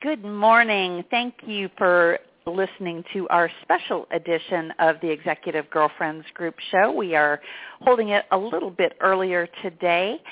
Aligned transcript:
Good 0.00 0.22
morning. 0.24 1.04
Thank 1.10 1.34
you 1.44 1.68
for 1.76 2.20
listening 2.46 3.02
to 3.12 3.28
our 3.30 3.50
special 3.62 4.06
edition 4.12 4.72
of 4.78 4.94
the 5.02 5.10
Executive 5.10 5.68
Girlfriends 5.70 6.24
Group 6.34 6.54
show. 6.70 6.92
We 6.92 7.16
are 7.16 7.40
holding 7.80 8.10
it 8.10 8.24
a 8.30 8.38
little 8.38 8.70
bit 8.70 8.92
earlier 9.00 9.48
today. 9.60 10.22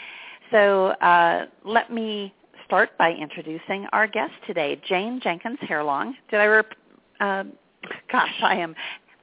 So 0.52 0.90
uh, 1.00 1.46
let 1.64 1.92
me 1.92 2.32
start 2.64 2.90
by 2.96 3.10
introducing 3.10 3.88
our 3.92 4.06
guest 4.06 4.34
today, 4.46 4.80
Jane 4.88 5.18
Jenkins 5.20 5.58
Herlong. 5.68 6.12
Did 6.30 6.38
I, 6.38 6.44
rep- 6.44 6.72
uh, 7.18 7.42
gosh, 8.12 8.34
I 8.44 8.54
am, 8.54 8.72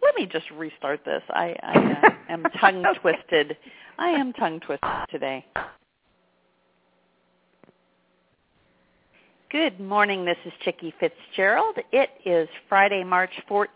let 0.01 0.13
me 0.15 0.25
just 0.25 0.51
restart 0.51 1.05
this. 1.05 1.23
I, 1.29 1.55
I 1.63 1.73
uh, 1.77 2.33
am 2.33 2.43
tongue 2.59 2.83
twisted. 2.99 3.55
I 3.97 4.09
am 4.09 4.33
tongue 4.33 4.59
twisted 4.59 4.89
today. 5.09 5.45
Good 9.53 9.79
morning. 9.79 10.25
This 10.25 10.37
is 10.45 10.51
Chicke 10.65 10.91
Fitzgerald. 10.99 11.77
It 11.91 12.09
is 12.25 12.49
Friday, 12.67 13.03
March 13.03 13.29
14th, 13.47 13.67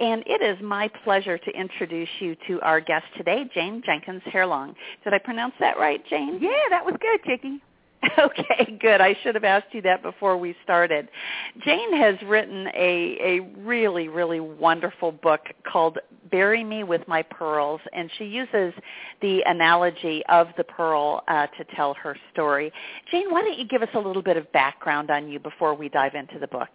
and 0.00 0.24
it 0.26 0.42
is 0.42 0.60
my 0.60 0.90
pleasure 1.04 1.38
to 1.38 1.50
introduce 1.52 2.08
you 2.18 2.34
to 2.48 2.60
our 2.62 2.80
guest 2.80 3.04
today, 3.16 3.44
Jane 3.54 3.84
Jenkins 3.86 4.20
Herlong. 4.34 4.74
Did 5.04 5.14
I 5.14 5.18
pronounce 5.18 5.54
that 5.60 5.78
right, 5.78 6.04
Jane? 6.10 6.40
Yeah, 6.42 6.50
that 6.70 6.84
was 6.84 6.96
good, 7.00 7.22
Chicke. 7.22 7.60
Okay, 8.18 8.76
good. 8.80 9.00
I 9.00 9.16
should 9.22 9.34
have 9.34 9.44
asked 9.44 9.72
you 9.72 9.82
that 9.82 10.02
before 10.02 10.36
we 10.36 10.54
started. 10.62 11.08
Jane 11.64 11.96
has 11.96 12.16
written 12.26 12.66
a, 12.68 13.18
a 13.20 13.40
really, 13.58 14.08
really 14.08 14.40
wonderful 14.40 15.12
book 15.12 15.40
called 15.70 15.98
Bury 16.30 16.62
Me 16.64 16.84
with 16.84 17.06
My 17.08 17.22
Pearls, 17.22 17.80
and 17.92 18.10
she 18.18 18.24
uses 18.24 18.74
the 19.22 19.42
analogy 19.46 20.22
of 20.28 20.48
the 20.56 20.64
pearl 20.64 21.22
uh, 21.28 21.46
to 21.46 21.64
tell 21.76 21.94
her 21.94 22.16
story. 22.32 22.72
Jane, 23.10 23.30
why 23.30 23.42
don't 23.42 23.58
you 23.58 23.66
give 23.66 23.82
us 23.82 23.88
a 23.94 23.98
little 23.98 24.22
bit 24.22 24.36
of 24.36 24.50
background 24.52 25.10
on 25.10 25.28
you 25.28 25.38
before 25.38 25.74
we 25.74 25.88
dive 25.88 26.14
into 26.14 26.38
the 26.38 26.48
book? 26.48 26.68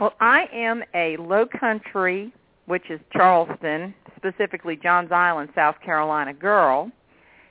Well, 0.00 0.14
I 0.20 0.46
am 0.52 0.82
a 0.94 1.16
low 1.18 1.46
country, 1.46 2.32
which 2.66 2.88
is 2.90 3.00
Charleston, 3.12 3.94
specifically 4.16 4.78
Johns 4.82 5.12
Island, 5.12 5.50
South 5.54 5.76
Carolina 5.84 6.32
girl. 6.32 6.90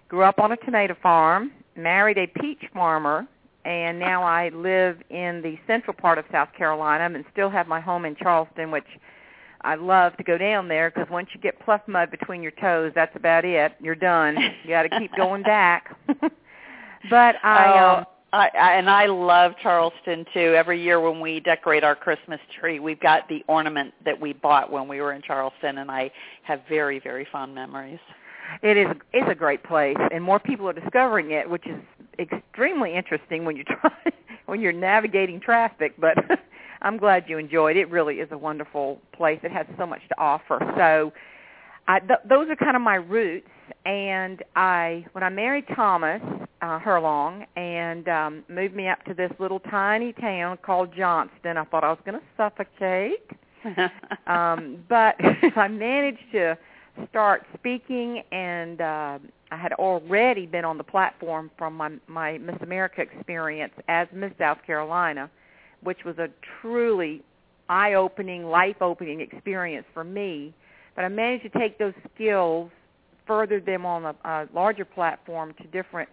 Grew 0.07 0.23
up 0.23 0.39
on 0.39 0.51
a 0.51 0.57
tomato 0.57 0.95
farm 1.01 1.51
married 1.75 2.17
a 2.17 2.27
peach 2.27 2.63
farmer, 2.73 3.27
and 3.65 3.99
now 3.99 4.23
I 4.23 4.49
live 4.49 4.97
in 5.09 5.41
the 5.41 5.57
central 5.67 5.93
part 5.93 6.17
of 6.17 6.25
South 6.31 6.49
Carolina 6.57 7.13
and 7.13 7.25
still 7.31 7.49
have 7.49 7.67
my 7.67 7.79
home 7.79 8.05
in 8.05 8.15
Charleston, 8.15 8.71
which 8.71 8.85
I 9.61 9.75
love 9.75 10.17
to 10.17 10.23
go 10.23 10.37
down 10.37 10.67
there 10.67 10.89
because 10.89 11.09
once 11.11 11.29
you 11.33 11.41
get 11.41 11.59
pluff 11.59 11.81
mud 11.87 12.09
between 12.09 12.41
your 12.41 12.51
toes, 12.51 12.91
that's 12.95 13.15
about 13.15 13.45
it. 13.45 13.73
You're 13.79 13.95
done. 13.95 14.37
You 14.63 14.69
got 14.69 14.83
to 14.83 14.99
keep 14.99 15.15
going 15.15 15.43
back. 15.43 15.95
but 17.09 17.35
I. 17.43 17.79
Oh. 17.79 17.97
Um, 17.99 18.05
I, 18.33 18.49
I, 18.57 18.73
and 18.75 18.89
I 18.89 19.07
love 19.07 19.55
Charleston 19.61 20.25
too. 20.33 20.53
Every 20.55 20.81
year 20.81 21.01
when 21.01 21.19
we 21.19 21.41
decorate 21.41 21.83
our 21.83 21.97
Christmas 21.97 22.39
tree, 22.57 22.79
we've 22.79 23.01
got 23.01 23.27
the 23.27 23.43
ornament 23.49 23.93
that 24.05 24.17
we 24.17 24.31
bought 24.31 24.71
when 24.71 24.87
we 24.87 25.01
were 25.01 25.11
in 25.11 25.21
Charleston, 25.21 25.79
and 25.79 25.91
I 25.91 26.09
have 26.43 26.61
very, 26.69 26.99
very 26.99 27.27
fond 27.29 27.53
memories 27.53 27.99
it 28.61 28.77
is 28.77 28.87
it's 29.13 29.29
a 29.29 29.35
great 29.35 29.63
place 29.63 29.97
and 30.11 30.23
more 30.23 30.39
people 30.39 30.67
are 30.67 30.73
discovering 30.73 31.31
it 31.31 31.49
which 31.49 31.65
is 31.67 31.79
extremely 32.19 32.95
interesting 32.95 33.45
when 33.45 33.55
you 33.55 33.63
try 33.81 33.91
when 34.45 34.59
you're 34.61 34.73
navigating 34.73 35.39
traffic 35.39 35.93
but 35.99 36.17
i'm 36.81 36.97
glad 36.97 37.25
you 37.27 37.37
enjoyed 37.37 37.77
it. 37.77 37.81
it 37.81 37.89
really 37.89 38.15
is 38.15 38.29
a 38.31 38.37
wonderful 38.37 38.99
place. 39.21 39.39
It 39.43 39.51
has 39.51 39.67
so 39.77 39.85
much 39.85 40.01
to 40.09 40.19
offer. 40.19 40.59
So 40.75 41.13
I, 41.87 41.99
th- 41.99 42.19
those 42.27 42.49
are 42.49 42.55
kind 42.55 42.75
of 42.75 42.81
my 42.81 42.95
roots 42.95 43.47
and 43.85 44.43
i 44.55 45.05
when 45.13 45.23
i 45.23 45.29
married 45.29 45.65
thomas 45.75 46.21
uh 46.61 46.79
herlong 46.79 47.45
and 47.55 48.07
um 48.07 48.43
moved 48.49 48.75
me 48.75 48.87
up 48.87 49.03
to 49.05 49.13
this 49.13 49.31
little 49.39 49.59
tiny 49.59 50.13
town 50.13 50.57
called 50.63 50.89
johnston 50.95 51.57
i 51.57 51.63
thought 51.65 51.83
i 51.83 51.89
was 51.89 51.99
going 52.05 52.19
to 52.19 52.25
suffocate. 52.37 53.29
Um 54.27 54.83
but 54.89 55.15
i 55.55 55.67
managed 55.67 56.31
to 56.33 56.57
start 57.09 57.43
speaking, 57.57 58.23
and 58.31 58.81
uh, 58.81 59.19
I 59.51 59.57
had 59.57 59.73
already 59.73 60.45
been 60.45 60.65
on 60.65 60.77
the 60.77 60.83
platform 60.83 61.51
from 61.57 61.75
my, 61.75 61.91
my 62.07 62.37
Miss 62.37 62.55
America 62.61 63.01
experience 63.01 63.73
as 63.87 64.07
Miss 64.13 64.31
South 64.37 64.59
Carolina, 64.65 65.29
which 65.83 65.99
was 66.05 66.17
a 66.17 66.29
truly 66.61 67.21
eye-opening, 67.69 68.45
life-opening 68.45 69.21
experience 69.21 69.85
for 69.93 70.03
me. 70.03 70.53
But 70.95 71.05
I 71.05 71.09
managed 71.09 71.43
to 71.51 71.59
take 71.59 71.77
those 71.77 71.93
skills, 72.13 72.69
further 73.25 73.59
them 73.59 73.85
on 73.85 74.05
a, 74.05 74.15
a 74.25 74.47
larger 74.53 74.85
platform 74.85 75.53
to 75.61 75.67
different 75.67 76.09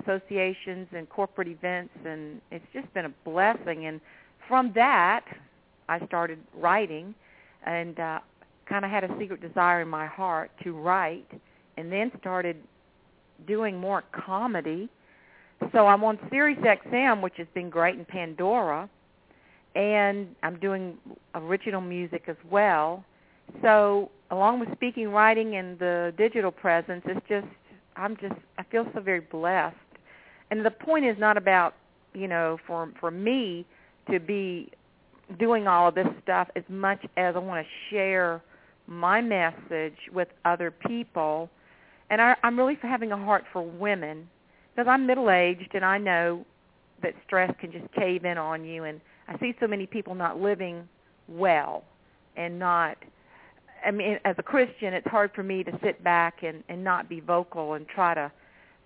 associations 0.00 0.88
and 0.92 1.08
corporate 1.08 1.48
events, 1.48 1.94
and 2.04 2.40
it's 2.50 2.66
just 2.72 2.92
been 2.92 3.06
a 3.06 3.14
blessing. 3.24 3.86
And 3.86 4.00
from 4.48 4.72
that, 4.74 5.24
I 5.88 6.04
started 6.06 6.38
writing, 6.54 7.14
and 7.64 7.98
uh, 8.00 8.18
kind 8.68 8.84
of 8.84 8.90
had 8.90 9.04
a 9.04 9.18
secret 9.18 9.40
desire 9.40 9.82
in 9.82 9.88
my 9.88 10.06
heart 10.06 10.50
to 10.64 10.72
write 10.72 11.30
and 11.76 11.90
then 11.92 12.10
started 12.20 12.56
doing 13.46 13.78
more 13.78 14.02
comedy. 14.12 14.88
So 15.72 15.86
I'm 15.86 16.02
on 16.04 16.18
Sirius 16.30 16.60
XM, 16.60 17.22
which 17.22 17.34
has 17.36 17.46
been 17.54 17.70
great, 17.70 17.96
in 17.96 18.04
Pandora, 18.04 18.88
and 19.74 20.28
I'm 20.42 20.58
doing 20.58 20.96
original 21.34 21.80
music 21.80 22.24
as 22.28 22.36
well. 22.50 23.04
So 23.62 24.10
along 24.30 24.60
with 24.60 24.70
speaking, 24.72 25.08
writing, 25.08 25.56
and 25.56 25.78
the 25.78 26.12
digital 26.18 26.50
presence, 26.50 27.02
it's 27.06 27.26
just 27.28 27.46
I'm 27.96 28.16
just 28.16 28.34
I 28.58 28.64
feel 28.64 28.86
so 28.94 29.00
very 29.00 29.20
blessed. 29.20 29.76
And 30.50 30.64
the 30.64 30.70
point 30.70 31.04
is 31.04 31.16
not 31.18 31.36
about 31.36 31.74
you 32.14 32.28
know 32.28 32.58
for 32.66 32.90
for 33.00 33.10
me 33.10 33.64
to 34.10 34.20
be 34.20 34.70
doing 35.38 35.66
all 35.66 35.88
of 35.88 35.94
this 35.94 36.06
stuff 36.22 36.48
as 36.54 36.62
much 36.68 37.04
as 37.16 37.34
I 37.34 37.38
want 37.38 37.64
to 37.66 37.94
share 37.94 38.42
my 38.86 39.20
message 39.20 39.96
with 40.12 40.28
other 40.44 40.70
people. 40.70 41.50
And 42.10 42.20
I, 42.20 42.36
I'm 42.42 42.58
really 42.58 42.78
having 42.80 43.12
a 43.12 43.16
heart 43.16 43.44
for 43.52 43.62
women 43.62 44.28
because 44.74 44.88
I'm 44.88 45.06
middle-aged 45.06 45.74
and 45.74 45.84
I 45.84 45.98
know 45.98 46.44
that 47.02 47.14
stress 47.26 47.52
can 47.60 47.72
just 47.72 47.90
cave 47.92 48.24
in 48.24 48.38
on 48.38 48.64
you. 48.64 48.84
And 48.84 49.00
I 49.28 49.38
see 49.38 49.54
so 49.60 49.66
many 49.66 49.86
people 49.86 50.14
not 50.14 50.40
living 50.40 50.88
well 51.28 51.84
and 52.36 52.58
not 52.58 52.96
I 53.84 53.90
mean, 53.90 54.18
as 54.24 54.34
a 54.38 54.42
Christian, 54.42 54.94
it's 54.94 55.06
hard 55.06 55.30
for 55.34 55.42
me 55.42 55.62
to 55.62 55.78
sit 55.82 56.02
back 56.02 56.42
and, 56.42 56.64
and 56.68 56.82
not 56.82 57.08
be 57.08 57.20
vocal 57.20 57.74
and 57.74 57.86
try 57.86 58.14
to 58.14 58.32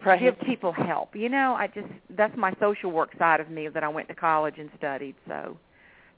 right. 0.04 0.20
give 0.20 0.38
people 0.40 0.72
help. 0.72 1.14
You 1.14 1.28
know, 1.28 1.54
I 1.54 1.68
just 1.68 1.88
that's 2.10 2.36
my 2.36 2.52
social 2.60 2.90
work 2.90 3.10
side 3.18 3.40
of 3.40 3.50
me 3.50 3.68
that 3.68 3.82
I 3.82 3.88
went 3.88 4.08
to 4.08 4.14
college 4.14 4.56
and 4.58 4.68
studied. 4.76 5.14
So 5.26 5.56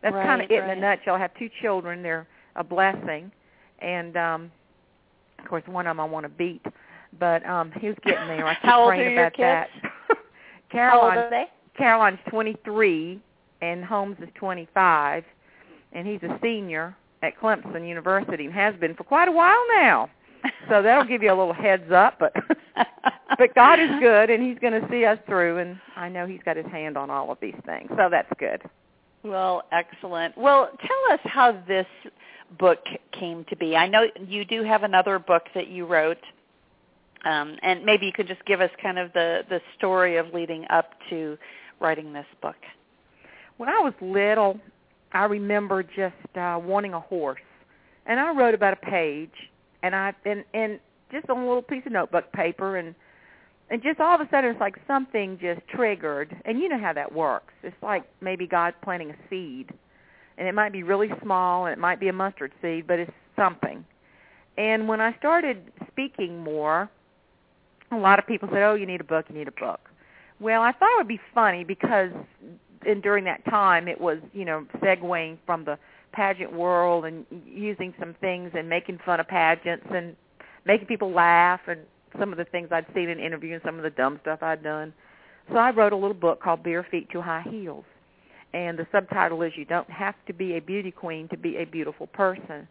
that's 0.02 0.14
right, 0.14 0.26
kind 0.26 0.42
of 0.42 0.50
it 0.50 0.56
right. 0.56 0.72
in 0.72 0.78
a 0.78 0.80
nutshell. 0.80 1.14
I 1.14 1.18
have 1.18 1.34
two 1.38 1.50
children; 1.60 2.02
they're 2.02 2.26
a 2.56 2.64
blessing, 2.64 3.30
and 3.82 4.16
um 4.16 4.52
of 5.38 5.46
course 5.46 5.62
one 5.66 5.86
of 5.86 5.96
them 5.96 6.00
I 6.00 6.04
want 6.04 6.24
to 6.24 6.30
beat, 6.30 6.64
but 7.18 7.44
um 7.46 7.72
he's 7.80 7.94
getting 8.04 8.28
there. 8.28 8.46
I 8.46 8.54
keep 8.62 8.62
praying 8.62 9.18
about 9.18 9.32
that. 9.38 9.68
Caroline, 10.70 11.18
are 11.18 11.30
they? 11.30 11.44
Caroline's 11.76 12.18
23 12.30 13.20
and 13.60 13.84
Holmes 13.84 14.16
is 14.20 14.28
25, 14.34 15.24
and 15.92 16.06
he's 16.06 16.22
a 16.22 16.38
senior 16.42 16.96
at 17.22 17.38
Clemson 17.38 17.86
University 17.86 18.46
and 18.46 18.54
has 18.54 18.74
been 18.76 18.94
for 18.94 19.04
quite 19.04 19.28
a 19.28 19.32
while 19.32 19.62
now. 19.76 20.10
So 20.68 20.82
that'll 20.82 21.04
give 21.04 21.22
you 21.22 21.28
a 21.32 21.38
little 21.38 21.52
heads 21.52 21.90
up, 21.92 22.18
but 22.18 22.34
but 23.38 23.54
God 23.54 23.78
is 23.78 23.90
good 24.00 24.30
and 24.30 24.42
he's 24.42 24.58
going 24.58 24.80
to 24.80 24.86
see 24.90 25.04
us 25.04 25.18
through 25.26 25.58
and 25.58 25.78
I 25.96 26.08
know 26.08 26.26
he's 26.26 26.42
got 26.44 26.56
his 26.56 26.66
hand 26.66 26.96
on 26.96 27.10
all 27.10 27.30
of 27.30 27.38
these 27.40 27.54
things. 27.64 27.88
So 27.96 28.08
that's 28.10 28.28
good. 28.38 28.62
Well, 29.22 29.62
excellent. 29.70 30.36
Well, 30.36 30.70
tell 30.80 31.14
us 31.14 31.20
how 31.24 31.52
this 31.68 31.86
book 32.58 32.80
came 33.12 33.44
to 33.44 33.56
be. 33.56 33.76
I 33.76 33.88
know 33.88 34.06
you 34.26 34.44
do 34.44 34.62
have 34.64 34.82
another 34.82 35.18
book 35.18 35.44
that 35.54 35.68
you 35.68 35.86
wrote, 35.86 36.22
um, 37.24 37.56
and 37.62 37.84
maybe 37.84 38.06
you 38.06 38.12
could 38.12 38.28
just 38.28 38.44
give 38.44 38.60
us 38.60 38.70
kind 38.82 38.98
of 38.98 39.12
the 39.12 39.42
the 39.48 39.60
story 39.76 40.16
of 40.16 40.32
leading 40.32 40.66
up 40.70 40.92
to 41.10 41.38
writing 41.80 42.12
this 42.12 42.26
book. 42.40 42.56
When 43.56 43.68
I 43.68 43.80
was 43.80 43.92
little, 44.00 44.58
I 45.12 45.24
remember 45.24 45.82
just 45.82 46.36
uh, 46.36 46.58
wanting 46.62 46.94
a 46.94 47.00
horse, 47.00 47.40
and 48.06 48.18
I 48.18 48.32
wrote 48.32 48.54
about 48.54 48.72
a 48.72 48.76
page, 48.76 49.50
and 49.82 49.94
I 49.94 50.14
and 50.24 50.44
and 50.54 50.80
just 51.12 51.28
on 51.28 51.38
a 51.38 51.46
little 51.46 51.62
piece 51.62 51.82
of 51.86 51.92
notebook 51.92 52.32
paper, 52.32 52.76
and 52.76 52.94
and 53.70 53.82
just 53.82 54.00
all 54.00 54.14
of 54.14 54.20
a 54.20 54.28
sudden 54.30 54.50
it's 54.50 54.60
like 54.60 54.76
something 54.86 55.38
just 55.40 55.60
triggered, 55.68 56.36
and 56.44 56.58
you 56.58 56.68
know 56.68 56.78
how 56.78 56.92
that 56.92 57.12
works. 57.12 57.54
It's 57.62 57.76
like 57.82 58.04
maybe 58.20 58.46
God 58.46 58.74
planting 58.82 59.10
a 59.10 59.16
seed, 59.30 59.70
and 60.38 60.48
it 60.48 60.54
might 60.54 60.72
be 60.72 60.82
really 60.82 61.10
small, 61.22 61.66
and 61.66 61.72
it 61.72 61.78
might 61.78 62.00
be 62.00 62.08
a 62.08 62.12
mustard 62.12 62.52
seed, 62.60 62.86
but 62.86 62.98
it's 62.98 63.12
something. 63.36 63.84
And 64.58 64.88
when 64.88 65.00
I 65.00 65.16
started 65.18 65.72
speaking 65.90 66.38
more, 66.42 66.90
a 67.90 67.96
lot 67.96 68.18
of 68.18 68.26
people 68.26 68.48
said, 68.50 68.62
"Oh, 68.62 68.74
you 68.74 68.86
need 68.86 69.00
a 69.00 69.04
book. 69.04 69.26
You 69.28 69.34
need 69.36 69.48
a 69.48 69.52
book." 69.52 69.90
Well, 70.40 70.62
I 70.62 70.72
thought 70.72 70.90
it 70.92 70.98
would 70.98 71.08
be 71.08 71.20
funny 71.34 71.64
because 71.64 72.10
and 72.86 73.02
during 73.02 73.24
that 73.24 73.44
time 73.46 73.88
it 73.88 74.00
was, 74.00 74.18
you 74.32 74.44
know, 74.44 74.66
segueing 74.80 75.38
from 75.46 75.64
the 75.64 75.78
pageant 76.12 76.52
world 76.52 77.04
and 77.04 77.24
using 77.46 77.94
some 77.98 78.14
things 78.20 78.50
and 78.54 78.68
making 78.68 78.98
fun 79.04 79.20
of 79.20 79.28
pageants 79.28 79.86
and 79.94 80.14
making 80.64 80.86
people 80.86 81.10
laugh 81.10 81.60
and 81.66 81.80
some 82.18 82.32
of 82.32 82.38
the 82.38 82.44
things 82.44 82.68
I'd 82.70 82.86
seen 82.94 83.08
in 83.08 83.18
interviews 83.18 83.60
and 83.64 83.68
some 83.68 83.76
of 83.76 83.82
the 83.82 83.90
dumb 83.90 84.18
stuff 84.22 84.42
I'd 84.42 84.62
done. 84.62 84.92
So 85.50 85.56
I 85.56 85.70
wrote 85.70 85.92
a 85.92 85.96
little 85.96 86.14
book 86.14 86.42
called 86.42 86.62
Bare 86.62 86.86
Feet 86.90 87.08
to 87.10 87.22
High 87.22 87.44
Heels. 87.48 87.84
And 88.54 88.78
the 88.78 88.86
subtitle 88.92 89.42
is 89.42 89.56
"You 89.56 89.64
Don't 89.64 89.90
Have 89.90 90.14
to 90.26 90.32
Be 90.32 90.56
a 90.56 90.60
Beauty 90.60 90.90
Queen 90.90 91.28
to 91.28 91.36
Be 91.36 91.56
a 91.58 91.64
Beautiful 91.64 92.06
Person," 92.08 92.68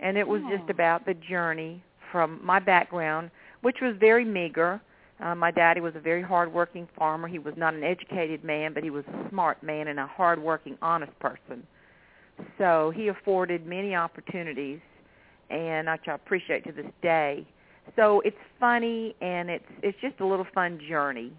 and 0.00 0.16
it 0.16 0.26
was 0.26 0.42
Oh. 0.44 0.56
just 0.56 0.68
about 0.70 1.04
the 1.04 1.14
journey 1.14 1.82
from 2.10 2.40
my 2.44 2.58
background, 2.58 3.30
which 3.62 3.80
was 3.80 3.96
very 3.96 4.24
meager. 4.24 4.80
Uh, 5.20 5.34
my 5.34 5.50
daddy 5.50 5.80
was 5.80 5.94
a 5.94 6.00
very 6.00 6.22
hardworking 6.22 6.88
farmer. 6.98 7.28
He 7.28 7.38
was 7.38 7.56
not 7.56 7.74
an 7.74 7.84
educated 7.84 8.42
man, 8.42 8.72
but 8.72 8.82
he 8.82 8.90
was 8.90 9.04
a 9.06 9.28
smart 9.28 9.62
man 9.62 9.88
and 9.88 10.00
a 10.00 10.06
hardworking, 10.06 10.76
honest 10.82 11.16
person. 11.20 11.64
So 12.58 12.90
he 12.90 13.08
afforded 13.08 13.66
many 13.66 13.94
opportunities, 13.94 14.80
and 15.50 15.88
which 15.88 16.08
I 16.08 16.14
appreciate 16.14 16.64
to 16.64 16.72
this 16.72 16.90
day. 17.02 17.46
So 17.94 18.20
it's 18.22 18.36
funny, 18.58 19.14
and 19.20 19.50
it's 19.50 19.70
it's 19.82 19.98
just 20.00 20.20
a 20.20 20.26
little 20.26 20.46
fun 20.54 20.80
journey, 20.88 21.32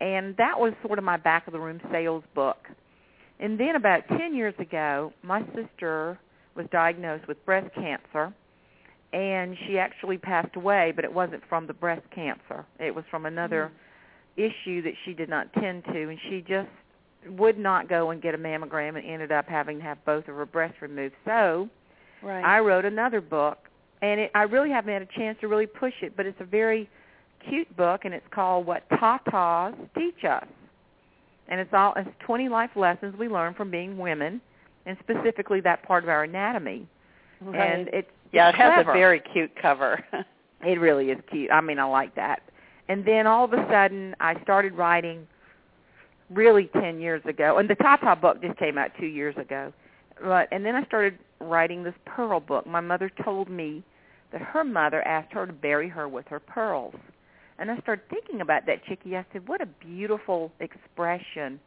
and 0.00 0.36
that 0.36 0.58
was 0.58 0.74
sort 0.82 0.98
of 0.98 1.04
my 1.04 1.16
back 1.16 1.46
of 1.46 1.52
the 1.52 1.60
room 1.60 1.80
sales 1.90 2.24
book. 2.34 2.68
And 3.40 3.58
then 3.58 3.76
about 3.76 4.06
ten 4.08 4.34
years 4.34 4.54
ago, 4.58 5.12
my 5.22 5.44
sister 5.54 6.18
was 6.54 6.66
diagnosed 6.70 7.26
with 7.26 7.44
breast 7.44 7.74
cancer, 7.74 8.32
and 9.12 9.56
she 9.66 9.78
actually 9.78 10.18
passed 10.18 10.54
away, 10.56 10.92
but 10.94 11.04
it 11.04 11.12
wasn't 11.12 11.42
from 11.48 11.66
the 11.66 11.74
breast 11.74 12.02
cancer. 12.14 12.64
It 12.78 12.94
was 12.94 13.04
from 13.10 13.26
another 13.26 13.72
mm-hmm. 14.38 14.42
issue 14.42 14.82
that 14.82 14.94
she 15.04 15.14
did 15.14 15.28
not 15.28 15.52
tend 15.54 15.84
to, 15.86 16.08
and 16.08 16.18
she 16.28 16.44
just 16.46 16.68
would 17.28 17.58
not 17.58 17.88
go 17.88 18.10
and 18.10 18.22
get 18.22 18.34
a 18.34 18.38
mammogram 18.38 18.96
and 18.96 19.04
ended 19.04 19.32
up 19.32 19.46
having 19.48 19.78
to 19.78 19.84
have 19.84 20.04
both 20.04 20.28
of 20.28 20.36
her 20.36 20.46
breasts 20.46 20.80
removed. 20.80 21.14
So 21.24 21.68
Right. 22.24 22.42
I 22.42 22.60
wrote 22.60 22.86
another 22.86 23.20
book, 23.20 23.58
and 24.00 24.18
it, 24.18 24.30
I 24.34 24.44
really 24.44 24.70
haven't 24.70 24.92
had 24.92 25.02
a 25.02 25.18
chance 25.18 25.36
to 25.42 25.48
really 25.48 25.66
push 25.66 25.92
it, 26.00 26.16
but 26.16 26.24
it's 26.24 26.40
a 26.40 26.44
very 26.44 26.88
cute 27.48 27.76
book, 27.76 28.02
and 28.04 28.14
it's 28.14 28.26
called 28.30 28.66
What 28.66 28.88
Tatas 28.88 29.74
Teach 29.94 30.24
Us. 30.24 30.46
And 31.48 31.60
it's 31.60 31.72
all 31.72 31.92
it's 31.96 32.08
20 32.20 32.48
life 32.48 32.70
lessons 32.76 33.14
we 33.18 33.28
learn 33.28 33.54
from 33.54 33.70
being 33.70 33.98
women, 33.98 34.40
and 34.86 34.96
specifically 35.00 35.60
that 35.60 35.82
part 35.82 36.02
of 36.04 36.08
our 36.08 36.24
anatomy. 36.24 36.86
right. 37.40 37.60
And 37.60 37.88
it's 37.88 38.08
yeah, 38.32 38.46
it 38.48 38.50
it's 38.50 38.58
has 38.58 38.72
clever. 38.74 38.90
a 38.92 38.94
very 38.94 39.20
cute 39.32 39.50
cover. 39.60 40.04
It 40.66 40.80
really 40.80 41.10
is 41.10 41.18
cute. 41.30 41.50
I 41.52 41.60
mean, 41.60 41.78
I 41.78 41.84
like 41.84 42.14
that. 42.14 42.40
And 42.88 43.04
then 43.04 43.26
all 43.26 43.44
of 43.44 43.52
a 43.52 43.66
sudden, 43.70 44.16
I 44.18 44.40
started 44.42 44.72
writing 44.72 45.26
really 46.30 46.70
10 46.80 47.00
years 47.00 47.20
ago. 47.26 47.58
And 47.58 47.68
the 47.68 47.74
Tata 47.74 48.16
book 48.16 48.40
just 48.40 48.58
came 48.58 48.78
out 48.78 48.90
2 48.98 49.04
years 49.04 49.36
ago. 49.36 49.74
But 50.22 50.48
and 50.52 50.64
then 50.64 50.74
I 50.74 50.84
started 50.86 51.18
writing 51.40 51.82
this 51.82 51.94
pearl 52.06 52.40
book. 52.40 52.66
My 52.66 52.80
mother 52.80 53.10
told 53.22 53.50
me 53.50 53.82
that 54.32 54.40
her 54.40 54.64
mother 54.64 55.02
asked 55.06 55.32
her 55.34 55.46
to 55.46 55.52
bury 55.52 55.88
her 55.88 56.08
with 56.08 56.26
her 56.28 56.40
pearls. 56.40 56.94
And 57.58 57.70
I 57.70 57.78
started 57.80 58.08
thinking 58.10 58.40
about 58.40 58.66
that, 58.66 58.84
Chicke. 58.84 59.06
I 59.14 59.24
said, 59.32 59.46
what 59.46 59.60
a 59.60 59.66
beautiful 59.66 60.50
expression. 60.60 61.60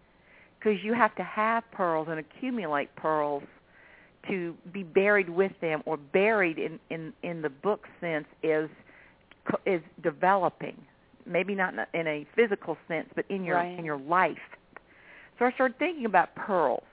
Because 0.59 0.83
you 0.83 0.93
have 0.93 1.15
to 1.15 1.23
have 1.23 1.63
pearls 1.71 2.07
and 2.09 2.19
accumulate 2.19 2.93
pearls 2.95 3.43
to 4.27 4.55
be 4.73 4.83
buried 4.83 5.29
with 5.29 5.53
them 5.61 5.81
or 5.85 5.97
buried 5.97 6.57
in, 6.57 6.79
in, 6.89 7.13
in 7.23 7.41
the 7.41 7.49
book 7.49 7.85
sense 8.01 8.25
is 8.43 8.69
is 9.65 9.81
developing. 10.03 10.75
Maybe 11.25 11.55
not 11.55 11.73
in 11.73 11.79
a, 11.79 11.87
in 11.93 12.07
a 12.07 12.27
physical 12.35 12.77
sense, 12.89 13.07
but 13.15 13.23
in 13.29 13.45
your 13.45 13.55
Right. 13.55 13.79
in 13.79 13.85
your 13.85 13.97
life. 13.97 14.37
So 15.39 15.45
I 15.45 15.51
started 15.53 15.77
thinking 15.79 16.05
about 16.05 16.35
pearls. 16.35 16.83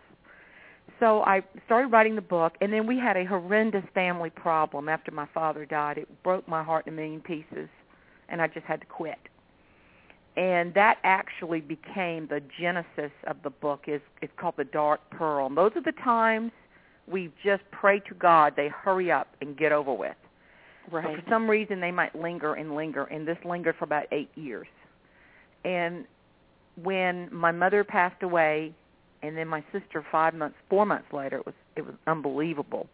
So 1.01 1.23
I 1.23 1.43
started 1.67 1.89
writing 1.89 2.15
the 2.15 2.23
book, 2.23 2.53
and 2.61 2.73
then 2.73 2.87
we 2.87 2.97
had 2.99 3.17
a 3.17 3.25
horrendous 3.25 3.83
family 3.95 4.31
problem 4.31 4.89
after 4.89 5.11
my 5.11 5.27
father 5.35 5.65
died. 5.65 5.99
It 5.99 6.23
broke 6.23 6.47
my 6.47 6.63
heart 6.63 6.87
in 6.87 6.93
a 6.93 6.97
million 6.97 7.21
pieces, 7.21 7.69
and 8.29 8.41
I 8.43 8.49
just 8.49 8.67
had 8.67 8.81
to 8.81 8.87
quit. 8.87 9.19
And 10.37 10.75
that 10.75 10.99
actually 11.05 11.61
became 11.61 12.27
the 12.27 12.41
genesis 12.61 13.13
of 13.27 13.37
the 13.45 13.51
book. 13.51 13.85
is 13.87 14.01
It's 14.21 14.33
called 14.37 14.55
The 14.57 14.65
Dark 14.65 15.01
Pearl. 15.11 15.47
And 15.47 15.57
those 15.57 15.73
are 15.77 15.83
the 15.83 15.93
times 16.03 16.51
we 17.07 17.31
just 17.45 17.63
pray 17.71 18.01
to 18.01 18.15
God 18.15 18.55
they 18.57 18.69
hurry 18.69 19.13
up 19.13 19.29
and 19.41 19.57
get 19.57 19.71
over 19.71 19.93
with. 19.93 20.17
But 20.91 21.05
right. 21.05 21.17
for 21.17 21.31
some 21.31 21.49
reason, 21.49 21.81
they 21.81 21.93
might 21.93 22.15
linger 22.15 22.55
and 22.55 22.75
linger, 22.75 23.05
and 23.05 23.27
this 23.27 23.39
lingered 23.45 23.77
for 23.79 23.85
about 23.85 24.05
eight 24.13 24.31
years. 24.35 24.67
And 25.65 26.05
when 26.83 27.33
my 27.33 27.53
mother 27.53 27.85
passed 27.85 28.23
away, 28.23 28.75
and 29.23 29.37
then 29.37 29.49
my 29.49 29.65
sister 29.73 30.05
five 30.13 30.35
months, 30.35 30.57
four 30.69 30.85
months 30.85 31.07
later, 31.13 31.39
it 31.39 31.47
was 31.47 31.55
it 31.77 31.87
was 31.87 31.95
unbelievable. 32.07 32.89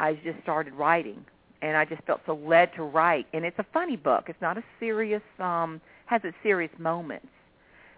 I 0.00 0.14
just 0.14 0.42
started 0.42 0.74
writing, 0.74 1.24
and 1.62 1.76
I 1.76 1.84
just 1.84 2.02
felt 2.04 2.20
so 2.26 2.34
led 2.44 2.72
to 2.76 2.82
write. 2.84 3.26
And 3.32 3.44
it's 3.44 3.58
a 3.58 3.66
funny 3.72 3.96
book. 3.96 4.24
It's 4.28 4.40
not 4.40 4.56
a 4.58 4.64
serious, 4.80 5.22
um, 5.38 5.80
has 6.06 6.20
its 6.24 6.36
serious 6.42 6.70
moments. 6.78 7.26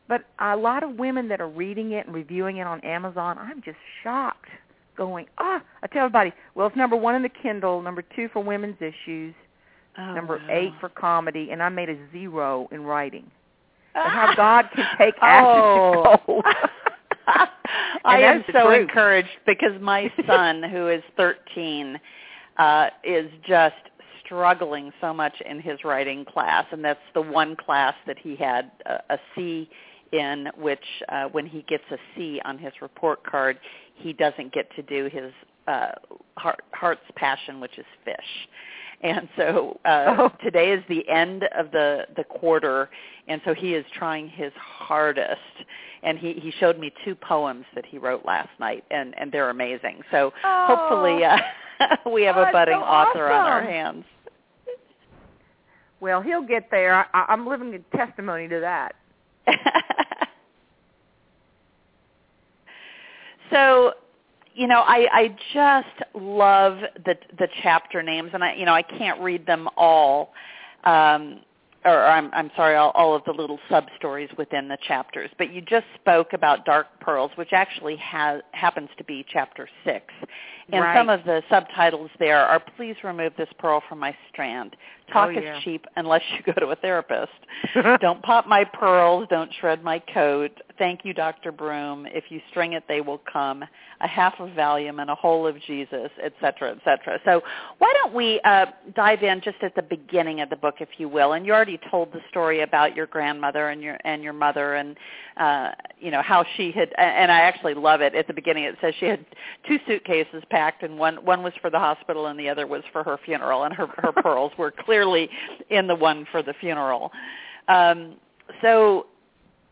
But 0.08 0.24
a 0.40 0.56
lot 0.56 0.82
of 0.82 0.96
women 0.96 1.28
that 1.28 1.40
are 1.40 1.48
reading 1.48 1.92
it 1.92 2.06
and 2.06 2.14
reviewing 2.14 2.56
it 2.56 2.66
on 2.66 2.80
Amazon, 2.80 3.38
I'm 3.38 3.62
just 3.62 3.78
shocked 4.02 4.48
going, 4.96 5.26
ah, 5.38 5.62
I 5.82 5.86
tell 5.86 6.04
everybody, 6.06 6.32
well, 6.54 6.66
it's 6.66 6.76
number 6.76 6.96
one 6.96 7.14
in 7.14 7.22
the 7.22 7.28
Kindle, 7.28 7.80
number 7.80 8.02
two 8.16 8.28
for 8.32 8.42
women's 8.42 8.76
issues, 8.80 9.34
Oh, 9.98 10.14
number 10.14 10.40
eight 10.50 10.72
for 10.80 10.88
comedy, 10.88 11.50
and 11.50 11.60
I 11.62 11.68
made 11.68 11.88
a 11.90 11.96
zero 12.12 12.68
in 12.70 12.82
writing. 12.84 13.28
But 13.94 14.08
how 14.08 14.34
God 14.36 14.66
can 14.74 14.86
take 14.98 15.14
Oh. 15.22 16.16
to 16.16 16.26
gold. 16.26 16.44
I 18.04 18.18
am 18.20 18.44
so 18.52 18.66
truth. 18.66 18.82
encouraged 18.88 19.28
because 19.46 19.80
my 19.80 20.12
son, 20.26 20.62
who 20.62 20.88
is 20.88 21.02
13, 21.16 21.98
uh, 22.56 22.88
is 23.04 23.30
just 23.46 23.74
struggling 24.24 24.92
so 25.00 25.12
much 25.12 25.34
in 25.44 25.60
his 25.60 25.82
writing 25.84 26.24
class, 26.24 26.64
and 26.70 26.84
that's 26.84 27.00
the 27.14 27.22
one 27.22 27.56
class 27.56 27.94
that 28.06 28.18
he 28.18 28.36
had 28.36 28.70
a, 28.86 29.14
a 29.14 29.18
C 29.34 29.68
in, 30.12 30.48
which 30.56 30.84
uh, 31.08 31.24
when 31.26 31.46
he 31.46 31.62
gets 31.62 31.84
a 31.90 31.96
C 32.14 32.40
on 32.44 32.58
his 32.58 32.72
report 32.80 33.24
card, 33.24 33.58
he 33.94 34.12
doesn't 34.12 34.52
get 34.52 34.74
to 34.76 34.82
do 34.82 35.08
his 35.12 35.32
uh, 35.68 35.92
heart, 36.36 36.62
heart's 36.72 37.00
passion, 37.16 37.60
which 37.60 37.78
is 37.78 37.86
fish. 38.04 38.16
And 39.02 39.28
so 39.36 39.78
uh, 39.84 40.14
Oh. 40.18 40.32
today 40.42 40.72
is 40.72 40.82
the 40.88 41.08
end 41.08 41.44
of 41.56 41.70
the 41.72 42.06
the 42.16 42.24
quarter, 42.24 42.90
and 43.28 43.40
so 43.44 43.54
he 43.54 43.74
is 43.74 43.84
trying 43.94 44.28
his 44.28 44.52
hardest. 44.56 45.40
And 46.02 46.18
he 46.18 46.34
he 46.34 46.50
showed 46.58 46.78
me 46.78 46.92
two 47.04 47.14
poems 47.14 47.64
that 47.74 47.84
he 47.86 47.98
wrote 47.98 48.24
last 48.26 48.50
night, 48.58 48.84
and 48.90 49.14
and 49.18 49.30
they're 49.32 49.50
amazing. 49.50 50.02
So 50.10 50.32
hopefully 50.44 51.24
uh, 51.24 51.38
we 52.10 52.22
have 52.24 52.36
Oh, 52.36 52.42
a 52.44 52.52
budding 52.52 52.78
so 52.78 52.84
author 52.84 53.30
on 53.30 53.46
our 53.50 53.62
hands. 53.62 54.04
well, 56.00 56.20
he'll 56.22 56.42
get 56.46 56.70
there. 56.70 56.94
I, 56.94 57.04
I- 57.14 57.26
I'm 57.28 57.46
living 57.46 57.74
a 57.74 57.96
testimony 57.96 58.48
to 58.48 58.60
that. 58.60 58.94
so 63.50 63.92
you 64.54 64.66
know 64.66 64.80
i 64.80 65.06
i 65.12 65.36
just 65.52 66.10
love 66.14 66.78
the 67.04 67.16
the 67.38 67.48
chapter 67.62 68.02
names 68.02 68.30
and 68.34 68.42
i 68.42 68.54
you 68.54 68.64
know 68.64 68.74
i 68.74 68.82
can't 68.82 69.20
read 69.20 69.46
them 69.46 69.68
all 69.76 70.32
um 70.84 71.40
or 71.84 72.04
i'm 72.04 72.30
i'm 72.32 72.50
sorry 72.56 72.76
all, 72.76 72.90
all 72.94 73.14
of 73.14 73.22
the 73.24 73.32
little 73.32 73.58
sub 73.68 73.86
stories 73.96 74.28
within 74.36 74.68
the 74.68 74.76
chapters. 74.86 75.30
But 75.38 75.52
you 75.52 75.60
just 75.62 75.86
spoke 76.00 76.32
about 76.32 76.64
dark 76.64 76.86
pearls 77.00 77.30
which 77.36 77.52
actually 77.52 77.96
has 77.96 78.42
happens 78.52 78.88
to 78.98 79.04
be 79.04 79.24
chapter 79.28 79.68
6 79.84 80.04
and 80.72 80.82
Right. 80.82 80.96
some 80.96 81.08
of 81.08 81.24
the 81.24 81.42
subtitles 81.48 82.10
there 82.18 82.44
are 82.46 82.60
please 82.76 82.96
remove 83.02 83.32
this 83.36 83.48
pearl 83.58 83.82
from 83.88 83.98
my 83.98 84.14
strand 84.30 84.76
talk 85.10 85.28
Oh, 85.28 85.38
yeah. 85.40 85.56
is 85.58 85.64
cheap 85.64 85.84
unless 85.96 86.22
you 86.36 86.42
go 86.52 86.58
to 86.58 86.68
a 86.68 86.76
therapist 86.76 87.30
don't 88.00 88.22
pop 88.22 88.46
my 88.46 88.64
pearls. 88.64 89.26
Don't 89.30 89.50
shred 89.60 89.82
my 89.84 89.98
coat. 89.98 90.50
Thank 90.78 91.04
you, 91.04 91.12
Dr. 91.12 91.52
Broom. 91.52 92.06
If 92.06 92.24
you 92.30 92.40
string 92.50 92.72
it, 92.72 92.84
they 92.88 93.00
will 93.00 93.20
come. 93.30 93.64
A 94.02 94.08
half 94.08 94.34
of 94.40 94.48
Valium 94.50 95.00
and 95.02 95.10
a 95.10 95.14
whole 95.14 95.46
of 95.46 95.60
Jesus, 95.66 96.10
et 96.22 96.32
cetera, 96.40 96.70
et 96.70 96.78
cetera. 96.84 97.18
So 97.26 97.42
why 97.78 97.92
don't 98.02 98.14
we 98.14 98.40
uh, 98.44 98.66
dive 98.96 99.22
in 99.22 99.42
just 99.42 99.58
at 99.62 99.74
the 99.74 99.82
beginning 99.82 100.40
of 100.40 100.48
the 100.48 100.56
book, 100.56 100.76
if 100.80 100.88
you 100.96 101.06
will? 101.06 101.34
And 101.34 101.44
you 101.44 101.52
already 101.52 101.78
told 101.90 102.12
the 102.12 102.20
story 102.30 102.62
about 102.62 102.96
your 102.96 103.06
grandmother 103.06 103.68
and 103.68 103.82
your 103.82 103.98
and 104.04 104.22
your 104.22 104.32
mother, 104.32 104.76
and 104.76 104.96
uh, 105.36 105.72
you 105.98 106.10
know 106.10 106.22
how 106.22 106.44
she 106.56 106.72
had. 106.72 106.94
And 106.96 107.30
I 107.30 107.40
actually 107.40 107.74
love 107.74 108.00
it. 108.00 108.14
At 108.14 108.26
the 108.26 108.32
beginning, 108.32 108.64
it 108.64 108.76
says 108.80 108.94
she 108.98 109.06
had 109.06 109.24
two 109.68 109.78
suitcases 109.86 110.42
packed, 110.50 110.82
and 110.82 110.98
one 110.98 111.16
one 111.16 111.42
was 111.42 111.52
for 111.60 111.68
the 111.68 111.78
hospital, 111.78 112.28
and 112.28 112.40
the 112.40 112.48
other 112.48 112.66
was 112.66 112.82
for 112.92 113.04
her 113.04 113.18
funeral. 113.22 113.64
And 113.64 113.74
her 113.74 113.86
her 113.98 114.12
pearls 114.12 114.52
were 114.56 114.70
clearly 115.00 115.28
in 115.70 115.86
the 115.86 115.94
one 115.94 116.26
for 116.30 116.42
the 116.42 116.54
funeral. 116.60 117.10
Um, 117.68 118.14
so 118.62 119.06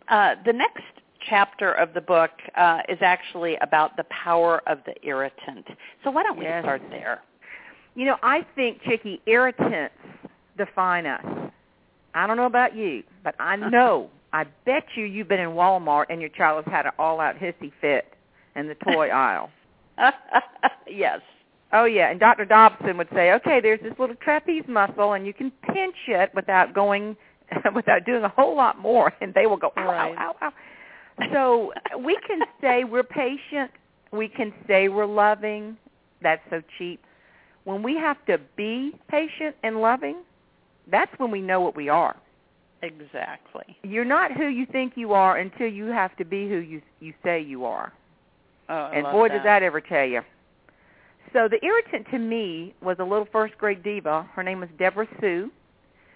uh, 0.09 0.37
the 0.47 0.53
next 0.53 0.83
chapter 1.29 1.73
of 1.73 1.93
the 1.95 2.01
book 2.01 2.31
uh, 2.57 2.79
is 2.89 2.99
actually 3.03 3.57
about 3.61 3.97
the 3.97 4.05
power 4.05 4.63
of 4.67 4.79
the 4.87 4.95
irritant. 5.07 5.67
So 6.05 6.11
why 6.11 6.23
don't 6.23 6.39
we 6.39 6.45
Yes. 6.45 6.63
start 6.65 6.83
there? 6.91 7.21
You 7.95 8.07
know, 8.07 8.17
I 8.23 8.47
think, 8.55 8.81
Chicke, 8.83 9.21
irritants 9.27 9.95
define 10.57 11.05
us. 11.07 11.25
I 12.15 12.27
don't 12.27 12.37
know 12.37 12.47
about 12.47 12.75
you, 12.77 13.03
but 13.25 13.35
I 13.41 13.57
know, 13.57 14.09
I 14.33 14.45
bet 14.65 14.85
you 14.95 15.05
you've 15.05 15.29
been 15.29 15.41
in 15.41 15.51
Walmart 15.51 16.07
and 16.09 16.21
your 16.21 16.31
child 16.31 16.65
has 16.65 16.73
had 16.73 16.87
an 16.87 16.93
all-out 16.99 17.37
hissy 17.37 17.73
fit 17.81 18.15
in 18.57 18.69
the 18.69 18.77
toy 18.77 19.09
aisle. 19.13 19.51
yes. 20.89 21.21
Oh 21.73 21.85
yeah, 21.85 22.11
and 22.11 22.19
Dr. 22.19 22.45
Dobson 22.47 22.97
would 22.97 23.09
say, 23.15 23.33
okay, 23.33 23.61
there's 23.61 23.81
this 23.83 23.93
little 23.99 24.17
trapeze 24.17 24.65
muscle, 24.69 25.13
and 25.13 25.27
you 25.27 25.35
can 25.35 25.51
pinch 25.73 25.97
it 26.09 26.31
without 26.35 26.73
going, 26.75 27.17
without 27.75 28.07
doing 28.07 28.25
a 28.25 28.29
whole 28.29 28.57
lot 28.57 28.79
more, 28.79 29.13
and 29.21 29.35
they 29.35 29.47
will 29.47 29.59
go, 29.59 29.71
ow, 29.77 29.87
Right. 29.87 30.15
ow, 30.19 30.35
ow, 30.41 30.51
ow. 31.21 31.33
so 31.33 31.73
we 32.03 32.17
can 32.27 32.41
say 32.63 32.85
we're 32.85 33.03
patient. 33.03 33.71
We 34.13 34.29
can 34.29 34.55
say 34.67 34.89
we're 34.89 35.05
loving. 35.07 35.77
That's 36.23 36.41
so 36.49 36.63
cheap. 36.79 37.01
When 37.65 37.83
we 37.83 37.97
have 37.97 38.17
to 38.27 38.39
be 38.57 38.95
patient 39.11 39.55
and 39.63 39.83
loving, 39.83 40.23
that's 40.91 41.13
when 41.19 41.31
we 41.31 41.43
know 41.43 41.61
what 41.61 41.77
we 41.77 41.91
are. 41.91 42.17
Exactly. 42.83 43.77
You're 43.83 44.05
not 44.07 44.33
who 44.33 44.47
you 44.47 44.65
think 44.65 44.95
you 44.97 45.13
are 45.13 45.37
until 45.37 45.67
you 45.67 45.87
have 45.87 46.17
to 46.17 46.25
be 46.25 46.49
who 46.49 46.57
you 46.59 46.81
you 47.01 47.13
say 47.23 47.41
you 47.43 47.65
are. 47.67 47.93
Oh, 48.71 48.75
I 48.75 48.95
and 48.95 49.05
boy, 49.05 49.29
that. 49.29 49.35
does 49.35 49.45
that 49.45 49.63
ever 49.63 49.81
tell 49.83 50.05
you. 50.07 50.23
So 51.33 51.49
the 51.49 51.63
irritant 51.65 52.07
to 52.11 52.19
me 52.19 52.75
was 52.81 52.97
a 53.01 53.05
little 53.05 53.29
first 53.31 53.57
grade 53.59 53.83
diva. 53.83 54.29
Her 54.35 54.43
name 54.43 54.61
was 54.61 54.69
Deborah 54.79 55.09
Sue. 55.21 55.51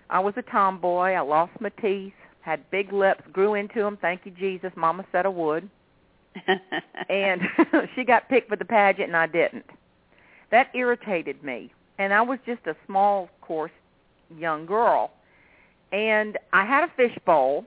I 0.09 0.21
was 0.21 0.35
a 0.37 0.43
tomboy. 0.43 1.13
I 1.13 1.21
lost 1.21 1.53
my 1.61 1.71
teeth, 1.81 2.15
had 2.41 2.71
big 2.71 2.93
lips, 2.93 3.23
grew 3.33 3.55
into 3.55 3.81
them. 3.81 3.99
Thank 4.01 4.23
you, 4.25 4.33
Jesus. 4.33 4.73
Mama 4.77 5.05
said 5.13 5.27
I 5.27 5.31
would. 5.31 5.69
and 7.09 7.43
she 7.95 8.05
got 8.05 8.29
picked 8.29 8.49
for 8.49 8.57
the 8.57 8.65
pageant, 8.65 9.09
and 9.09 9.17
I 9.17 9.27
didn't. 9.27 9.67
That 10.51 10.69
irritated 10.75 11.43
me. 11.43 11.73
And 11.99 12.13
I 12.13 12.23
was 12.23 12.39
just 12.47 12.67
a 12.67 12.77
small, 12.87 13.29
coarse 13.41 13.71
young 14.39 14.67
girl. 14.67 15.11
And 15.93 16.39
I 16.53 16.65
had 16.65 16.85
a 16.85 16.93
fishbowl, 16.97 17.65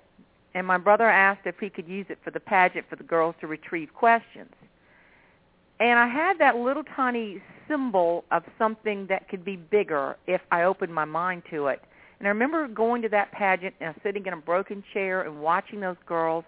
and 0.55 0.65
my 0.65 0.77
brother 0.77 1.09
asked 1.09 1.45
if 1.45 1.55
he 1.59 1.69
could 1.69 1.87
use 1.87 2.07
it 2.09 2.17
for 2.23 2.31
the 2.31 2.39
pageant 2.39 2.87
for 2.89 2.95
the 2.95 3.03
girls 3.03 3.35
to 3.41 3.47
retrieve 3.47 3.93
questions. 3.93 4.51
And 5.79 5.99
I 5.99 6.07
had 6.07 6.37
that 6.39 6.55
little 6.55 6.83
tiny 6.95 7.41
symbol 7.67 8.23
of 8.31 8.43
something 8.57 9.07
that 9.07 9.27
could 9.27 9.43
be 9.43 9.55
bigger 9.55 10.17
if 10.27 10.41
I 10.51 10.63
opened 10.63 10.93
my 10.93 11.05
mind 11.05 11.43
to 11.51 11.67
it. 11.67 11.81
And 12.19 12.27
I 12.27 12.29
remember 12.29 12.67
going 12.67 13.01
to 13.01 13.09
that 13.09 13.31
pageant 13.31 13.75
and 13.81 13.93
sitting 14.01 14.25
in 14.25 14.33
a 14.33 14.37
broken 14.37 14.83
chair 14.93 15.23
and 15.23 15.41
watching 15.41 15.81
those 15.81 15.97
girls. 16.05 16.45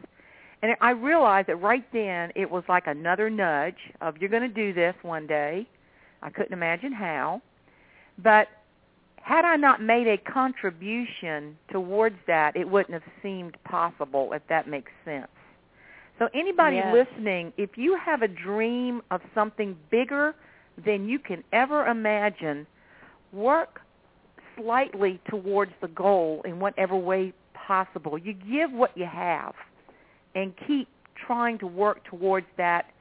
And 0.61 0.75
I 0.81 0.91
realized 0.91 1.47
that 1.49 1.57
right 1.57 1.85
then 1.91 2.31
it 2.35 2.49
was 2.49 2.63
like 2.69 2.87
another 2.87 3.29
nudge 3.29 3.75
of 4.01 4.17
you're 4.17 4.29
going 4.29 4.47
to 4.47 4.47
do 4.47 4.73
this 4.73 4.95
one 5.01 5.27
day. 5.27 5.67
I 6.21 6.29
couldn't 6.29 6.53
imagine 6.53 6.93
how. 6.93 7.41
But 8.17 8.47
had 9.17 9.43
I 9.43 9.57
not 9.57 9.81
made 9.81 10.07
a 10.07 10.17
contribution 10.17 11.57
towards 11.69 12.15
that, 12.27 12.55
it 12.55 12.67
wouldn't 12.67 12.93
have 12.93 13.11
seemed 13.21 13.57
possible, 13.65 14.31
if 14.31 14.41
that 14.47 14.69
makes 14.69 14.91
sense. 15.03 15.27
So 16.19 16.29
anybody 16.33 16.77
Yes. 16.77 16.93
listening, 16.93 17.53
if 17.57 17.77
you 17.77 17.95
have 17.95 18.21
a 18.21 18.27
dream 18.27 19.01
of 19.11 19.21
something 19.35 19.77
bigger 19.89 20.35
than 20.77 21.07
you 21.07 21.19
can 21.19 21.43
ever 21.53 21.85
imagine, 21.87 22.65
work 23.31 23.81
slightly 24.55 25.19
towards 25.29 25.73
the 25.81 25.87
goal 25.89 26.41
in 26.43 26.59
whatever 26.59 26.95
way 26.95 27.33
possible. 27.53 28.17
You 28.17 28.33
give 28.33 28.71
what 28.71 28.97
you 28.97 29.05
have 29.05 29.53
and 30.35 30.53
keep 30.65 30.87
trying 31.15 31.57
to 31.59 31.67
work 31.67 32.03
towards 32.05 32.47
that 32.57 32.91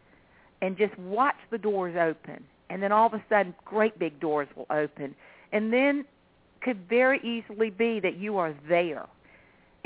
and 0.61 0.77
just 0.77 0.97
watch 0.99 1.37
the 1.51 1.59
doors 1.59 1.97
open. 1.97 2.45
And 2.71 2.83
then 2.83 2.93
all 2.93 3.07
of 3.07 3.15
a 3.15 3.23
sudden, 3.29 3.55
great 3.65 3.99
big 3.99 4.19
doors 4.21 4.49
will 4.57 4.67
open. 4.71 5.15
And 5.53 5.73
then 5.73 6.05
could 6.61 6.89
very 6.89 7.21
easily 7.23 7.71
be 7.71 8.01
that 8.01 8.17
you 8.17 8.37
are 8.39 8.55
there. 8.69 9.07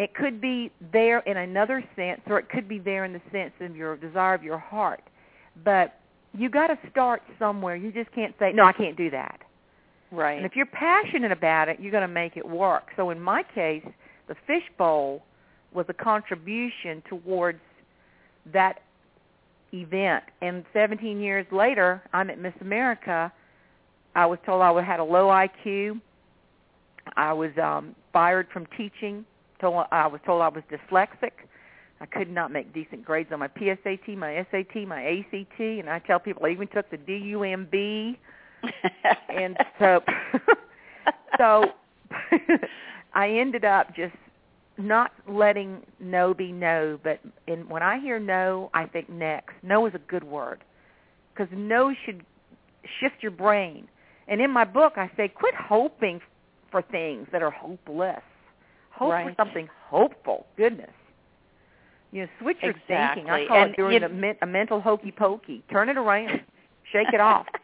It 0.01 0.15
could 0.15 0.41
be 0.41 0.73
there 0.95 1.19
in 1.21 1.37
another 1.37 1.85
sense, 1.95 2.23
or 2.27 2.39
it 2.39 2.49
could 2.49 2.67
be 2.67 2.79
there 2.79 3.05
in 3.05 3.13
the 3.13 3.21
sense 3.31 3.53
of 3.61 3.77
your 3.77 3.99
desire 3.99 4.33
of 4.33 4.43
your 4.43 4.57
heart. 4.57 5.03
But 5.63 6.01
you 6.33 6.49
got 6.49 6.69
to 6.69 6.79
start 6.91 7.23
somewhere. 7.39 7.77
You 7.77 7.93
just 7.93 8.11
can't 8.13 8.35
say, 8.39 8.51
"No, 8.55 8.65
I 8.65 8.73
can't 8.73 8.97
do 8.97 9.11
that." 9.11 9.43
right. 10.11 10.39
And 10.39 10.47
if 10.47 10.57
you're 10.57 10.65
passionate 10.65 11.33
about 11.33 11.69
it, 11.69 11.79
you're 11.81 11.93
going 11.93 12.09
to 12.09 12.09
make 12.09 12.39
it 12.39 12.49
work. 12.49 12.89
So 12.97 13.11
in 13.11 13.21
my 13.21 13.43
case, 13.43 13.85
the 14.27 14.35
fishbowl 14.47 15.23
was 15.73 15.85
a 15.91 15.93
contribution 15.93 17.03
towards 17.07 17.61
that 18.55 18.81
event. 19.75 20.25
And 20.41 20.65
17 20.73 21.21
years 21.21 21.47
later, 21.53 22.03
I'm 22.15 22.31
at 22.31 22.39
Miss 22.39 22.55
America. 22.63 23.31
I 24.17 24.25
was 24.25 24.39
told 24.47 24.63
I 24.63 24.83
had 24.83 24.99
a 24.99 25.05
low 25.05 25.27
IQ. 25.27 26.01
I 27.17 27.35
was 27.35 27.51
um, 27.63 27.95
fired 28.15 28.49
from 28.51 28.67
teaching. 28.79 29.27
Told 29.61 29.87
I 29.93 30.07
was 30.07 30.21
told 30.25 30.43
I 30.43 30.49
was 30.49 30.63
dyslexic. 30.71 31.33
I 32.01 32.07
could 32.07 32.31
not 32.31 32.51
make 32.51 32.73
decent 32.73 33.05
grades 33.05 33.31
on 33.31 33.41
my 33.41 33.49
PSAT, 33.49 34.17
my 34.17 34.47
SAT, 34.51 34.89
my 34.89 35.05
ACT, 35.05 35.61
and 35.61 35.91
I 35.91 35.99
tell 35.99 36.19
people 36.19 36.47
I 36.47 36.51
even 36.51 36.67
took 36.69 36.91
the 36.91 36.97
DUMB 36.97 38.17
and 39.29 39.57
so 39.79 40.01
so 41.39 41.65
I 43.15 43.29
ended 43.29 43.65
up 43.65 43.95
just 43.95 44.15
not 44.79 45.13
letting 45.29 45.83
no 45.99 46.33
be 46.33 46.53
no, 46.53 46.99
but 47.03 47.21
and 47.47 47.69
when 47.69 47.83
I 47.83 47.99
hear 48.01 48.19
no, 48.19 48.71
I 48.73 48.87
think 48.87 49.11
next. 49.11 49.53
No 49.63 49.87
is 49.87 49.95
a 49.95 50.01
good 50.11 50.25
word 50.25 50.65
because 51.33 51.49
no 51.55 51.95
should 52.05 52.25
shift 52.99 53.17
your 53.21 53.33
brain. 53.33 53.89
And 54.29 54.41
in 54.41 54.51
my 54.51 54.65
book, 54.65 54.95
I 54.97 55.11
say 55.17 55.29
quit 55.29 55.55
hoping 55.55 56.21
for 56.71 56.83
things 56.83 57.27
that 57.33 57.43
are 57.43 57.51
hopeless. 57.51 58.23
Hope 59.01 59.13
Right. 59.13 59.27
for 59.27 59.35
something 59.43 59.67
hopeful. 59.89 60.47
Goodness. 60.59 60.91
You 62.13 62.23
know, 62.25 62.29
switch 62.39 62.59
your 62.63 62.75
thinking. 62.87 63.31
I 63.31 63.41
Exactly. 63.41 63.47
call 63.47 63.57
And 63.63 63.71
it 63.73 63.77
doing 63.79 64.01
you- 64.01 64.07
a, 64.07 64.09
men- 64.11 64.37
a 64.43 64.47
mental 64.47 64.81
hokey 64.81 65.11
pokey. 65.11 65.63
Turn 65.73 65.89
it 65.89 65.97
around. 65.97 66.43
Shake 66.93 67.13
it 67.15 67.21
off. 67.21 67.47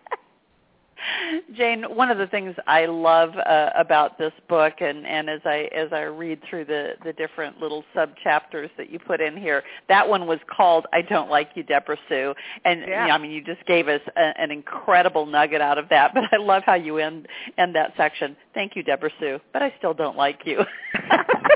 Jane, 1.56 1.84
one 1.84 2.10
of 2.10 2.18
the 2.18 2.26
things 2.26 2.54
I 2.66 2.86
love 2.86 3.30
uh, 3.36 3.70
about 3.76 4.18
this 4.18 4.32
book, 4.48 4.75
and, 4.80 5.06
and 5.06 5.28
as 5.30 5.40
I 5.44 5.68
as 5.75 5.92
I 5.92 6.02
read 6.02 6.40
through 6.48 6.66
the 6.66 6.94
the 7.04 7.12
different 7.12 7.60
little 7.60 7.84
sub 7.94 8.10
chapters 8.22 8.70
that 8.76 8.90
you 8.90 8.98
put 8.98 9.20
in 9.20 9.36
here, 9.36 9.62
that 9.88 10.08
one 10.08 10.26
was 10.26 10.38
called 10.54 10.86
"I 10.92 11.02
Don't 11.02 11.30
Like 11.30 11.50
You, 11.54 11.62
Deborah 11.62 11.98
Sue," 12.08 12.34
and 12.64 12.80
Yeah. 12.86 13.06
I 13.06 13.18
mean, 13.18 13.30
you 13.30 13.42
just 13.42 13.64
gave 13.66 13.88
us 13.88 14.00
a, 14.16 14.40
an 14.40 14.50
incredible 14.50 15.26
nugget 15.26 15.60
out 15.60 15.78
of 15.78 15.88
that. 15.90 16.14
But 16.16 16.25
I 16.32 16.42
love 16.42 16.62
how 16.64 16.75
you 16.75 16.98
end 16.98 17.28
end 17.58 17.75
that 17.75 17.92
section. 17.96 18.36
Thank 18.54 18.75
you, 18.75 18.82
Deborah 18.82 19.10
Sue, 19.20 19.38
but 19.52 19.62
I 19.62 19.72
still 19.78 19.94
don't 19.94 20.16
like 20.16 20.40
you. 20.44 20.64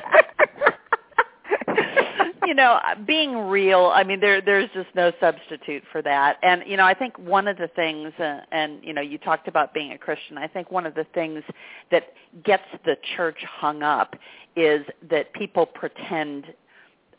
you 2.50 2.56
know, 2.56 2.80
being 3.06 3.36
real, 3.36 3.92
I 3.94 4.02
mean, 4.02 4.18
there 4.18 4.40
there's 4.40 4.68
just 4.74 4.88
no 4.96 5.12
substitute 5.20 5.84
for 5.92 6.02
that. 6.02 6.36
And 6.42 6.64
you 6.66 6.76
know, 6.76 6.84
I 6.84 6.94
think 6.94 7.16
one 7.16 7.46
of 7.46 7.56
the 7.56 7.68
things, 7.68 8.12
uh, 8.18 8.40
and 8.50 8.82
you 8.82 8.92
know, 8.92 9.00
you 9.00 9.18
talked 9.18 9.46
about 9.46 9.72
being 9.72 9.92
a 9.92 9.98
Christian. 9.98 10.36
I 10.36 10.48
think 10.48 10.68
one 10.68 10.84
of 10.84 10.96
the 10.96 11.06
things 11.14 11.44
that 11.92 12.12
gets 12.44 12.64
the 12.84 12.96
church 13.16 13.36
hung 13.48 13.84
up 13.84 14.16
is 14.56 14.84
that 15.10 15.32
people 15.32 15.64
pretend, 15.64 16.46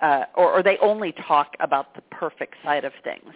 uh, 0.02 0.26
or, 0.36 0.52
or 0.52 0.64
they 0.64 0.78
only 0.82 1.14
talk 1.14 1.56
about 1.62 1.96
the 1.96 2.02
perfect 2.12 2.56
side 2.62 2.84
of 2.84 2.92
things. 3.02 3.34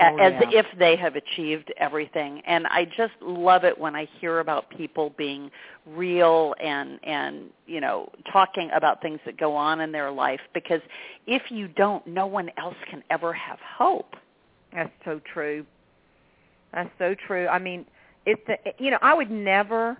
Oh, 0.00 0.16
as 0.18 0.32
yeah. 0.40 0.60
if 0.60 0.66
they 0.78 0.96
have 0.96 1.16
achieved 1.16 1.72
everything 1.76 2.40
and 2.46 2.66
i 2.68 2.84
just 2.84 3.12
love 3.20 3.64
it 3.64 3.78
when 3.78 3.94
i 3.94 4.08
hear 4.20 4.40
about 4.40 4.70
people 4.70 5.12
being 5.18 5.50
real 5.86 6.54
and 6.62 6.98
and 7.04 7.50
you 7.66 7.80
know 7.80 8.10
talking 8.32 8.70
about 8.74 9.02
things 9.02 9.20
that 9.26 9.36
go 9.38 9.54
on 9.54 9.80
in 9.80 9.92
their 9.92 10.10
life 10.10 10.40
because 10.54 10.80
if 11.26 11.42
you 11.50 11.68
don't 11.68 12.06
no 12.06 12.26
one 12.26 12.50
else 12.56 12.76
can 12.90 13.02
ever 13.10 13.32
have 13.34 13.58
hope 13.60 14.14
That's 14.72 14.90
so 15.04 15.20
true. 15.32 15.64
That's 16.72 16.90
so 16.98 17.14
true. 17.26 17.46
I 17.48 17.58
mean, 17.58 17.86
it's 18.26 18.40
the, 18.46 18.56
you 18.78 18.90
know, 18.90 18.98
I 19.02 19.14
would 19.14 19.30
never 19.30 19.98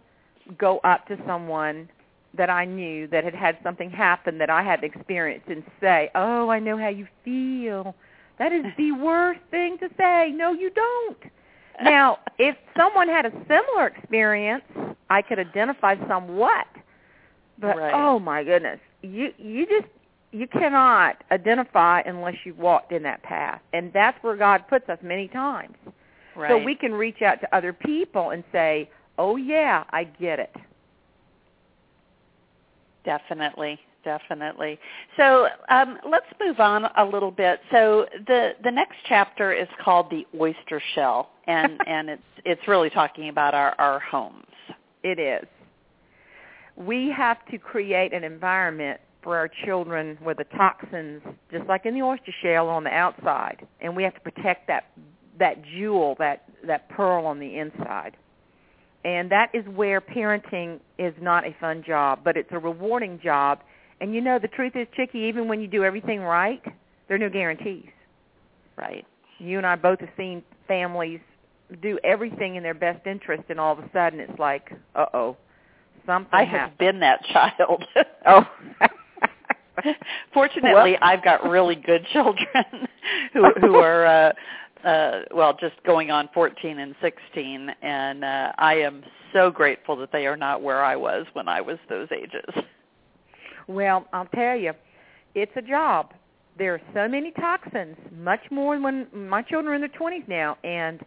go 0.59 0.79
up 0.85 1.07
to 1.09 1.19
someone 1.27 1.89
that 2.37 2.49
I 2.51 2.65
knew 2.65 3.07
that 3.09 3.25
had 3.25 3.35
had 3.35 3.59
something 3.63 3.91
happen 3.91 4.39
that 4.39 4.51
I 4.51 4.63
had 4.63 4.83
experienced 4.83 5.49
and 5.49 5.63
say, 5.81 6.11
"Oh, 6.15 6.49
I 6.49 6.59
know 6.59 6.79
how 6.79 6.89
you 6.89 7.07
feel." 7.25 7.95
That 8.39 8.53
is 8.53 8.65
the 8.77 8.93
worst 9.01 9.41
thing 9.51 9.79
to 9.79 9.89
say. 9.97 10.33
No, 10.35 10.53
you 10.53 10.71
don't. 10.71 11.19
Now, 11.83 12.19
if 12.39 12.57
someone 12.77 13.09
had 13.09 13.27
a 13.27 13.33
similar 13.49 13.87
experience, 13.89 14.65
I 15.11 15.23
could 15.23 15.39
identify 15.39 15.97
somewhat. 16.07 16.67
But 17.59 17.77
Right. 17.77 17.95
oh 17.95 18.19
my 18.19 18.45
goodness, 18.45 18.81
you 19.03 19.33
you 19.39 19.67
just 19.67 19.87
you 20.33 20.47
cannot 20.47 21.23
identify 21.31 22.01
unless 22.07 22.35
you've 22.45 22.59
walked 22.59 22.93
in 22.93 23.03
that 23.05 23.23
path, 23.23 23.61
and 23.73 23.93
that's 23.93 24.21
where 24.23 24.37
God 24.37 24.67
puts 24.69 24.89
us 24.89 24.99
many 25.03 25.29
times. 25.29 25.77
right 26.35 26.51
So 26.51 26.59
we 26.59 26.75
can 26.75 26.93
reach 26.93 27.23
out 27.23 27.41
to 27.41 27.55
other 27.55 27.73
people 27.73 28.31
and 28.31 28.43
say, 28.53 28.91
"Oh 29.19 29.37
yeah, 29.37 29.85
I 29.91 30.05
get 30.05 30.39
it." 30.41 30.55
Definitely, 33.05 33.79
definitely. 34.05 34.79
So 35.17 35.49
um, 35.69 35.99
let's 36.09 36.27
move 36.41 36.61
on 36.61 36.85
a 36.97 37.05
little 37.05 37.31
bit. 37.31 37.61
So 37.71 38.07
the 38.27 38.53
the 38.63 38.71
next 38.71 38.97
chapter 39.09 39.53
is 39.53 39.69
called 39.83 40.11
the 40.11 40.27
oyster 40.41 40.81
shell, 40.95 41.31
and 41.47 41.81
and 41.87 42.11
it's 42.11 42.23
it's 42.45 42.69
really 42.69 42.91
talking 42.91 43.29
about 43.29 43.55
our 43.55 43.75
our 43.79 44.01
homes. 44.01 44.47
It 45.03 45.19
is. 45.19 45.47
We 46.77 47.11
have 47.17 47.45
to 47.51 47.59
create 47.59 48.13
an 48.13 48.25
environment 48.25 49.01
for 49.23 49.37
our 49.37 49.49
children 49.65 50.19
where 50.23 50.35
the 50.35 50.45
toxins, 50.57 51.23
just 51.51 51.67
like 51.69 51.87
in 51.87 51.95
the 51.95 52.03
oyster 52.03 52.33
shell, 52.43 52.69
on 52.69 52.83
the 52.83 52.91
outside, 52.91 53.67
and 53.81 53.95
we 53.95 54.03
have 54.03 54.15
to 54.15 54.21
protect 54.21 54.67
that 54.69 54.85
that 55.39 55.63
jewel, 55.65 56.17
that 56.19 56.45
that 56.67 56.89
pearl 56.91 57.27
on 57.27 57.39
the 57.39 57.59
inside. 57.59 58.17
And 59.05 59.31
that 59.33 59.51
is 59.53 59.65
where 59.75 60.01
parenting 60.01 60.79
is 60.99 61.13
not 61.21 61.45
a 61.45 61.55
fun 61.61 61.83
job, 61.85 62.21
but 62.23 62.37
it's 62.37 62.51
a 62.53 62.59
rewarding 62.59 63.19
job. 63.23 63.61
And 64.03 64.13
you 64.13 64.21
know, 64.21 64.41
the 64.41 64.49
truth 64.49 64.73
is, 64.75 64.89
Chicke, 64.97 65.15
even 65.15 65.47
when 65.47 65.61
you 65.61 65.69
do 65.69 65.85
everything 65.85 66.21
right, 66.21 66.61
there 67.07 67.15
are 67.15 67.19
no 67.21 67.29
guarantees. 67.31 67.87
Right. 68.77 69.07
You 69.39 69.59
and 69.59 69.67
I 69.67 69.77
both 69.77 70.01
have 70.01 70.09
seen 70.17 70.43
families 70.67 71.21
do 71.81 72.01
everything 72.03 72.57
in 72.57 72.65
their 72.65 72.75
best 72.75 73.07
interest, 73.07 73.45
and 73.49 73.61
all 73.61 73.73
of 73.73 73.79
a 73.79 73.89
sudden 73.93 74.19
it's 74.19 74.37
like, 74.41 74.73
uh 74.97 75.07
oh, 75.15 75.37
something. 76.05 76.29
I 76.33 76.43
happened. 76.45 76.71
have 76.71 76.79
been 76.79 76.99
that 77.01 77.25
child. 77.33 77.85
Oh. 78.27 78.43
Fortunately, 80.35 80.73
Well- 80.93 80.97
I've 81.01 81.23
got 81.23 81.49
really 81.49 81.77
good 81.77 82.05
children 82.13 82.89
who 83.33 83.45
who 83.61 83.77
are 83.77 84.05
uh 84.05 84.33
uh 84.85 85.21
well 85.33 85.57
just 85.61 85.77
going 85.87 86.11
on 86.11 86.29
14 86.35 86.81
and 86.81 86.97
16 87.01 87.71
and 87.83 88.25
uh 88.25 88.53
I 88.59 88.75
am 88.75 89.05
so 89.33 89.51
grateful 89.53 89.95
that 89.97 90.11
they 90.11 90.27
are 90.27 90.37
not 90.37 90.61
where 90.61 90.83
I 90.83 90.97
was 90.97 91.25
when 91.35 91.47
I 91.47 91.61
was 91.61 91.79
those 91.89 92.09
ages. 92.11 92.65
Well, 93.73 94.07
I'll 94.13 94.27
tell 94.27 94.57
you, 94.57 94.73
it's 95.35 95.53
a 95.57 95.63
job. 95.63 96.13
There 96.59 96.75
are 96.75 96.83
so 96.93 97.09
many 97.09 97.31
toxins, 97.33 97.97
much 98.13 98.41
more 98.51 98.79
when 98.81 99.07
my 99.15 99.43
children 99.43 99.73
are 99.73 99.75
in 99.75 99.81
their 99.81 99.91
20s 99.91 100.29
now. 100.29 100.59
And 100.63 101.01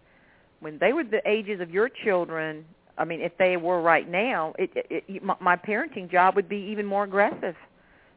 when 0.60 0.80
they 0.80 0.92
were 0.94 1.04
the 1.04 1.22
ages 1.28 1.62
of 1.62 1.70
your 1.70 1.90
children, 2.04 2.66
I 2.98 3.06
mean, 3.06 3.22
if 3.22 3.38
they 3.38 3.58
were 3.58 3.82
right 3.82 4.10
now, 4.10 4.54
it, 4.58 4.72
it, 4.76 5.04
it, 5.08 5.24
my 5.24 5.56
parenting 5.56 6.12
job 6.12 6.36
would 6.36 6.50
be 6.50 6.58
even 6.72 6.86
more 6.86 7.04
aggressive 7.04 7.56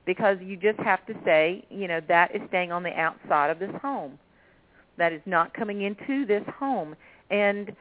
because 0.07 0.39
you 0.41 0.57
just 0.57 0.79
have 0.81 1.05
to 1.07 1.15
say, 1.25 1.65
you 1.69 1.87
know, 1.87 2.01
that 2.09 2.35
is 2.35 2.41
staying 2.49 2.73
on 2.73 2.83
the 2.83 2.99
outside 2.99 3.51
of 3.51 3.59
this 3.59 3.73
home. 3.83 4.19
That 4.97 5.13
is 5.13 5.21
not 5.27 5.53
coming 5.53 5.83
into 5.83 6.25
this 6.25 6.43
home. 6.59 6.97
And 7.31 7.77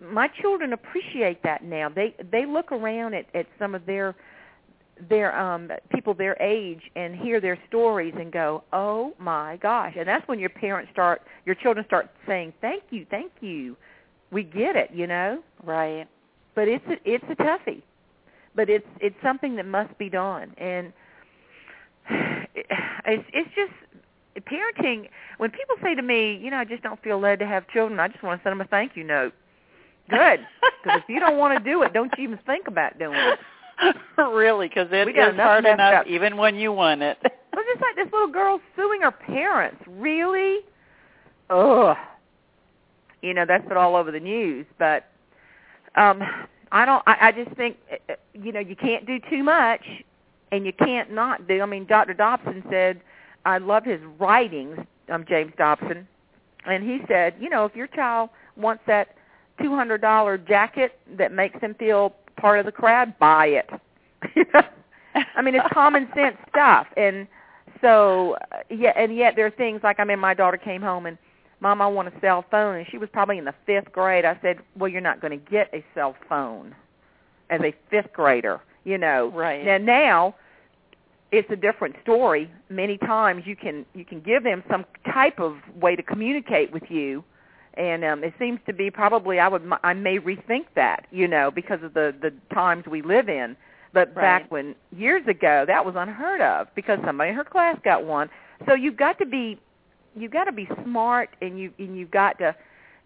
my 0.00 0.28
children 0.40 0.72
appreciate 0.72 1.42
that 1.42 1.62
now. 1.62 1.88
They 1.88 2.14
they 2.32 2.46
look 2.46 2.72
around 2.72 3.14
at, 3.14 3.26
at 3.34 3.46
some 3.58 3.74
of 3.74 3.86
their 3.86 4.14
their 5.08 5.38
um 5.38 5.70
people 5.90 6.14
their 6.14 6.40
age 6.40 6.80
and 6.96 7.14
hear 7.14 7.40
their 7.40 7.58
stories 7.68 8.14
and 8.18 8.32
go, 8.32 8.64
"Oh 8.72 9.12
my 9.18 9.58
gosh." 9.58 9.94
And 9.98 10.08
that's 10.08 10.26
when 10.28 10.38
your 10.38 10.50
parents 10.50 10.90
start 10.92 11.22
your 11.44 11.54
children 11.54 11.84
start 11.86 12.10
saying, 12.26 12.52
"Thank 12.60 12.84
you, 12.90 13.06
thank 13.10 13.32
you." 13.40 13.76
We 14.32 14.42
get 14.42 14.74
it, 14.74 14.90
you 14.92 15.06
know? 15.06 15.42
Right. 15.62 16.08
But 16.54 16.66
it's 16.68 16.84
a, 16.88 16.96
it's 17.04 17.24
a 17.30 17.36
toughie. 17.36 17.82
But 18.54 18.68
it's 18.70 18.86
it's 19.00 19.16
something 19.22 19.56
that 19.56 19.66
must 19.66 19.96
be 19.98 20.08
done. 20.08 20.54
And 20.56 20.92
it's 22.10 23.24
it's 23.32 23.50
just 23.54 23.72
parenting 24.44 25.08
when 25.38 25.50
people 25.50 25.76
say 25.82 25.94
to 25.94 26.02
me, 26.02 26.38
you 26.42 26.50
know, 26.50 26.58
I 26.58 26.64
just 26.64 26.82
don't 26.82 27.02
feel 27.02 27.18
led 27.18 27.38
to 27.40 27.46
have 27.46 27.68
children, 27.68 28.00
I 28.00 28.08
just 28.08 28.22
want 28.22 28.40
to 28.40 28.44
send 28.44 28.52
them 28.52 28.60
a 28.60 28.68
thank 28.68 28.96
you 28.96 29.04
note. 29.04 29.32
Good. 30.08 30.40
Because 30.84 31.00
if 31.02 31.08
you 31.08 31.18
don't 31.18 31.36
want 31.36 31.58
to 31.58 31.68
do 31.68 31.82
it, 31.82 31.92
don't 31.92 32.12
you 32.16 32.22
even 32.22 32.38
think 32.46 32.68
about 32.68 32.96
doing 32.96 33.18
it. 33.18 33.40
really, 34.18 34.68
because 34.68 34.88
it 34.90 35.08
is 35.08 35.36
hard 35.36 35.64
enough 35.66 35.94
up. 35.94 36.06
even 36.06 36.36
when 36.36 36.56
you 36.56 36.72
want 36.72 37.02
it. 37.02 37.18
Well, 37.56 37.64
just 37.72 37.80
like 37.80 37.96
this 37.96 38.12
little 38.12 38.28
girl 38.28 38.60
suing 38.76 39.00
her 39.00 39.10
parents. 39.10 39.82
Really? 39.88 40.58
Ugh. 41.48 41.96
You 43.22 43.32
know, 43.32 43.46
that's 43.48 43.66
been 43.66 43.78
all 43.78 43.96
over 43.96 44.10
the 44.12 44.20
news. 44.20 44.66
But 44.78 45.06
um 45.94 46.22
I 46.72 46.84
don't. 46.84 47.02
I, 47.06 47.28
I 47.28 47.32
just 47.32 47.56
think 47.56 47.76
uh, 47.90 48.12
uh, 48.12 48.16
you 48.34 48.52
know 48.52 48.60
you 48.60 48.76
can't 48.76 49.06
do 49.06 49.18
too 49.30 49.42
much, 49.42 49.80
and 50.52 50.66
you 50.66 50.72
can't 50.72 51.12
not 51.12 51.46
do. 51.48 51.60
I 51.62 51.66
mean, 51.66 51.86
Dr. 51.86 52.14
Dobson 52.14 52.62
said 52.70 53.00
I 53.44 53.58
love 53.58 53.84
his 53.84 54.00
writings. 54.18 54.78
Um, 55.08 55.24
James 55.28 55.52
Dobson, 55.56 56.06
and 56.66 56.82
he 56.82 56.98
said, 57.08 57.34
you 57.40 57.48
know, 57.48 57.64
if 57.64 57.76
your 57.76 57.86
child 57.86 58.30
wants 58.56 58.82
that 58.86 59.14
two 59.62 59.74
hundred 59.74 60.00
dollar 60.00 60.36
jacket 60.36 60.98
that 61.16 61.32
makes 61.32 61.60
them 61.60 61.74
feel 61.78 62.14
part 62.36 62.58
of 62.58 62.66
the 62.66 62.72
crowd, 62.72 63.18
buy 63.18 63.46
it. 63.46 63.70
I 65.34 65.42
mean, 65.42 65.54
it's 65.54 65.66
common 65.72 66.08
sense 66.14 66.36
stuff, 66.48 66.86
and 66.96 67.26
so 67.80 68.36
uh, 68.52 68.58
yeah, 68.70 68.92
and 68.96 69.16
yet 69.16 69.34
there 69.36 69.46
are 69.46 69.50
things 69.50 69.80
like 69.82 70.00
I 70.00 70.04
mean, 70.04 70.18
my 70.18 70.34
daughter 70.34 70.56
came 70.56 70.82
home 70.82 71.06
and, 71.06 71.18
Mom, 71.60 71.80
I 71.80 71.86
want 71.86 72.08
a 72.08 72.20
cell 72.20 72.44
phone, 72.50 72.76
and 72.76 72.86
she 72.90 72.98
was 72.98 73.08
probably 73.12 73.38
in 73.38 73.44
the 73.44 73.54
fifth 73.64 73.90
grade. 73.92 74.24
I 74.24 74.38
said, 74.42 74.58
Well, 74.78 74.90
you're 74.90 75.00
not 75.00 75.20
going 75.20 75.38
to 75.38 75.50
get 75.50 75.72
a 75.72 75.84
cell 75.94 76.14
phone 76.28 76.74
as 77.50 77.60
a 77.62 77.74
fifth 77.90 78.12
grader, 78.12 78.60
you 78.84 78.98
know. 78.98 79.30
Right. 79.34 79.64
Now, 79.64 79.78
now 79.78 80.34
it's 81.32 81.50
a 81.50 81.56
different 81.56 81.96
story. 82.02 82.50
Many 82.68 82.98
times 82.98 83.44
you 83.46 83.56
can 83.56 83.86
you 83.94 84.04
can 84.04 84.20
give 84.20 84.44
them 84.44 84.62
some 84.70 84.84
type 85.12 85.40
of 85.40 85.56
way 85.80 85.96
to 85.96 86.02
communicate 86.02 86.72
with 86.72 86.84
you, 86.88 87.24
and 87.76 88.04
um, 88.04 88.24
it 88.24 88.34
seems 88.38 88.58
to 88.66 88.72
be 88.72 88.90
probably 88.90 89.38
I 89.38 89.48
would 89.48 89.62
I 89.82 89.94
may 89.94 90.18
rethink 90.18 90.66
that, 90.74 91.06
you 91.10 91.28
know, 91.28 91.50
because 91.50 91.82
of 91.82 91.94
the 91.94 92.14
the 92.20 92.32
times 92.54 92.84
we 92.86 93.02
live 93.02 93.28
in. 93.28 93.56
But 93.92 94.08
Right. 94.08 94.22
back 94.22 94.50
when 94.50 94.74
years 94.94 95.26
ago, 95.26 95.64
that 95.66 95.84
was 95.84 95.94
unheard 95.96 96.40
of 96.40 96.68
because 96.74 96.98
somebody 97.04 97.30
in 97.30 97.36
her 97.36 97.44
class 97.44 97.78
got 97.84 98.04
one. 98.04 98.28
So 98.66 98.74
you've 98.74 98.96
got 98.96 99.18
to 99.18 99.26
be 99.26 99.58
you've 100.14 100.32
got 100.32 100.44
to 100.44 100.52
be 100.52 100.68
smart, 100.84 101.30
and 101.40 101.58
you 101.58 101.72
and 101.78 101.96
you've 101.96 102.10
got 102.10 102.38
to. 102.38 102.54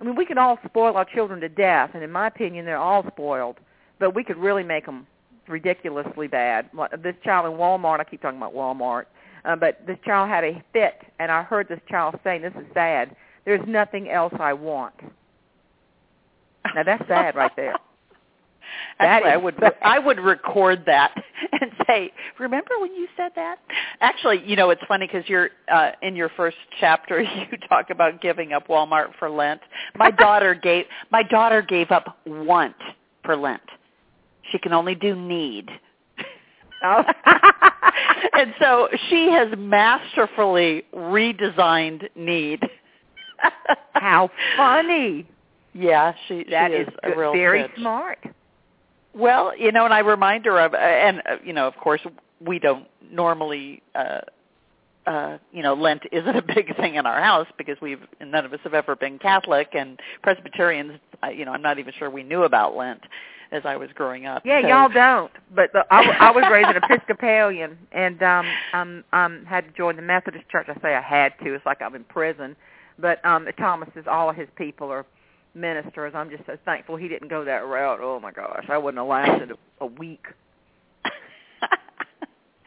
I 0.01 0.05
mean, 0.05 0.17
we 0.17 0.25
can 0.25 0.39
all 0.39 0.59
spoil 0.65 0.97
our 0.97 1.05
children 1.05 1.41
to 1.41 1.49
death, 1.49 1.91
and 1.95 2.03
in 2.03 2.11
my 2.11 2.27
opinion, 2.29 2.65
they're 2.65 2.79
all 2.79 3.05
spoiled. 3.09 3.59
But 3.99 4.15
we 4.15 4.25
could 4.25 4.39
really 4.39 4.63
make 4.63 4.87
them 4.87 5.07
ridiculously 5.47 6.27
bad. 6.27 6.71
This 7.03 7.15
child 7.23 7.53
in 7.53 7.59
Walmart, 7.59 8.01
I 8.01 8.05
keep 8.05 8.23
talking 8.23 8.39
about 8.39 8.55
Walmart, 8.55 9.05
uh, 9.45 9.57
but 9.57 9.87
this 9.87 9.99
child 10.05 10.29
had 10.31 10.45
a 10.45 10.63
fit, 10.73 11.03
and 11.19 11.31
I 11.31 11.43
heard 11.43 11.69
this 11.69 11.81
child 11.89 12.19
saying, 12.25 12.43
"This 12.43 12.55
is 12.55 12.67
sad. 12.73 13.15
There's 13.45 13.67
nothing 13.67 14.09
else 14.09 14.35
I 14.39 14.53
want." 14.53 14.95
Now 16.75 16.83
that's 16.83 17.07
sad 17.09 17.35
right 17.35 17.55
there. 17.57 17.77
That 19.01 19.07
Actually, 19.07 19.31
I 19.31 19.37
would 19.39 19.55
sad. 19.59 19.75
I 19.83 19.99
would 19.99 20.21
record 20.21 20.85
that 20.87 21.15
and 21.61 21.73
say, 21.87 22.13
"Remember 22.39 22.79
when 22.79 22.95
you 22.95 23.09
said 23.17 23.33
that?" 23.35 23.59
Actually, 24.01 24.43
you 24.47 24.57
know, 24.57 24.71
it's 24.71 24.83
funny 24.87 25.07
because 25.07 25.29
you're 25.29 25.51
uh, 25.73 25.93
in 26.03 26.15
your 26.15 26.29
first 26.37 26.57
chapter. 26.79 27.21
You 27.51 27.57
talk 27.69 27.91
about 27.91 28.21
giving 28.21 28.53
up 28.53 28.69
Walmart 28.69 29.09
for 29.19 29.31
Lent. 29.31 29.63
My 29.97 30.11
daughter 30.11 30.55
gave 30.55 30.85
my 31.11 31.23
daughter 31.23 31.63
gave 31.63 31.91
up 31.91 32.19
want 32.27 32.77
for 33.25 33.37
Lent. 33.37 33.63
She 34.53 34.59
can 34.59 34.73
only 34.73 34.95
do 34.95 35.17
need. 35.17 35.71
Oh. 36.83 37.03
and 38.35 38.55
so 38.61 38.89
she 39.09 39.31
has 39.31 39.49
masterfully 39.57 40.85
redesigned 40.95 42.09
need. 42.15 42.63
How 43.93 44.31
funny! 44.57 45.27
Yeah, 45.73 46.15
she, 46.27 46.45
That 46.51 46.71
she 46.71 46.77
is 46.79 46.89
is, 46.89 46.95
a 47.05 47.17
real 47.19 47.33
very 47.33 47.65
bitch. 47.65 47.77
smart. 47.77 48.19
Well, 49.15 49.57
you 49.57 49.73
know, 49.73 49.85
and 49.85 49.95
I 49.95 50.01
remind 50.01 50.45
her 50.47 50.59
of, 50.61 50.75
uh, 50.75 50.77
and 50.77 51.19
uh, 51.29 51.37
you 51.45 51.53
know, 51.53 51.67
of 51.67 51.77
course, 51.77 52.01
we 52.45 52.59
don't 52.59 52.87
normally, 53.11 53.83
uh, 53.95 54.21
uh, 55.07 55.39
you 55.53 55.63
know, 55.63 55.75
Lent 55.75 56.03
isn't 56.13 56.37
a 56.37 56.43
big 56.43 56.75
thing 56.77 56.95
in 56.97 57.07
our 57.07 57.21
house 57.23 57.47
because 57.59 57.77
we've 57.81 58.01
none 58.21 58.45
of 58.45 58.53
us 58.53 58.61
have 58.65 58.75
ever 58.75 58.97
been 58.97 59.19
Catholic 59.19 59.69
and 59.75 59.99
Presbyterians. 60.23 60.99
I, 61.23 61.31
you 61.31 61.45
know, 61.45 61.53
I'm 61.53 61.63
not 61.63 61.79
even 61.79 61.93
sure 61.99 62.09
we 62.11 62.23
knew 62.23 62.45
about 62.45 62.77
Lent 62.77 63.01
as 63.53 63.63
I 63.65 63.77
was 63.77 63.91
growing 63.95 64.27
up. 64.27 64.43
Yeah, 64.45 64.63
so- 64.63 64.69
y'all 64.69 64.89
don't. 64.89 65.33
But 65.55 65.71
the, 65.73 65.85
I, 65.91 66.03
I 66.03 66.31
was 66.31 66.45
raised 66.51 66.69
an 66.69 66.77
Episcopalian, 66.91 67.77
and 67.93 68.23
um, 68.23 68.47
um, 68.73 69.05
um, 69.13 69.45
had 69.45 69.67
to 69.67 69.73
join 69.77 69.97
the 69.97 70.03
Methodist 70.03 70.49
Church. 70.49 70.67
I 70.69 70.81
say 70.81 70.95
I 70.95 71.01
had 71.01 71.33
to. 71.45 71.55
It's 71.55 71.67
like 71.67 71.83
I'm 71.83 71.95
in 71.97 72.05
prison. 72.05 72.55
But 73.01 73.25
um, 73.25 73.47
Thomas 73.59 73.89
says 73.95 74.05
all 74.11 74.31
of 74.31 74.37
his 74.37 74.49
people 74.57 74.91
are 74.91 75.07
ministers. 75.55 76.13
I'm 76.15 76.31
just 76.31 76.47
so 76.47 76.57
thankful 76.65 76.97
he 76.97 77.09
didn't 77.09 77.29
go 77.29 77.45
that 77.45 77.67
route. 77.67 78.01
Oh 78.03 78.21
my 78.21 78.31
gosh, 78.31 78.67
I 78.69 78.79
wouldn't 78.79 78.99
have 79.01 79.09
lasted 79.09 79.51
a, 79.53 79.85
a 79.85 79.87
week. 79.87 80.27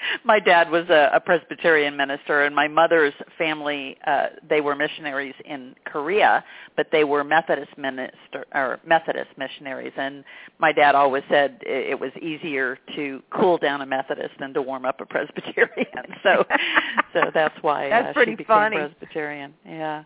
my 0.24 0.40
dad 0.40 0.70
was 0.70 0.88
a, 0.90 1.12
a 1.14 1.20
Presbyterian 1.20 1.96
minister, 1.96 2.44
and 2.44 2.56
my 2.56 2.68
mother's 2.68 3.14
family 3.38 3.98
uh, 4.08 4.28
they 4.48 4.62
were 4.62 4.76
missionaries 4.76 5.36
in 5.46 5.76
Korea, 5.86 6.44
but 6.76 6.88
they 6.92 7.04
were 7.04 7.24
Methodist 7.24 7.78
minister 7.78 8.46
or 8.54 8.80
Methodist 8.86 9.30
missionaries. 9.38 9.94
And 9.98 10.24
my 10.60 10.72
dad 10.72 10.96
always 10.96 11.24
said 11.30 11.60
it, 11.62 11.92
it 11.92 12.00
was 12.00 12.12
easier 12.22 12.78
to 12.96 13.22
cool 13.32 13.58
down 13.58 13.82
a 13.82 13.86
Methodist 13.86 14.34
than 14.40 14.54
to 14.54 14.62
warm 14.62 14.86
up 14.86 15.02
a 15.02 15.06
Presbyterian. 15.14 15.88
so, 16.24 16.46
so 17.14 17.22
that's 17.34 17.56
why 17.62 17.90
That's 17.90 18.10
uh, 18.10 18.14
pretty 18.14 18.34
she 18.34 18.38
became 18.38 18.48
funny. 18.48 18.78
Presbyterian. 18.78 19.54
Yeah. 19.66 20.04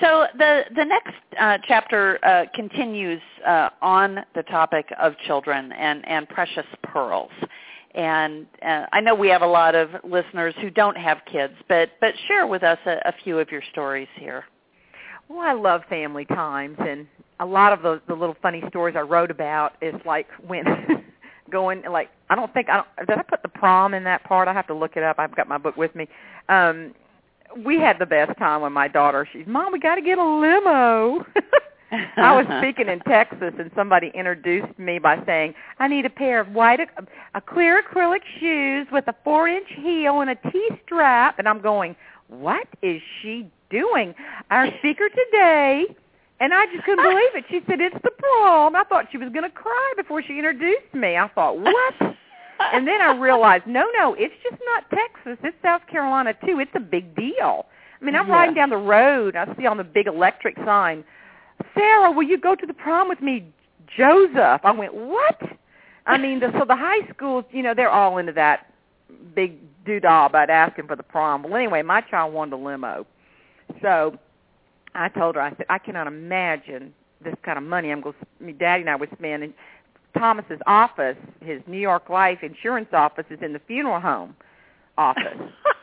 So 0.00 0.26
the 0.36 0.62
the 0.74 0.84
next 0.84 1.14
uh, 1.40 1.58
chapter 1.66 2.24
uh, 2.24 2.44
continues 2.54 3.20
uh, 3.46 3.70
on 3.82 4.20
the 4.34 4.42
topic 4.44 4.86
of 5.00 5.14
children 5.26 5.72
and 5.72 6.06
and 6.06 6.28
precious 6.28 6.66
pearls. 6.82 7.30
And 7.98 8.46
uh, 8.64 8.86
I 8.92 9.00
know 9.00 9.16
we 9.16 9.28
have 9.28 9.42
a 9.42 9.46
lot 9.46 9.74
of 9.74 9.90
listeners 10.04 10.54
who 10.60 10.70
don't 10.70 10.96
have 10.96 11.18
kids, 11.30 11.52
but 11.68 11.90
but 12.00 12.14
share 12.28 12.46
with 12.46 12.62
us 12.62 12.78
a, 12.86 12.92
a 13.04 13.12
few 13.24 13.40
of 13.40 13.50
your 13.50 13.62
stories 13.72 14.06
here. 14.14 14.44
Well, 15.28 15.40
I 15.40 15.52
love 15.52 15.82
family 15.90 16.24
times, 16.24 16.76
and 16.78 17.08
a 17.40 17.44
lot 17.44 17.72
of 17.72 17.82
the 17.82 18.00
the 18.06 18.14
little 18.14 18.36
funny 18.40 18.62
stories 18.68 18.94
I 18.96 19.00
wrote 19.00 19.32
about 19.32 19.72
is 19.82 19.94
like 20.06 20.28
when 20.46 20.64
going 21.50 21.82
like 21.90 22.10
I 22.30 22.36
don't 22.36 22.54
think 22.54 22.68
I 22.68 22.76
don't 22.76 23.08
did 23.08 23.18
I 23.18 23.22
put 23.22 23.42
the 23.42 23.48
prom 23.48 23.94
in 23.94 24.04
that 24.04 24.22
part? 24.22 24.46
I 24.46 24.52
have 24.52 24.68
to 24.68 24.74
look 24.74 24.96
it 24.96 25.02
up. 25.02 25.18
I've 25.18 25.34
got 25.34 25.48
my 25.48 25.58
book 25.58 25.76
with 25.76 25.94
me. 25.96 26.06
Um 26.48 26.94
we 27.64 27.80
had 27.80 27.98
the 27.98 28.06
best 28.06 28.38
time 28.38 28.60
when 28.60 28.72
my 28.72 28.86
daughter 28.86 29.26
she's 29.32 29.46
mom 29.48 29.72
we 29.72 29.80
got 29.80 29.96
to 29.96 30.02
get 30.02 30.18
a 30.18 30.24
limo. 30.24 31.26
I 31.90 32.36
was 32.36 32.46
speaking 32.60 32.88
in 32.88 33.00
Texas 33.00 33.54
and 33.58 33.70
somebody 33.74 34.10
introduced 34.14 34.78
me 34.78 34.98
by 34.98 35.22
saying, 35.24 35.54
I 35.78 35.88
need 35.88 36.04
a 36.04 36.10
pair 36.10 36.40
of 36.40 36.48
white, 36.48 36.80
a 37.34 37.40
clear 37.40 37.82
acrylic 37.82 38.20
shoes 38.40 38.86
with 38.92 39.06
a 39.08 39.14
four 39.24 39.48
inch 39.48 39.68
heel 39.76 40.20
and 40.20 40.30
a 40.30 40.34
T 40.34 40.68
strap. 40.84 41.38
And 41.38 41.48
I'm 41.48 41.60
going, 41.62 41.96
what 42.28 42.66
is 42.82 43.00
she 43.22 43.50
doing? 43.70 44.14
Our 44.50 44.68
speaker 44.78 45.08
today, 45.08 45.86
and 46.40 46.52
I 46.52 46.66
just 46.66 46.84
couldn't 46.84 47.04
believe 47.04 47.34
it. 47.34 47.44
She 47.50 47.60
said, 47.68 47.80
it's 47.80 47.96
the 48.04 48.10
prom. 48.18 48.76
I 48.76 48.84
thought 48.84 49.06
she 49.10 49.18
was 49.18 49.30
going 49.30 49.44
to 49.44 49.50
cry 49.56 49.92
before 49.96 50.22
she 50.22 50.36
introduced 50.36 50.92
me. 50.94 51.16
I 51.16 51.28
thought, 51.28 51.58
what? 51.58 51.94
and 52.72 52.86
then 52.86 53.00
I 53.00 53.16
realized, 53.16 53.66
no, 53.66 53.86
no, 53.98 54.14
it's 54.18 54.34
just 54.42 54.60
not 54.66 54.84
Texas. 54.90 55.38
It's 55.42 55.56
South 55.62 55.82
Carolina, 55.90 56.34
too. 56.44 56.60
It's 56.60 56.70
a 56.74 56.80
big 56.80 57.14
deal. 57.16 57.66
I 58.00 58.04
mean, 58.04 58.14
I'm 58.14 58.28
Yeah. 58.28 58.34
riding 58.34 58.54
down 58.54 58.70
the 58.70 58.76
road. 58.76 59.36
I 59.36 59.46
see 59.56 59.66
on 59.66 59.76
the 59.78 59.84
big 59.84 60.06
electric 60.06 60.56
sign, 60.64 61.02
Sarah, 61.74 62.10
will 62.10 62.24
you 62.24 62.38
go 62.38 62.54
to 62.54 62.66
the 62.66 62.74
prom 62.74 63.08
with 63.08 63.20
me, 63.20 63.44
Joseph? 63.96 64.60
I 64.64 64.72
went, 64.72 64.94
what? 64.94 65.40
I 66.06 66.18
mean, 66.18 66.40
the, 66.40 66.50
so 66.58 66.64
the 66.64 66.76
high 66.76 67.06
schools, 67.14 67.44
you 67.50 67.62
know, 67.62 67.74
they're 67.74 67.90
all 67.90 68.18
into 68.18 68.32
that 68.32 68.72
big 69.34 69.58
doodah 69.84 70.26
about 70.26 70.50
asking 70.50 70.86
for 70.86 70.96
the 70.96 71.02
prom. 71.02 71.42
Well, 71.42 71.56
anyway, 71.56 71.82
my 71.82 72.00
child 72.00 72.32
wanted 72.32 72.54
a 72.54 72.56
limo. 72.56 73.06
So 73.82 74.18
I 74.94 75.08
told 75.08 75.34
her, 75.34 75.40
I 75.40 75.50
said, 75.50 75.66
I 75.68 75.78
cannot 75.78 76.06
imagine 76.06 76.94
this 77.22 77.34
kind 77.44 77.58
of 77.58 77.64
money 77.64 77.90
I'm 77.90 78.00
going 78.00 78.14
to, 78.40 78.52
daddy 78.52 78.82
and 78.82 78.90
I 78.90 78.96
would 78.96 79.10
spend. 79.16 79.42
And 79.42 79.54
Thomas's 80.16 80.60
office, 80.66 81.16
his 81.40 81.60
New 81.66 81.78
York 81.78 82.08
Life 82.08 82.38
insurance 82.42 82.88
office, 82.92 83.26
is 83.30 83.40
in 83.42 83.52
the 83.52 83.60
funeral 83.66 84.00
home 84.00 84.34
office. 84.96 85.38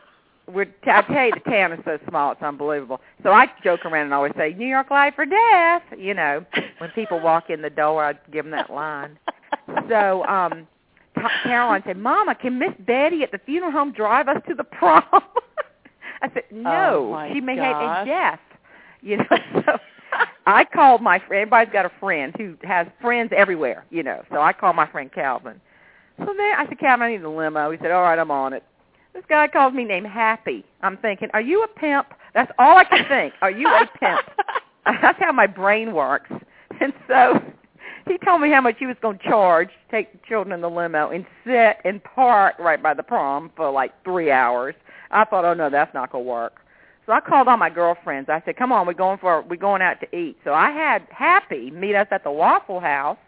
We're, 0.52 0.66
I 0.86 1.02
tell 1.02 1.26
you, 1.26 1.32
the 1.32 1.50
town 1.50 1.72
is 1.72 1.80
so 1.84 1.98
small, 2.08 2.32
it's 2.32 2.42
unbelievable. 2.42 3.00
So 3.22 3.30
I 3.30 3.46
joke 3.64 3.84
around 3.84 4.04
and 4.06 4.14
always 4.14 4.32
say, 4.36 4.54
New 4.56 4.66
York 4.68 4.90
Life 4.90 5.14
or 5.18 5.26
death. 5.26 5.82
You 5.98 6.14
know, 6.14 6.44
when 6.78 6.90
people 6.90 7.18
walk 7.20 7.50
in 7.50 7.62
the 7.62 7.70
door, 7.70 8.04
I 8.04 8.12
give 8.32 8.44
them 8.44 8.52
that 8.52 8.70
line. 8.70 9.18
So 9.88 10.24
um, 10.26 10.66
T- 11.16 11.22
Caroline 11.44 11.82
said, 11.86 11.96
Mama, 11.96 12.34
can 12.36 12.58
Miss 12.58 12.72
Betty 12.86 13.22
at 13.22 13.32
the 13.32 13.40
funeral 13.44 13.72
home 13.72 13.92
drive 13.92 14.28
us 14.28 14.40
to 14.48 14.54
the 14.54 14.64
prom? 14.64 15.02
I 16.22 16.30
said, 16.32 16.44
no, 16.52 17.14
Oh, 17.14 17.32
she 17.32 17.40
may 17.40 17.56
gosh. 17.56 18.06
hate 18.06 18.10
death. 18.12 18.40
You 19.02 19.16
know, 19.18 19.24
so 19.66 19.78
I 20.46 20.64
called 20.64 21.02
my 21.02 21.18
friend. 21.18 21.42
Everybody's 21.42 21.72
got 21.72 21.86
a 21.86 21.92
friend 22.00 22.32
who 22.38 22.56
has 22.62 22.86
friends 23.00 23.32
everywhere, 23.36 23.84
you 23.90 24.02
know. 24.02 24.22
So 24.30 24.40
I 24.40 24.52
called 24.52 24.76
my 24.76 24.86
friend 24.90 25.10
Calvin. 25.12 25.60
So 26.18 26.26
then 26.26 26.38
I 26.56 26.64
said, 26.68 26.78
Calvin, 26.78 27.06
I 27.06 27.10
need 27.10 27.22
a 27.22 27.28
limo. 27.28 27.70
He 27.70 27.78
said, 27.82 27.90
all 27.90 28.02
right, 28.02 28.18
I'm 28.18 28.30
on 28.30 28.52
it. 28.52 28.62
This 29.16 29.24
guy 29.30 29.48
calls 29.48 29.72
me 29.72 29.84
named 29.84 30.08
Happy. 30.08 30.62
I'm 30.82 30.98
thinking, 30.98 31.30
are 31.32 31.40
you 31.40 31.62
a 31.62 31.68
pimp? 31.68 32.08
That's 32.34 32.52
all 32.58 32.76
I 32.76 32.84
can 32.84 33.08
think. 33.08 33.32
Are 33.40 33.50
you 33.50 33.66
a 33.66 33.86
pimp? 33.98 34.20
That's 35.00 35.18
how 35.18 35.32
my 35.32 35.46
brain 35.46 35.94
works. 35.94 36.30
And 36.82 36.92
so 37.08 37.40
he 38.06 38.18
told 38.18 38.42
me 38.42 38.50
how 38.50 38.60
much 38.60 38.76
he 38.78 38.84
was 38.84 38.96
going 39.00 39.16
to 39.16 39.24
charge 39.24 39.68
to 39.68 39.90
take 39.90 40.12
the 40.12 40.18
children 40.28 40.52
in 40.52 40.60
the 40.60 40.68
limo 40.68 41.08
and 41.08 41.24
sit 41.46 41.78
and 41.86 42.04
park 42.04 42.56
right 42.58 42.80
by 42.82 42.92
the 42.92 43.02
prom 43.02 43.50
for 43.56 43.70
like 43.70 43.92
three 44.04 44.30
hours. 44.30 44.74
I 45.10 45.24
thought, 45.24 45.46
oh 45.46 45.54
no, 45.54 45.70
that's 45.70 45.94
not 45.94 46.12
going 46.12 46.24
to 46.24 46.30
work. 46.30 46.60
So 47.06 47.12
I 47.12 47.20
called 47.20 47.48
all 47.48 47.56
my 47.56 47.70
girlfriends. 47.70 48.28
I 48.28 48.42
said, 48.44 48.58
come 48.58 48.70
on, 48.70 48.86
we're 48.86 48.92
going 48.92 49.16
for 49.16 49.40
we're 49.40 49.56
going 49.56 49.80
out 49.80 49.98
to 50.00 50.14
eat. 50.14 50.36
So 50.44 50.52
I 50.52 50.70
had 50.72 51.06
Happy 51.10 51.70
meet 51.70 51.94
us 51.94 52.08
at 52.10 52.22
the 52.22 52.30
Waffle 52.30 52.80
House 52.80 53.18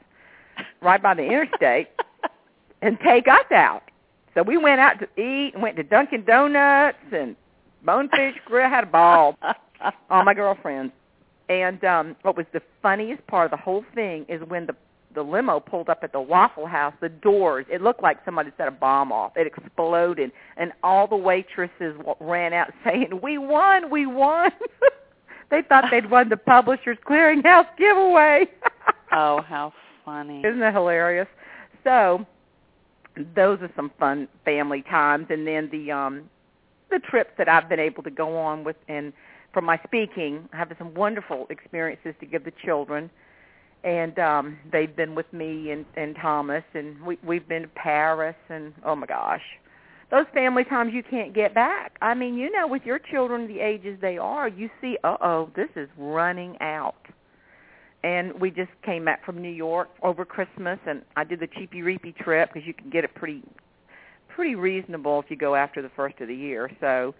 right 0.82 1.02
by 1.02 1.14
the 1.14 1.22
interstate 1.22 1.88
and 2.82 2.98
take 3.00 3.26
us 3.26 3.50
out. 3.52 3.84
So 4.34 4.42
we 4.42 4.56
went 4.56 4.80
out 4.80 4.94
to 5.00 5.06
eat 5.20 5.54
and 5.54 5.62
went 5.62 5.76
to 5.76 5.82
Dunkin' 5.82 6.24
Donuts 6.24 6.98
and 7.12 7.36
Bonefish 7.84 8.34
Grill. 8.44 8.68
Had 8.68 8.84
a 8.84 8.88
ball. 8.88 9.36
All 10.10 10.24
my 10.24 10.34
girlfriends. 10.34 10.92
And 11.48 11.82
um 11.84 12.16
what 12.22 12.36
was 12.36 12.46
the 12.52 12.60
funniest 12.82 13.26
part 13.26 13.46
of 13.46 13.50
the 13.52 13.62
whole 13.62 13.84
thing 13.94 14.26
is 14.28 14.40
when 14.48 14.66
the 14.66 14.74
the 15.14 15.22
limo 15.22 15.58
pulled 15.58 15.88
up 15.88 16.00
at 16.02 16.12
the 16.12 16.20
Waffle 16.20 16.66
House, 16.66 16.92
the 17.00 17.08
doors, 17.08 17.64
it 17.70 17.80
looked 17.80 18.02
like 18.02 18.18
somebody 18.24 18.50
set 18.58 18.68
a 18.68 18.70
bomb 18.70 19.10
off. 19.10 19.32
It 19.36 19.46
exploded, 19.46 20.30
and 20.56 20.72
all 20.82 21.06
the 21.06 21.16
waitresses 21.16 21.96
wa- 22.04 22.14
ran 22.20 22.52
out 22.52 22.68
saying, 22.84 23.18
"We 23.22 23.38
won! 23.38 23.90
We 23.90 24.06
won!" 24.06 24.50
they 25.50 25.62
thought 25.62 25.84
they'd 25.90 26.10
won 26.10 26.28
the 26.28 26.36
Publishers 26.36 26.98
Clearinghouse 27.08 27.66
giveaway. 27.78 28.46
oh, 29.12 29.40
how 29.42 29.72
funny. 30.04 30.40
Isn't 30.40 30.60
that 30.60 30.74
hilarious? 30.74 31.28
So 31.84 32.26
those 33.34 33.60
are 33.60 33.70
some 33.76 33.90
fun 33.98 34.28
family 34.44 34.82
times 34.82 35.26
and 35.30 35.46
then 35.46 35.68
the 35.70 35.90
um 35.90 36.24
the 36.90 36.98
trips 36.98 37.30
that 37.38 37.48
I've 37.48 37.68
been 37.68 37.80
able 37.80 38.02
to 38.02 38.10
go 38.10 38.36
on 38.36 38.64
with 38.64 38.76
and 38.88 39.12
from 39.52 39.64
my 39.64 39.80
speaking, 39.86 40.48
I 40.52 40.56
have 40.56 40.70
some 40.78 40.94
wonderful 40.94 41.46
experiences 41.48 42.14
to 42.20 42.26
give 42.26 42.44
the 42.44 42.52
children. 42.64 43.10
And 43.84 44.18
um 44.18 44.58
they've 44.72 44.94
been 44.94 45.14
with 45.14 45.32
me 45.32 45.70
and, 45.70 45.84
and 45.96 46.16
Thomas 46.16 46.64
and 46.74 47.00
we 47.02 47.18
we've 47.24 47.48
been 47.48 47.62
to 47.62 47.68
Paris 47.68 48.36
and 48.48 48.72
oh 48.84 48.96
my 48.96 49.06
gosh. 49.06 49.42
Those 50.10 50.26
family 50.32 50.64
times 50.64 50.94
you 50.94 51.02
can't 51.02 51.34
get 51.34 51.54
back. 51.54 51.96
I 52.00 52.14
mean, 52.14 52.34
you 52.38 52.50
know, 52.50 52.66
with 52.66 52.82
your 52.84 52.98
children 52.98 53.46
the 53.46 53.60
ages 53.60 53.98
they 54.00 54.16
are, 54.16 54.48
you 54.48 54.70
see, 54.80 54.96
uh-oh, 55.04 55.50
this 55.54 55.68
is 55.76 55.86
running 55.98 56.56
out 56.62 56.96
and 58.04 58.38
we 58.40 58.50
just 58.50 58.70
came 58.84 59.04
back 59.04 59.24
from 59.24 59.40
New 59.42 59.50
York 59.50 59.88
over 60.02 60.24
Christmas, 60.24 60.78
and 60.86 61.02
I 61.16 61.24
did 61.24 61.40
the 61.40 61.48
cheapy 61.48 61.82
reapy 61.82 62.16
trip 62.16 62.52
because 62.52 62.66
you 62.66 62.74
can 62.74 62.90
get 62.90 63.04
it 63.04 63.14
pretty, 63.14 63.42
pretty 64.28 64.54
reasonable 64.54 65.20
if 65.20 65.30
you 65.30 65.36
go 65.36 65.54
after 65.54 65.82
the 65.82 65.90
first 65.96 66.20
of 66.20 66.28
the 66.28 66.34
year. 66.34 66.70
So 66.80 67.14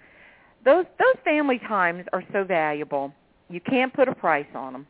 those 0.65 0.85
those 0.99 1.17
family 1.25 1.59
times 1.59 2.05
are 2.13 2.23
so 2.33 2.45
valuable. 2.45 3.13
You 3.49 3.61
can't 3.61 3.93
put 3.93 4.09
a 4.09 4.15
price 4.15 4.47
on 4.55 4.73
them, 4.73 4.87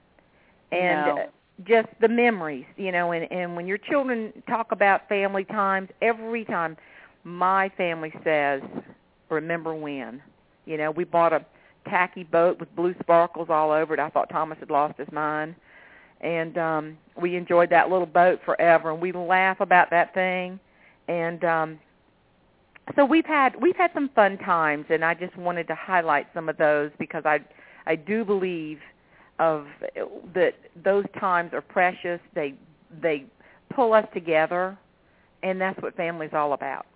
and 0.73 1.07
No. 1.07 1.19
uh, 1.19 1.27
just 1.67 1.89
the 2.01 2.09
memories, 2.09 2.67
you 2.77 2.93
know. 2.93 3.13
And 3.13 3.31
and 3.33 3.57
when 3.57 3.67
your 3.67 3.79
children 3.79 4.33
talk 4.49 4.73
about 4.73 5.09
family 5.09 5.45
times, 5.45 5.89
every 6.03 6.45
time 6.45 6.77
my 7.25 7.71
family 7.71 8.13
says, 8.25 8.61
"Remember 9.31 9.75
when?" 9.75 10.23
You 10.67 10.77
know, 10.77 10.91
we 10.91 11.05
bought 11.05 11.33
a 11.33 11.45
tacky 11.89 12.25
boat 12.25 12.61
with 12.61 12.75
blue 12.77 12.95
sparkles 13.01 13.49
all 13.49 13.71
over 13.71 13.95
it. 13.95 14.01
I 14.01 14.11
thought 14.11 14.29
Thomas 14.29 14.59
had 14.59 14.71
lost 14.71 14.99
his 14.99 15.11
mind 15.11 15.55
and 16.21 16.59
um 16.59 16.99
we 17.21 17.37
enjoyed 17.37 17.71
that 17.71 17.91
little 17.91 18.07
boat 18.07 18.41
forever 18.45 18.91
and 18.91 19.01
we 19.01 19.13
laugh 19.13 19.61
about 19.61 19.91
that 19.91 20.15
thing. 20.15 20.59
And 21.09 21.45
um 21.45 21.79
so 22.97 23.05
we've 23.05 23.27
had 23.27 23.61
we've 23.61 23.77
had 23.77 23.91
some 23.95 24.11
fun 24.15 24.39
times 24.39 24.87
and 24.91 25.05
I 25.05 25.15
just 25.15 25.37
wanted 25.37 25.67
to 25.69 25.75
highlight 25.75 26.27
some 26.35 26.49
of 26.49 26.57
those 26.57 26.91
because 26.99 27.23
I 27.25 27.41
I 27.87 27.97
do 27.97 28.25
believe 28.25 28.79
of 29.39 29.67
that 30.35 30.55
those 30.85 31.05
times 31.21 31.53
are 31.53 31.61
precious. 31.61 32.21
They 32.35 32.55
they 33.03 33.27
pull 33.75 33.93
us 33.93 34.07
together 34.13 34.77
and 35.43 35.61
that's 35.61 35.81
what 35.83 35.97
family's 35.97 36.33
all 36.33 36.53
about. 36.53 36.87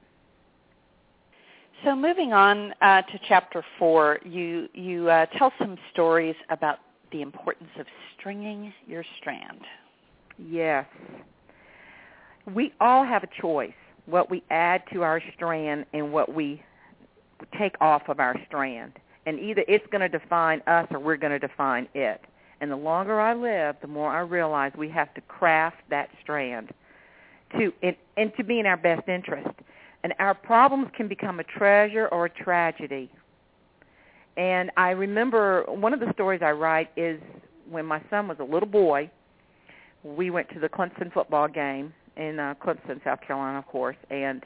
So 1.85 1.97
moving 1.97 2.33
on 2.33 2.73
uh, 2.81 3.03
to 3.03 3.21
chapter 3.29 3.65
four, 3.79 4.21
you 4.25 4.69
you 4.73 5.11
uh, 5.11 5.27
tell 5.37 5.53
some 5.59 5.77
stories 5.93 6.37
about 6.49 6.79
the 7.13 7.23
importance 7.23 7.71
of 7.79 7.87
stringing 8.19 8.73
your 8.87 9.05
strand. 9.21 9.61
Yes. 10.39 10.87
We 12.53 12.73
all 12.81 13.05
have 13.05 13.23
a 13.23 13.29
choice 13.41 13.73
what 14.07 14.31
we 14.31 14.43
add 14.51 14.83
to 14.93 15.03
our 15.03 15.23
strand 15.35 15.87
and 15.93 16.13
what 16.13 16.35
we 16.35 16.63
take 17.59 17.75
off 17.81 18.03
of 18.09 18.21
our 18.21 18.37
strand. 18.47 18.93
And 19.27 19.39
either 19.39 19.65
it's 19.69 19.87
going 19.93 20.01
to 20.01 20.09
define 20.09 20.61
us 20.67 20.89
or 20.91 20.99
we're 20.99 21.17
going 21.17 21.39
to 21.39 21.47
define 21.47 21.89
it. 21.95 22.21
And 22.61 22.71
the 22.71 22.77
longer 22.77 23.21
I 23.21 23.35
live, 23.35 23.77
the 23.81 23.89
more 23.89 24.11
I 24.11 24.21
realize 24.21 24.73
we 24.77 24.89
have 24.91 25.13
to 25.15 25.21
craft 25.23 25.79
that 25.91 26.09
strand 26.23 26.73
to 27.59 27.73
and, 27.83 27.97
and 28.17 28.33
to 28.37 28.45
be 28.45 28.59
in 28.59 28.67
our 28.67 28.77
best 28.77 29.09
interest. 29.09 29.51
And 30.05 30.15
our 30.19 30.35
problems 30.35 30.89
can 30.97 31.07
become 31.07 31.39
a 31.39 31.45
treasure 31.45 32.09
or 32.09 32.27
a 32.27 32.31
tragedy. 32.31 33.11
And 34.37 34.71
I 34.77 34.91
remember 34.91 35.65
one 35.69 35.93
of 35.93 36.01
the 36.01 36.13
stories 36.15 36.41
I 36.43 36.53
write 36.53 36.91
is 36.97 37.21
when 37.71 37.85
my 37.85 38.03
son 38.11 38.29
was 38.29 38.39
a 38.41 38.45
little 38.45 38.69
boy, 38.69 39.11
we 40.03 40.31
went 40.31 40.49
to 40.51 40.61
the 40.61 40.69
Clemson 40.69 41.13
football 41.13 41.49
game 41.49 41.93
in 42.17 42.39
uh, 42.39 42.55
Clemson, 42.63 43.03
South 43.05 43.21
Carolina, 43.21 43.59
of 43.59 43.67
course. 43.67 43.97
And 44.11 44.45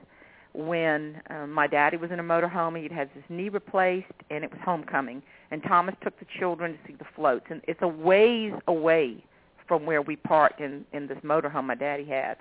when 0.55 1.21
uh, 1.31 1.47
my 1.47 1.67
daddy 1.67 1.97
was 1.97 2.11
in 2.11 2.19
a 2.19 2.23
motorhome, 2.23 2.81
he'd 2.81 2.93
had 2.93 3.11
his 3.15 3.23
knee 3.29 3.49
replaced, 3.49 4.13
and 4.31 4.43
it 4.43 4.51
was 4.51 4.61
homecoming. 4.65 5.23
And 5.51 5.63
Thomas 5.63 5.95
took 6.03 6.19
the 6.19 6.27
children 6.39 6.73
to 6.73 6.79
see 6.87 6.97
the 6.99 7.07
floats, 7.15 7.47
and 7.51 7.61
it's 7.69 7.81
a 7.83 7.89
ways 7.89 8.53
away 8.67 9.23
from 9.69 9.85
where 9.85 10.03
we 10.03 10.17
parked 10.17 10.61
in 10.61 10.85
in 10.93 11.07
this 11.07 11.19
motorhome 11.19 11.65
my 11.65 11.75
daddy 11.75 12.05
had. 12.05 12.39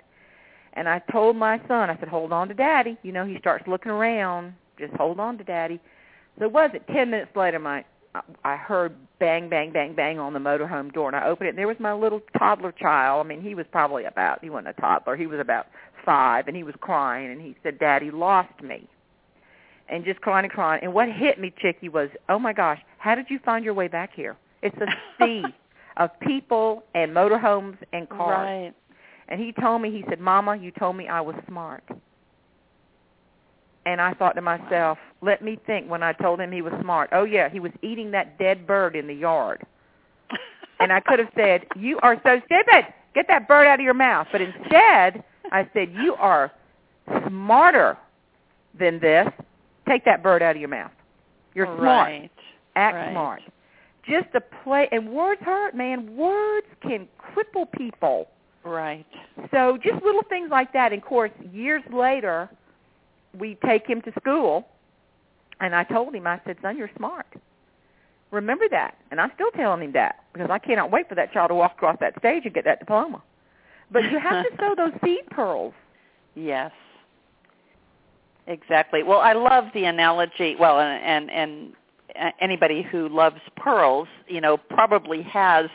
And 0.74 0.88
I 0.88 1.00
told 1.10 1.36
my 1.36 1.58
son, 1.66 1.90
I 1.90 1.98
said, 1.98 2.08
"Hold 2.08 2.32
on 2.32 2.48
to 2.48 2.54
daddy." 2.54 2.96
You 3.02 3.12
know, 3.12 3.24
he 3.24 3.38
starts 3.38 3.66
looking 3.66 3.90
around. 3.90 4.54
Just 4.78 4.94
hold 4.94 5.18
on 5.20 5.38
to 5.38 5.44
daddy. 5.44 5.80
So 6.38 6.44
it 6.44 6.52
was 6.52 6.70
it 6.74 6.86
ten 6.88 7.10
minutes 7.10 7.34
later? 7.34 7.58
My 7.58 7.84
I 8.44 8.56
heard 8.56 8.94
bang, 9.18 9.48
bang, 9.48 9.72
bang, 9.72 9.94
bang 9.94 10.18
on 10.18 10.32
the 10.32 10.38
motorhome 10.38 10.92
door, 10.92 11.08
and 11.08 11.16
I 11.16 11.26
opened 11.26 11.48
it, 11.48 11.50
and 11.50 11.58
there 11.58 11.66
was 11.66 11.76
my 11.80 11.92
little 11.92 12.20
toddler 12.38 12.72
child. 12.72 13.24
I 13.24 13.28
mean, 13.28 13.42
he 13.42 13.54
was 13.54 13.66
probably 13.72 14.04
about, 14.04 14.42
he 14.42 14.50
wasn't 14.50 14.68
a 14.68 14.80
toddler, 14.80 15.16
he 15.16 15.26
was 15.26 15.40
about 15.40 15.66
five, 16.04 16.48
and 16.48 16.56
he 16.56 16.62
was 16.62 16.74
crying, 16.80 17.30
and 17.30 17.40
he 17.40 17.56
said, 17.62 17.78
Daddy 17.78 18.10
lost 18.10 18.62
me. 18.62 18.88
And 19.88 20.04
just 20.04 20.20
crying 20.20 20.44
and 20.44 20.52
crying. 20.52 20.80
And 20.82 20.92
what 20.92 21.08
hit 21.08 21.38
me, 21.38 21.52
Chicke, 21.62 21.92
was, 21.92 22.08
oh 22.28 22.38
my 22.38 22.52
gosh, 22.52 22.80
how 22.98 23.14
did 23.14 23.26
you 23.28 23.38
find 23.44 23.64
your 23.64 23.74
way 23.74 23.86
back 23.88 24.10
here? 24.14 24.36
It's 24.62 24.76
a 24.78 24.86
sea 25.24 25.42
of 25.96 26.10
people 26.20 26.82
and 26.94 27.12
motorhomes 27.12 27.76
and 27.92 28.08
cars. 28.08 28.46
Right. 28.46 28.74
And 29.28 29.40
he 29.40 29.52
told 29.52 29.82
me, 29.82 29.90
he 29.90 30.04
said, 30.08 30.20
Mama, 30.20 30.56
you 30.56 30.70
told 30.72 30.96
me 30.96 31.08
I 31.08 31.20
was 31.20 31.36
smart. 31.48 31.84
And 33.86 34.00
I 34.00 34.12
thought 34.14 34.34
to 34.34 34.42
myself, 34.42 34.98
let 35.22 35.42
me 35.42 35.58
think 35.64 35.88
when 35.88 36.02
I 36.02 36.12
told 36.12 36.40
him 36.40 36.50
he 36.50 36.60
was 36.60 36.72
smart. 36.82 37.08
Oh 37.12 37.22
yeah, 37.22 37.48
he 37.48 37.60
was 37.60 37.70
eating 37.82 38.10
that 38.10 38.36
dead 38.36 38.66
bird 38.66 38.96
in 38.96 39.06
the 39.06 39.14
yard. 39.14 39.64
and 40.80 40.92
I 40.92 40.98
could 41.00 41.20
have 41.20 41.30
said, 41.36 41.66
"You 41.76 41.98
are 42.02 42.20
so 42.24 42.40
stupid. 42.44 42.92
Get 43.14 43.26
that 43.28 43.46
bird 43.46 43.66
out 43.68 43.78
of 43.78 43.84
your 43.84 43.94
mouth." 43.94 44.26
But 44.32 44.40
instead, 44.40 45.22
I 45.52 45.70
said, 45.72 45.92
"You 45.92 46.16
are 46.16 46.50
smarter 47.28 47.96
than 48.78 48.98
this. 48.98 49.28
Take 49.88 50.04
that 50.04 50.20
bird 50.20 50.42
out 50.42 50.56
of 50.56 50.60
your 50.60 50.68
mouth. 50.68 50.90
You're 51.54 51.66
smart. 51.66 52.08
Right. 52.08 52.30
Act 52.74 52.96
right. 52.96 53.12
smart." 53.12 53.42
Just 54.04 54.28
a 54.34 54.40
play 54.64 54.88
and 54.90 55.10
words 55.10 55.40
hurt, 55.42 55.76
man. 55.76 56.16
Words 56.16 56.66
can 56.82 57.08
cripple 57.20 57.70
people. 57.70 58.28
Right. 58.64 59.06
So 59.52 59.78
just 59.80 60.02
little 60.04 60.22
things 60.28 60.50
like 60.50 60.72
that. 60.72 60.92
And 60.92 61.00
of 61.00 61.08
course, 61.08 61.30
years 61.52 61.82
later, 61.92 62.50
we 63.38 63.56
take 63.64 63.86
him 63.86 64.02
to 64.02 64.12
school, 64.20 64.66
and 65.60 65.74
I 65.74 65.84
told 65.84 66.14
him, 66.14 66.26
I 66.26 66.40
said, 66.44 66.56
son, 66.62 66.76
you're 66.76 66.90
smart. 66.96 67.26
Remember 68.30 68.68
that. 68.70 68.96
And 69.10 69.20
I'm 69.20 69.30
still 69.34 69.50
telling 69.52 69.82
him 69.82 69.92
that 69.92 70.24
because 70.32 70.50
I 70.50 70.58
cannot 70.58 70.90
wait 70.90 71.08
for 71.08 71.14
that 71.14 71.32
child 71.32 71.50
to 71.50 71.54
walk 71.54 71.72
across 71.72 71.96
that 72.00 72.18
stage 72.18 72.44
and 72.44 72.52
get 72.52 72.64
that 72.64 72.80
diploma. 72.80 73.22
But 73.90 74.10
you 74.10 74.18
have 74.18 74.44
to 74.44 74.56
sow 74.60 74.74
those 74.76 74.92
seed 75.04 75.26
pearls. 75.30 75.74
Yes. 76.34 76.72
Exactly. 78.46 79.02
Well, 79.02 79.20
I 79.20 79.32
love 79.32 79.64
the 79.74 79.84
analogy. 79.84 80.56
Well, 80.58 80.78
and 80.80 81.30
and, 81.30 81.72
and 82.16 82.32
anybody 82.40 82.82
who 82.82 83.08
loves 83.08 83.40
pearls, 83.56 84.08
you 84.28 84.40
know, 84.40 84.56
probably 84.56 85.22
has 85.22 85.66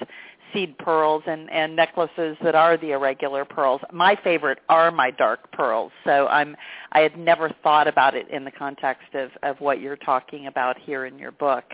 seed 0.53 0.77
pearls 0.77 1.23
and, 1.27 1.49
and 1.51 1.75
necklaces 1.75 2.37
that 2.43 2.55
are 2.55 2.77
the 2.77 2.91
irregular 2.91 3.45
pearls. 3.45 3.81
My 3.91 4.17
favorite 4.23 4.59
are 4.69 4.91
my 4.91 5.11
dark 5.11 5.51
pearls. 5.51 5.91
So 6.03 6.27
I'm 6.27 6.55
I 6.91 6.99
had 6.99 7.17
never 7.17 7.51
thought 7.63 7.87
about 7.87 8.15
it 8.15 8.27
in 8.29 8.43
the 8.43 8.51
context 8.51 9.13
of, 9.13 9.31
of 9.43 9.59
what 9.59 9.79
you're 9.79 9.95
talking 9.97 10.47
about 10.47 10.77
here 10.79 11.05
in 11.05 11.17
your 11.17 11.31
book. 11.31 11.65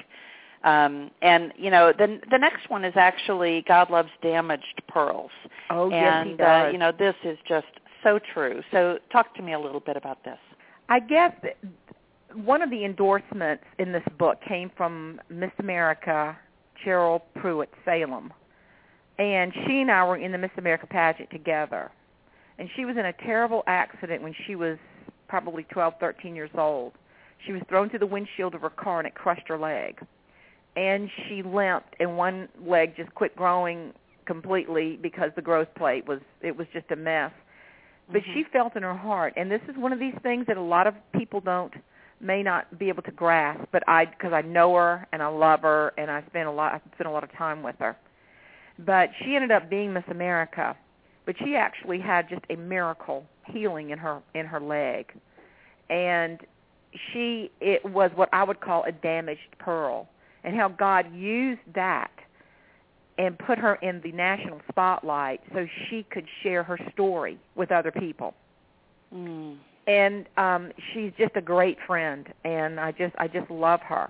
Um, 0.63 1.11
and 1.21 1.53
you 1.57 1.69
know, 1.69 1.93
the 1.97 2.19
the 2.29 2.37
next 2.37 2.69
one 2.69 2.83
is 2.83 2.93
actually 2.95 3.63
God 3.67 3.89
loves 3.89 4.09
damaged 4.21 4.81
pearls. 4.87 5.31
Oh, 5.69 5.91
and, 5.91 5.93
yes, 5.93 6.27
he 6.27 6.33
does. 6.35 6.65
Uh, 6.65 6.69
you 6.71 6.77
know, 6.77 6.91
this 6.97 7.15
is 7.23 7.37
just 7.47 7.67
so 8.03 8.19
true. 8.33 8.61
So 8.71 8.99
talk 9.11 9.35
to 9.35 9.41
me 9.41 9.53
a 9.53 9.59
little 9.59 9.79
bit 9.79 9.97
about 9.97 10.23
this. 10.23 10.39
I 10.89 10.99
guess 10.99 11.33
one 12.33 12.61
of 12.61 12.69
the 12.69 12.85
endorsements 12.85 13.63
in 13.79 13.91
this 13.91 14.03
book 14.17 14.39
came 14.47 14.71
from 14.77 15.19
Miss 15.29 15.51
America, 15.59 16.37
Cheryl 16.85 17.21
Prewitt 17.37 17.69
Salem 17.85 18.31
and 19.19 19.51
she 19.65 19.81
and 19.81 19.91
I 19.91 20.05
were 20.05 20.17
in 20.17 20.31
the 20.31 20.37
Miss 20.37 20.51
America 20.57 20.85
pageant 20.87 21.29
together. 21.31 21.91
And 22.59 22.69
she 22.75 22.85
was 22.85 22.97
in 22.97 23.05
a 23.05 23.13
terrible 23.13 23.63
accident 23.67 24.21
when 24.21 24.33
she 24.45 24.55
was 24.55 24.77
probably 25.27 25.63
12, 25.71 25.95
13 25.99 26.35
years 26.35 26.49
old. 26.57 26.93
She 27.45 27.51
was 27.51 27.61
thrown 27.69 27.89
through 27.89 27.99
the 27.99 28.07
windshield 28.07 28.55
of 28.55 28.61
her 28.61 28.69
car 28.69 28.99
and 28.99 29.07
it 29.07 29.15
crushed 29.15 29.47
her 29.47 29.57
leg. 29.57 29.99
And 30.75 31.09
she 31.27 31.41
limped 31.43 31.95
and 31.99 32.17
one 32.17 32.49
leg 32.65 32.95
just 32.95 33.13
quit 33.15 33.35
growing 33.35 33.93
completely 34.25 34.99
because 35.01 35.31
the 35.35 35.41
growth 35.41 35.69
plate 35.75 36.07
was 36.07 36.19
it 36.41 36.55
was 36.55 36.67
just 36.73 36.91
a 36.91 36.95
mess. 36.95 37.31
But 38.11 38.21
mm-hmm. 38.21 38.33
she 38.33 38.45
felt 38.51 38.75
in 38.75 38.83
her 38.83 38.95
heart 38.95 39.33
and 39.37 39.51
this 39.51 39.61
is 39.69 39.75
one 39.77 39.93
of 39.93 39.99
these 39.99 40.15
things 40.21 40.45
that 40.47 40.57
a 40.57 40.61
lot 40.61 40.87
of 40.87 40.93
people 41.13 41.41
don't 41.41 41.73
may 42.19 42.41
not 42.41 42.79
be 42.79 42.89
able 42.89 43.03
to 43.03 43.11
grasp, 43.11 43.63
but 43.71 43.83
I 43.87 44.05
because 44.05 44.33
I 44.33 44.41
know 44.41 44.75
her 44.75 45.07
and 45.11 45.21
I 45.21 45.27
love 45.27 45.61
her 45.61 45.93
and 45.97 46.09
I 46.09 46.23
spent 46.27 46.47
a 46.47 46.51
lot 46.51 46.73
I 46.73 46.81
spent 46.95 47.07
a 47.07 47.11
lot 47.11 47.23
of 47.23 47.31
time 47.33 47.63
with 47.63 47.75
her 47.79 47.95
but 48.79 49.09
she 49.23 49.35
ended 49.35 49.51
up 49.51 49.69
being 49.69 49.93
Miss 49.93 50.03
America. 50.09 50.75
But 51.25 51.35
she 51.43 51.55
actually 51.55 51.99
had 51.99 52.29
just 52.29 52.43
a 52.49 52.55
miracle 52.55 53.25
healing 53.47 53.89
in 53.89 53.97
her 53.99 54.21
in 54.33 54.45
her 54.45 54.61
leg, 54.61 55.11
and 55.89 56.39
she 57.11 57.51
it 57.59 57.83
was 57.83 58.11
what 58.15 58.29
I 58.31 58.43
would 58.43 58.61
call 58.61 58.83
a 58.85 58.91
damaged 58.91 59.57
pearl, 59.59 60.07
and 60.43 60.55
how 60.55 60.69
God 60.69 61.13
used 61.13 61.59
that 61.75 62.11
and 63.17 63.37
put 63.37 63.57
her 63.57 63.75
in 63.75 63.99
the 64.01 64.11
national 64.11 64.61
spotlight 64.69 65.41
so 65.53 65.65
she 65.89 66.03
could 66.03 66.25
share 66.43 66.63
her 66.63 66.79
story 66.93 67.37
with 67.55 67.71
other 67.71 67.91
people. 67.91 68.33
Mm. 69.13 69.57
And 69.87 70.27
um 70.37 70.71
she's 70.93 71.11
just 71.17 71.35
a 71.35 71.41
great 71.41 71.77
friend 71.87 72.27
and 72.43 72.79
I 72.79 72.91
just 72.91 73.15
I 73.17 73.27
just 73.27 73.49
love 73.49 73.81
her. 73.81 74.09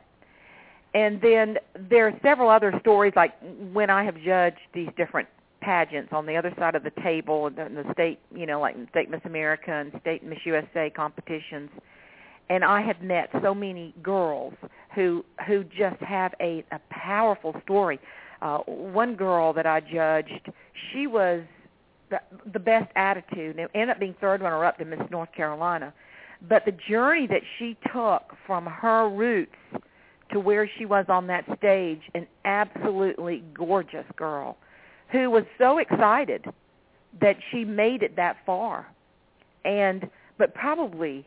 And 0.97 1.21
then 1.21 1.57
there 1.91 2.07
are 2.07 2.19
several 2.23 2.49
other 2.49 2.73
stories, 2.81 3.13
like 3.15 3.33
when 3.71 3.91
I 3.91 4.03
have 4.03 4.15
judged 4.19 4.57
these 4.73 4.89
different 4.97 5.27
pageants 5.61 6.09
on 6.11 6.25
the 6.25 6.35
other 6.35 6.51
side 6.57 6.73
of 6.73 6.83
the 6.83 6.91
table, 7.03 7.45
in 7.45 7.53
the 7.75 7.85
state, 7.93 8.19
you 8.33 8.47
know, 8.47 8.59
like 8.59 8.75
State 8.89 9.07
Miss 9.11 9.21
America 9.23 9.71
and 9.71 9.91
State 10.01 10.23
Miss 10.23 10.39
USA 10.43 10.89
competitions, 10.89 11.69
and 12.49 12.65
I 12.65 12.81
have 12.81 12.99
met 13.03 13.29
so 13.43 13.53
many 13.53 13.93
girls 14.01 14.55
who 14.95 15.23
who 15.45 15.63
just 15.65 16.01
have 16.01 16.33
a, 16.41 16.65
a 16.71 16.79
powerful 16.89 17.53
story. 17.63 17.99
Uh, 18.41 18.57
one 18.65 19.13
girl 19.13 19.53
that 19.53 19.67
I 19.67 19.81
judged, 19.81 20.49
she 20.91 21.05
was 21.05 21.43
the, 22.09 22.19
the 22.51 22.59
best 22.59 22.91
attitude, 22.95 23.59
and 23.59 23.69
ended 23.75 23.89
up 23.91 23.99
being 23.99 24.15
third 24.19 24.41
runner-up 24.41 24.79
to 24.79 24.85
Miss 24.85 25.01
North 25.11 25.31
Carolina. 25.31 25.93
But 26.49 26.65
the 26.65 26.73
journey 26.89 27.27
that 27.27 27.41
she 27.59 27.77
took 27.93 28.33
from 28.47 28.65
her 28.65 29.07
roots 29.09 29.53
to 30.31 30.39
where 30.39 30.69
she 30.77 30.85
was 30.85 31.05
on 31.09 31.27
that 31.27 31.45
stage, 31.57 32.01
an 32.13 32.27
absolutely 32.45 33.43
gorgeous 33.53 34.05
girl 34.15 34.57
who 35.11 35.29
was 35.29 35.43
so 35.57 35.77
excited 35.77 36.45
that 37.21 37.37
she 37.51 37.63
made 37.63 38.03
it 38.03 38.15
that 38.15 38.37
far. 38.45 38.87
And 39.65 40.09
but 40.37 40.53
probably 40.53 41.25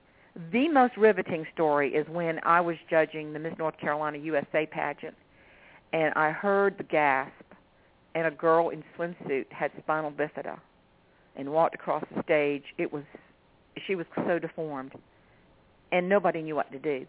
the 0.52 0.68
most 0.68 0.96
riveting 0.96 1.46
story 1.52 1.94
is 1.94 2.06
when 2.08 2.38
I 2.44 2.60
was 2.60 2.76
judging 2.88 3.32
the 3.32 3.38
Miss 3.38 3.54
North 3.58 3.76
Carolina 3.78 4.18
USA 4.18 4.66
pageant 4.66 5.16
and 5.92 6.14
I 6.14 6.30
heard 6.30 6.76
the 6.78 6.84
gasp 6.84 7.32
and 8.14 8.26
a 8.26 8.30
girl 8.30 8.68
in 8.68 8.84
swimsuit 8.96 9.46
had 9.50 9.72
spinal 9.78 10.12
bifida 10.12 10.58
and 11.36 11.50
walked 11.50 11.74
across 11.74 12.04
the 12.14 12.22
stage. 12.22 12.62
It 12.78 12.92
was 12.92 13.02
she 13.86 13.94
was 13.94 14.06
so 14.26 14.38
deformed 14.38 14.92
and 15.90 16.08
nobody 16.08 16.42
knew 16.42 16.54
what 16.54 16.70
to 16.72 16.78
do 16.78 17.06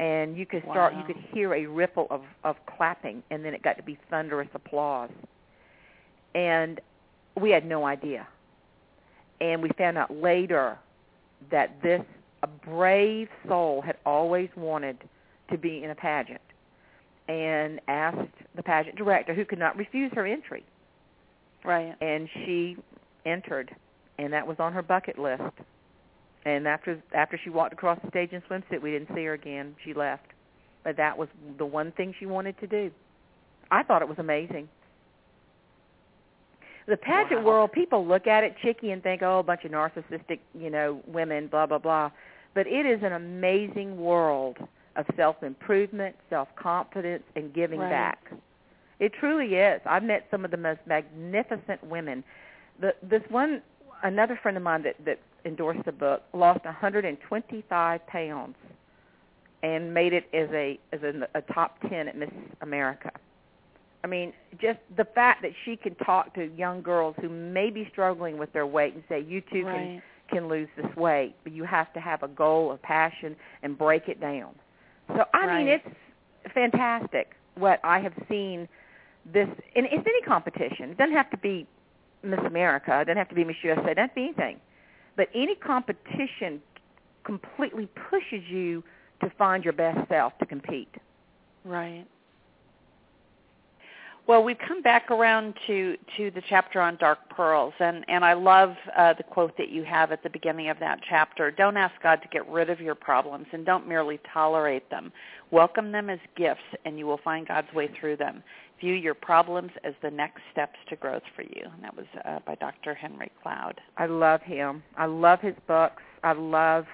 and 0.00 0.36
you 0.36 0.46
could 0.46 0.62
start 0.62 0.92
wow. 0.92 1.00
you 1.00 1.06
could 1.06 1.22
hear 1.32 1.54
a 1.54 1.66
ripple 1.66 2.06
of 2.10 2.22
of 2.42 2.56
clapping 2.76 3.22
and 3.30 3.44
then 3.44 3.54
it 3.54 3.62
got 3.62 3.76
to 3.76 3.82
be 3.82 3.98
thunderous 4.10 4.48
applause. 4.54 5.10
And 6.34 6.80
we 7.40 7.50
had 7.50 7.64
no 7.64 7.86
idea. 7.86 8.26
And 9.40 9.62
we 9.62 9.70
found 9.78 9.98
out 9.98 10.14
later 10.14 10.78
that 11.50 11.80
this 11.82 12.02
a 12.42 12.46
brave 12.46 13.28
soul 13.48 13.82
had 13.82 13.96
always 14.04 14.48
wanted 14.56 14.98
to 15.50 15.58
be 15.58 15.82
in 15.84 15.90
a 15.90 15.94
pageant 15.94 16.40
and 17.28 17.80
asked 17.88 18.18
the 18.54 18.62
pageant 18.62 18.96
director 18.96 19.34
who 19.34 19.44
could 19.44 19.58
not 19.58 19.76
refuse 19.76 20.12
her 20.14 20.26
entry. 20.26 20.64
Right. 21.64 21.94
And 22.00 22.28
she 22.34 22.76
entered 23.24 23.74
and 24.18 24.32
that 24.32 24.46
was 24.46 24.56
on 24.58 24.72
her 24.72 24.82
bucket 24.82 25.18
list 25.18 25.42
and 26.44 26.68
after 26.68 27.02
after 27.14 27.38
she 27.42 27.50
walked 27.50 27.72
across 27.72 27.98
the 28.02 28.10
stage 28.10 28.32
in 28.32 28.42
swimsuit, 28.42 28.82
we 28.82 28.90
didn't 28.90 29.08
see 29.14 29.24
her 29.24 29.32
again. 29.32 29.74
She 29.84 29.94
left. 29.94 30.26
But 30.82 30.96
that 30.98 31.16
was 31.16 31.28
the 31.56 31.64
one 31.64 31.92
thing 31.92 32.14
she 32.18 32.26
wanted 32.26 32.58
to 32.60 32.66
do. 32.66 32.90
I 33.70 33.82
thought 33.82 34.02
it 34.02 34.08
was 34.08 34.18
amazing. 34.18 34.68
The 36.86 36.98
pageant 36.98 37.40
wow. 37.40 37.46
world, 37.46 37.72
people 37.72 38.06
look 38.06 38.26
at 38.26 38.44
it 38.44 38.56
Chicke 38.62 38.92
and 38.92 39.02
think, 39.02 39.22
oh, 39.22 39.38
a 39.38 39.42
bunch 39.42 39.64
of 39.64 39.70
narcissistic, 39.70 40.40
you 40.58 40.68
know, 40.68 41.00
women, 41.06 41.46
blah 41.46 41.66
blah 41.66 41.78
blah. 41.78 42.10
But 42.54 42.66
it 42.66 42.86
is 42.86 43.02
an 43.02 43.12
amazing 43.12 43.96
world 43.96 44.58
of 44.96 45.06
self-improvement, 45.16 46.14
self-confidence, 46.30 47.24
and 47.34 47.52
giving 47.52 47.80
right. 47.80 47.90
back. 47.90 48.32
It 49.00 49.12
truly 49.18 49.56
is. 49.56 49.80
I've 49.86 50.04
met 50.04 50.28
some 50.30 50.44
of 50.44 50.50
the 50.50 50.56
most 50.56 50.80
magnificent 50.86 51.82
women. 51.84 52.22
The, 52.80 52.94
this 53.02 53.22
one, 53.28 53.60
another 54.02 54.38
friend 54.40 54.56
of 54.56 54.62
mine 54.62 54.82
that 54.82 54.96
that 55.04 55.18
endorsed 55.44 55.84
the 55.84 55.92
book, 55.92 56.22
lost 56.32 56.64
125 56.64 58.06
pounds, 58.06 58.56
and 59.62 59.92
made 59.92 60.12
it 60.12 60.24
as 60.32 60.48
a 60.52 60.78
as 60.92 61.00
a, 61.02 61.28
a 61.38 61.42
top 61.52 61.80
10 61.88 62.08
at 62.08 62.16
Miss 62.16 62.30
America. 62.60 63.10
I 64.02 64.06
mean, 64.06 64.34
just 64.60 64.78
the 64.96 65.06
fact 65.06 65.40
that 65.42 65.52
she 65.64 65.76
can 65.76 65.94
talk 65.96 66.34
to 66.34 66.54
young 66.54 66.82
girls 66.82 67.14
who 67.22 67.30
may 67.30 67.70
be 67.70 67.88
struggling 67.90 68.36
with 68.36 68.52
their 68.52 68.66
weight 68.66 68.94
and 68.94 69.02
say, 69.08 69.20
"You 69.20 69.40
too 69.40 69.64
right. 69.64 69.76
can 69.76 70.02
can 70.30 70.48
lose 70.48 70.68
this 70.76 70.94
weight, 70.96 71.34
but 71.42 71.52
you 71.52 71.64
have 71.64 71.92
to 71.94 72.00
have 72.00 72.22
a 72.22 72.28
goal, 72.28 72.72
a 72.72 72.76
passion, 72.76 73.34
and 73.62 73.78
break 73.78 74.08
it 74.08 74.20
down." 74.20 74.54
So 75.08 75.24
I 75.32 75.46
right. 75.46 75.58
mean, 75.58 75.68
it's 75.68 76.52
fantastic 76.52 77.34
what 77.54 77.80
I 77.82 78.00
have 78.00 78.14
seen. 78.28 78.68
This 79.32 79.48
and 79.74 79.86
it's 79.86 80.06
any 80.06 80.22
competition. 80.26 80.90
It 80.90 80.98
doesn't 80.98 81.16
have 81.16 81.30
to 81.30 81.38
be 81.38 81.66
Miss 82.22 82.40
America. 82.40 83.00
It 83.00 83.06
doesn't 83.06 83.16
have 83.16 83.28
to 83.30 83.34
be 83.34 83.44
Miss 83.44 83.56
USA. 83.62 83.80
It 83.80 83.94
doesn't 83.94 83.98
have 83.98 84.10
to 84.10 84.14
be 84.14 84.22
anything. 84.24 84.60
But 85.16 85.28
any 85.34 85.54
competition 85.54 86.60
completely 87.24 87.88
pushes 88.10 88.42
you 88.48 88.82
to 89.20 89.30
find 89.38 89.64
your 89.64 89.72
best 89.72 90.08
self 90.08 90.36
to 90.38 90.46
compete. 90.46 90.94
Right. 91.64 92.06
Well, 94.26 94.42
we've 94.42 94.58
come 94.66 94.80
back 94.80 95.10
around 95.10 95.54
to 95.66 95.98
to 96.16 96.30
the 96.30 96.40
chapter 96.48 96.80
on 96.80 96.96
dark 96.96 97.18
pearls, 97.28 97.74
and 97.78 98.06
and 98.08 98.24
I 98.24 98.32
love 98.32 98.74
uh, 98.96 99.12
the 99.12 99.22
quote 99.22 99.54
that 99.58 99.68
you 99.68 99.84
have 99.84 100.12
at 100.12 100.22
the 100.22 100.30
beginning 100.30 100.70
of 100.70 100.78
that 100.78 101.00
chapter. 101.06 101.50
Don't 101.50 101.76
ask 101.76 101.94
God 102.02 102.22
to 102.22 102.28
get 102.28 102.48
rid 102.48 102.70
of 102.70 102.80
your 102.80 102.94
problems, 102.94 103.46
and 103.52 103.66
don't 103.66 103.86
merely 103.86 104.18
tolerate 104.32 104.88
them. 104.88 105.12
Welcome 105.50 105.92
them 105.92 106.08
as 106.08 106.18
gifts, 106.36 106.62
and 106.86 106.98
you 106.98 107.06
will 107.06 107.20
find 107.22 107.46
God's 107.46 107.70
way 107.74 107.90
through 108.00 108.16
them. 108.16 108.42
View 108.80 108.94
your 108.94 109.14
problems 109.14 109.70
as 109.84 109.94
the 110.02 110.10
next 110.10 110.42
steps 110.52 110.78
to 110.88 110.96
growth 110.96 111.22
for 111.34 111.42
you. 111.42 111.62
And 111.72 111.82
that 111.82 111.96
was 111.96 112.06
uh, 112.24 112.40
by 112.46 112.56
Dr. 112.56 112.94
Henry 112.94 113.30
Cloud. 113.42 113.80
I 113.96 114.06
love 114.06 114.42
him. 114.42 114.82
I 114.96 115.06
love 115.06 115.40
his 115.40 115.54
books. 115.66 116.02
I 116.22 116.32
love 116.32 116.86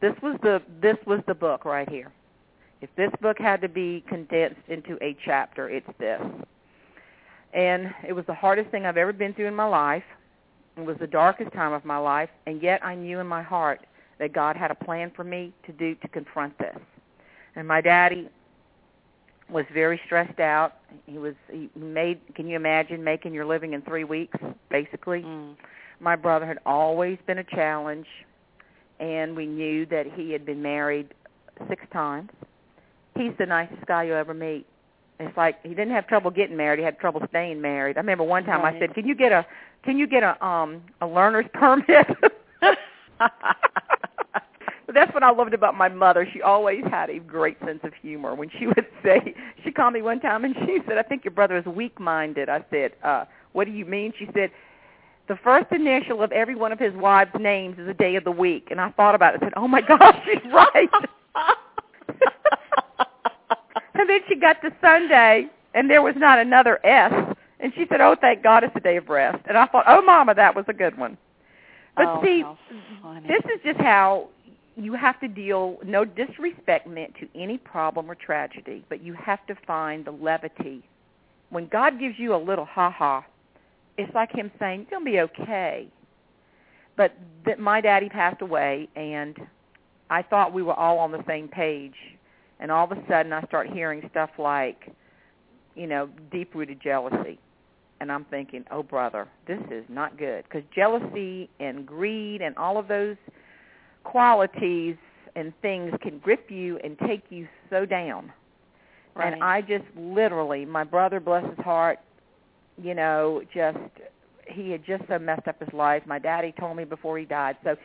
this 0.00 0.14
was 0.22 0.38
the 0.42 0.62
this 0.80 0.96
was 1.06 1.20
the 1.26 1.34
book 1.34 1.64
right 1.64 1.88
here. 1.88 2.12
If 2.82 2.90
this 2.96 3.10
book 3.22 3.38
had 3.38 3.60
to 3.62 3.68
be 3.68 4.04
condensed 4.08 4.60
into 4.68 4.98
a 5.02 5.16
chapter, 5.24 5.70
it's 5.70 5.86
this. 5.98 6.20
And 7.54 7.94
it 8.06 8.12
was 8.12 8.26
the 8.26 8.34
hardest 8.34 8.70
thing 8.70 8.84
I've 8.84 8.98
ever 8.98 9.12
been 9.12 9.32
through 9.32 9.46
in 9.46 9.54
my 9.54 9.66
life. 9.66 10.04
It 10.76 10.84
was 10.84 10.98
the 11.00 11.06
darkest 11.06 11.52
time 11.52 11.72
of 11.72 11.86
my 11.86 11.96
life, 11.96 12.28
and 12.46 12.62
yet 12.62 12.84
I 12.84 12.94
knew 12.94 13.18
in 13.18 13.26
my 13.26 13.42
heart 13.42 13.80
that 14.18 14.34
God 14.34 14.56
had 14.56 14.70
a 14.70 14.74
plan 14.74 15.10
for 15.16 15.24
me 15.24 15.54
to 15.64 15.72
do 15.72 15.94
to 15.94 16.08
confront 16.08 16.56
this. 16.58 16.76
And 17.54 17.66
my 17.66 17.80
daddy 17.80 18.28
was 19.50 19.64
very 19.72 20.00
stressed 20.06 20.40
out. 20.40 20.74
He 21.06 21.18
was 21.18 21.34
he 21.50 21.70
made 21.76 22.20
can 22.34 22.48
you 22.48 22.56
imagine 22.56 23.02
making 23.02 23.34
your 23.34 23.46
living 23.46 23.72
in 23.72 23.82
3 23.82 24.04
weeks 24.04 24.38
basically? 24.70 25.22
Mm. 25.22 25.56
My 26.00 26.16
brother 26.16 26.46
had 26.46 26.58
always 26.66 27.18
been 27.26 27.38
a 27.38 27.44
challenge 27.44 28.06
and 29.00 29.36
we 29.36 29.46
knew 29.46 29.86
that 29.86 30.06
he 30.14 30.32
had 30.32 30.44
been 30.44 30.62
married 30.62 31.14
6 31.68 31.82
times. 31.92 32.30
He's 33.16 33.32
the 33.38 33.46
nicest 33.46 33.86
guy 33.86 34.04
you'll 34.04 34.16
ever 34.16 34.34
meet 34.34 34.66
it's 35.18 35.36
like 35.36 35.62
he 35.62 35.70
didn't 35.70 35.92
have 35.92 36.06
trouble 36.06 36.30
getting 36.30 36.56
married. 36.56 36.78
He 36.78 36.84
had 36.84 36.98
trouble 36.98 37.22
staying 37.28 37.60
married. 37.60 37.96
I 37.96 38.00
remember 38.00 38.24
one 38.24 38.44
time 38.44 38.62
right. 38.62 38.74
I 38.74 38.78
said, 38.78 38.94
"Can 38.94 39.06
you 39.06 39.14
get 39.14 39.32
a 39.32 39.46
can 39.82 39.96
you 39.96 40.06
get 40.06 40.22
a 40.22 40.44
um 40.44 40.82
a 41.00 41.06
learner's 41.06 41.46
permit?" 41.54 42.06
that's 44.96 45.12
what 45.14 45.22
I 45.22 45.30
loved 45.30 45.54
about 45.54 45.76
my 45.76 45.88
mother. 45.88 46.28
She 46.32 46.42
always 46.42 46.82
had 46.90 47.10
a 47.10 47.18
great 47.18 47.58
sense 47.64 47.80
of 47.82 47.92
humor. 48.00 48.34
When 48.34 48.50
she 48.58 48.66
would 48.66 48.86
say, 49.02 49.34
she 49.64 49.70
called 49.70 49.94
me 49.94 50.02
one 50.02 50.20
time 50.20 50.44
and 50.44 50.54
she 50.66 50.78
said, 50.86 50.98
"I 50.98 51.02
think 51.02 51.24
your 51.24 51.32
brother 51.32 51.56
is 51.56 51.66
weak-minded." 51.66 52.48
I 52.48 52.64
said, 52.70 52.92
uh, 53.02 53.24
"What 53.52 53.66
do 53.66 53.72
you 53.72 53.84
mean?" 53.84 54.12
She 54.18 54.28
said, 54.34 54.50
"The 55.28 55.36
first 55.42 55.70
initial 55.72 56.22
of 56.22 56.32
every 56.32 56.54
one 56.54 56.72
of 56.72 56.78
his 56.78 56.94
wives' 56.94 57.30
names 57.38 57.78
is 57.78 57.88
a 57.88 57.94
day 57.94 58.16
of 58.16 58.24
the 58.24 58.32
week." 58.32 58.68
And 58.70 58.80
I 58.80 58.90
thought 58.90 59.14
about 59.14 59.34
it. 59.34 59.42
I 59.42 59.46
said, 59.46 59.54
"Oh 59.56 59.68
my 59.68 59.80
gosh, 59.86 60.16
she's 60.24 60.52
right." 60.52 60.90
And 63.98 64.10
then 64.10 64.20
she 64.28 64.36
got 64.36 64.60
to 64.62 64.70
Sunday, 64.80 65.46
and 65.74 65.88
there 65.90 66.02
was 66.02 66.14
not 66.16 66.38
another 66.38 66.78
S. 66.84 67.12
And 67.60 67.72
she 67.74 67.86
said, 67.88 68.00
"Oh, 68.00 68.14
thank 68.20 68.42
God, 68.42 68.62
it's 68.62 68.76
a 68.76 68.80
day 68.80 68.96
of 68.98 69.08
rest." 69.08 69.42
And 69.48 69.56
I 69.56 69.66
thought, 69.66 69.84
"Oh, 69.88 70.02
Mama, 70.02 70.34
that 70.34 70.54
was 70.54 70.66
a 70.68 70.74
good 70.74 70.96
one." 70.98 71.16
But 71.96 72.06
oh, 72.06 72.20
see, 72.22 72.44
this 73.26 73.42
is 73.46 73.60
just 73.64 73.80
how 73.80 74.28
you 74.76 74.92
have 74.94 75.18
to 75.20 75.28
deal. 75.28 75.78
No 75.84 76.04
disrespect 76.04 76.86
meant 76.86 77.14
to 77.20 77.28
any 77.34 77.58
problem 77.58 78.10
or 78.10 78.14
tragedy, 78.14 78.84
but 78.88 79.02
you 79.02 79.14
have 79.14 79.44
to 79.46 79.54
find 79.66 80.04
the 80.04 80.12
levity. 80.12 80.82
When 81.50 81.66
God 81.68 81.98
gives 81.98 82.18
you 82.18 82.34
a 82.34 82.36
little 82.36 82.64
ha-ha, 82.66 83.24
it's 83.96 84.14
like 84.14 84.32
Him 84.32 84.50
saying, 84.58 84.82
"It's 84.82 84.90
gonna 84.90 85.04
be 85.04 85.20
okay." 85.20 85.88
But 86.96 87.12
that 87.44 87.58
my 87.58 87.80
daddy 87.80 88.08
passed 88.08 88.42
away, 88.42 88.88
and 88.96 89.36
I 90.10 90.22
thought 90.22 90.52
we 90.52 90.62
were 90.62 90.74
all 90.74 90.98
on 90.98 91.12
the 91.12 91.24
same 91.26 91.48
page 91.48 92.16
and 92.60 92.70
all 92.70 92.90
of 92.90 92.96
a 92.96 93.02
sudden 93.08 93.32
I 93.32 93.42
start 93.42 93.68
hearing 93.68 94.08
stuff 94.10 94.30
like, 94.38 94.90
you 95.74 95.86
know, 95.86 96.08
deep-rooted 96.32 96.80
jealousy. 96.80 97.38
And 98.00 98.12
I'm 98.12 98.24
thinking, 98.26 98.64
oh, 98.70 98.82
brother, 98.82 99.26
this 99.46 99.60
is 99.70 99.84
not 99.88 100.18
good. 100.18 100.44
Because 100.44 100.62
jealousy 100.74 101.48
and 101.60 101.86
greed 101.86 102.42
and 102.42 102.56
all 102.56 102.78
of 102.78 102.88
those 102.88 103.16
qualities 104.06 104.96
and 105.34 105.52
things 105.60 105.92
can 106.00 106.18
grip 106.18 106.50
you 106.50 106.78
and 106.82 106.98
take 107.00 107.24
you 107.30 107.46
so 107.68 107.84
down. 107.84 108.32
Right. 109.14 109.32
And 109.32 109.42
I 109.42 109.60
just 109.60 109.84
literally, 109.96 110.64
my 110.64 110.84
brother, 110.84 111.20
bless 111.20 111.44
his 111.44 111.64
heart, 111.64 111.98
you 112.82 112.94
know, 112.94 113.42
just, 113.54 113.78
he 114.46 114.70
had 114.70 114.84
just 114.84 115.04
so 115.08 115.18
messed 115.18 115.48
up 115.48 115.58
his 115.58 115.72
life. 115.72 116.02
My 116.06 116.18
daddy 116.18 116.54
told 116.58 116.76
me 116.76 116.84
before 116.84 117.18
he 117.18 117.24
died. 117.24 117.56
So 117.64 117.76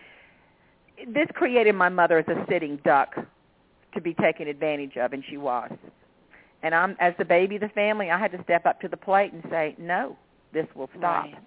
this 1.07 1.27
created 1.33 1.73
my 1.73 1.89
mother 1.89 2.19
as 2.19 2.27
a 2.27 2.45
sitting 2.49 2.79
duck 2.83 3.15
to 3.93 4.01
be 4.01 4.13
taken 4.13 4.47
advantage 4.47 4.97
of, 4.97 5.13
and 5.13 5.23
she 5.29 5.37
was. 5.37 5.71
And 6.63 6.75
I'm 6.75 6.95
as 6.99 7.13
the 7.17 7.25
baby 7.25 7.55
of 7.55 7.61
the 7.61 7.69
family, 7.69 8.11
I 8.11 8.19
had 8.19 8.31
to 8.33 8.43
step 8.43 8.65
up 8.65 8.79
to 8.81 8.87
the 8.87 8.97
plate 8.97 9.33
and 9.33 9.43
say, 9.49 9.75
"No, 9.79 10.15
this 10.53 10.67
will 10.75 10.89
stop." 10.97 11.25
Right. 11.25 11.37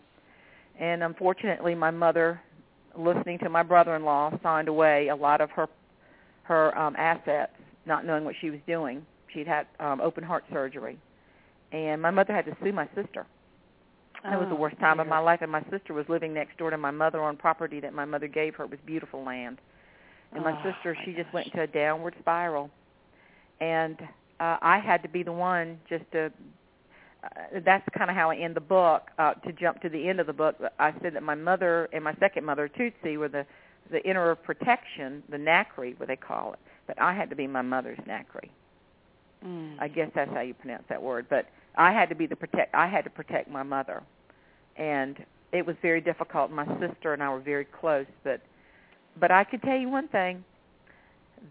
And 0.79 1.05
unfortunately, 1.05 1.75
my 1.75 1.93
mother, 1.93 2.41
listening 2.99 3.39
to 3.41 3.49
my 3.51 3.63
brother-in-law, 3.63 4.39
signed 4.43 4.69
away 4.69 5.09
a 5.09 5.17
lot 5.17 5.41
of 5.41 5.51
her 5.53 5.69
her 6.45 6.77
um, 6.79 6.95
assets, 6.99 7.53
not 7.87 8.05
knowing 8.07 8.25
what 8.25 8.35
she 8.41 8.51
was 8.51 8.61
doing. 8.67 9.05
She'd 9.33 9.47
had 9.49 9.67
um, 9.81 10.01
open 10.01 10.25
heart 10.25 10.45
surgery, 10.53 10.99
and 11.73 12.01
my 12.03 12.11
mother 12.11 12.35
had 12.35 12.47
to 12.47 12.57
sue 12.63 12.73
my 12.73 12.89
sister. 12.95 13.27
That 14.31 14.39
was 14.41 14.49
the 14.49 14.55
Oh, 14.55 14.57
worst 14.57 14.79
time 14.81 15.01
of 15.01 15.07
my 15.09 15.19
life, 15.21 15.41
and 15.43 15.53
my 15.53 15.63
sister 15.71 15.95
was 15.95 16.07
living 16.09 16.35
next 16.35 16.59
door 16.59 16.71
to 16.71 16.79
my 16.79 16.91
mother 16.91 17.23
on 17.23 17.37
property 17.37 17.81
that 17.81 17.95
my 17.95 18.05
mother 18.05 18.29
gave 18.29 18.55
her. 18.57 18.65
It 18.65 18.71
was 18.71 18.81
beautiful 18.87 19.25
land 19.25 19.59
and 20.35 20.45
my 20.45 20.53
Oh, 20.53 20.73
sister 20.73 20.97
my 20.97 21.05
she 21.05 21.13
just 21.15 21.33
went 21.33 21.47
into 21.49 21.63
a 21.63 21.67
downward 21.67 22.15
spiral 22.21 22.71
and 23.61 23.99
uh 24.41 24.59
i 24.63 24.79
had 24.79 25.03
to 25.03 25.09
be 25.09 25.23
the 25.23 25.33
one 25.33 25.79
just 25.89 26.05
to 26.13 26.33
that's 27.65 27.87
kind 27.97 28.11
of 28.11 28.17
how 28.17 28.31
i 28.31 28.37
end 28.37 28.55
the 28.55 28.61
book 28.61 29.11
uh 29.19 29.35
to 29.35 29.53
jump 29.53 29.81
to 29.81 29.89
the 29.89 30.09
end 30.09 30.21
of 30.21 30.27
the 30.27 30.33
book. 30.33 30.57
I 30.79 30.93
said 31.03 31.15
that 31.15 31.23
my 31.23 31.35
mother 31.35 31.89
and 31.93 32.05
my 32.05 32.15
second 32.21 32.45
mother 32.45 32.69
tootsie 32.69 33.17
were 33.17 33.29
the 33.29 33.47
the 33.91 34.03
inner 34.09 34.31
of 34.31 34.43
protection 34.43 35.23
the 35.29 35.39
nacre 35.39 35.91
what 35.97 36.09
they 36.09 36.17
call 36.17 36.53
it. 36.55 36.59
But 36.87 37.01
i 37.01 37.13
had 37.15 37.31
to 37.31 37.37
be 37.37 37.47
my 37.47 37.63
mother's 37.63 37.99
nacre 38.07 38.49
Mm. 39.45 39.77
i 39.79 39.89
guess 39.89 40.11
that's 40.15 40.31
how 40.33 40.41
you 40.41 40.55
pronounce 40.55 40.85
that 40.89 41.03
word. 41.03 41.27
But 41.29 41.47
i 41.77 41.93
had 41.93 42.09
to 42.09 42.15
be 42.15 42.27
the 42.27 42.37
protect 42.37 42.75
i 42.75 42.87
had 42.87 43.05
to 43.05 43.11
protect 43.11 43.51
my 43.51 43.63
mother. 43.63 44.03
And 44.77 45.25
it 45.53 45.65
was 45.65 45.77
very 45.83 46.01
difficult. 46.01 46.51
My 46.51 46.67
sister 46.81 47.13
and 47.13 47.23
i 47.23 47.29
were 47.29 47.41
very 47.41 47.67
close. 47.67 48.07
But 48.23 48.41
but 49.21 49.31
I 49.31 49.45
could 49.45 49.63
tell 49.63 49.77
you 49.77 49.89
one 49.89 50.09
thing. 50.09 50.45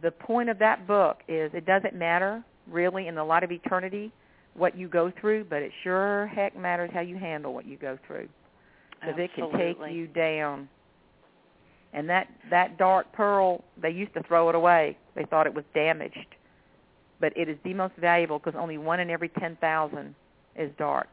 The 0.02 0.12
point 0.12 0.50
of 0.50 0.58
that 0.60 0.88
book 0.88 1.20
is 1.28 1.52
it 1.54 1.66
doesn't 1.66 1.96
matter 1.96 2.44
really 2.68 3.08
in 3.08 3.16
the 3.16 3.24
light 3.24 3.44
of 3.44 3.52
eternity 3.52 4.12
what 4.56 4.78
you 4.78 4.88
go 4.88 5.12
through, 5.20 5.46
but 5.46 5.62
it 5.62 5.72
sure 5.84 6.28
heck 6.28 6.58
matters 6.58 6.90
how 6.94 7.02
you 7.02 7.18
handle 7.18 7.54
what 7.54 7.66
you 7.66 7.78
go 7.78 7.98
through 8.06 8.28
because 9.00 9.20
it 9.20 9.32
can 9.36 9.52
take 9.58 9.78
you 9.92 10.08
down. 10.08 10.70
And 11.94 12.10
that 12.10 12.28
that 12.50 12.78
dark 12.78 13.12
pearl, 13.14 13.64
they 13.82 13.92
used 13.92 14.14
to 14.16 14.24
throw 14.24 14.50
it 14.50 14.56
away. 14.56 14.98
They 15.16 15.26
thought 15.26 15.46
it 15.46 15.54
was 15.54 15.66
damaged, 15.76 16.36
but 17.20 17.36
it 17.38 17.50
is 17.50 17.58
the 17.64 17.74
most 17.74 17.94
valuable 17.98 18.40
because 18.40 18.60
only 18.60 18.78
one 18.78 19.00
in 19.00 19.10
every 19.10 19.30
ten 19.30 19.58
thousand 19.58 20.16
is 20.56 20.72
dark. 20.78 21.10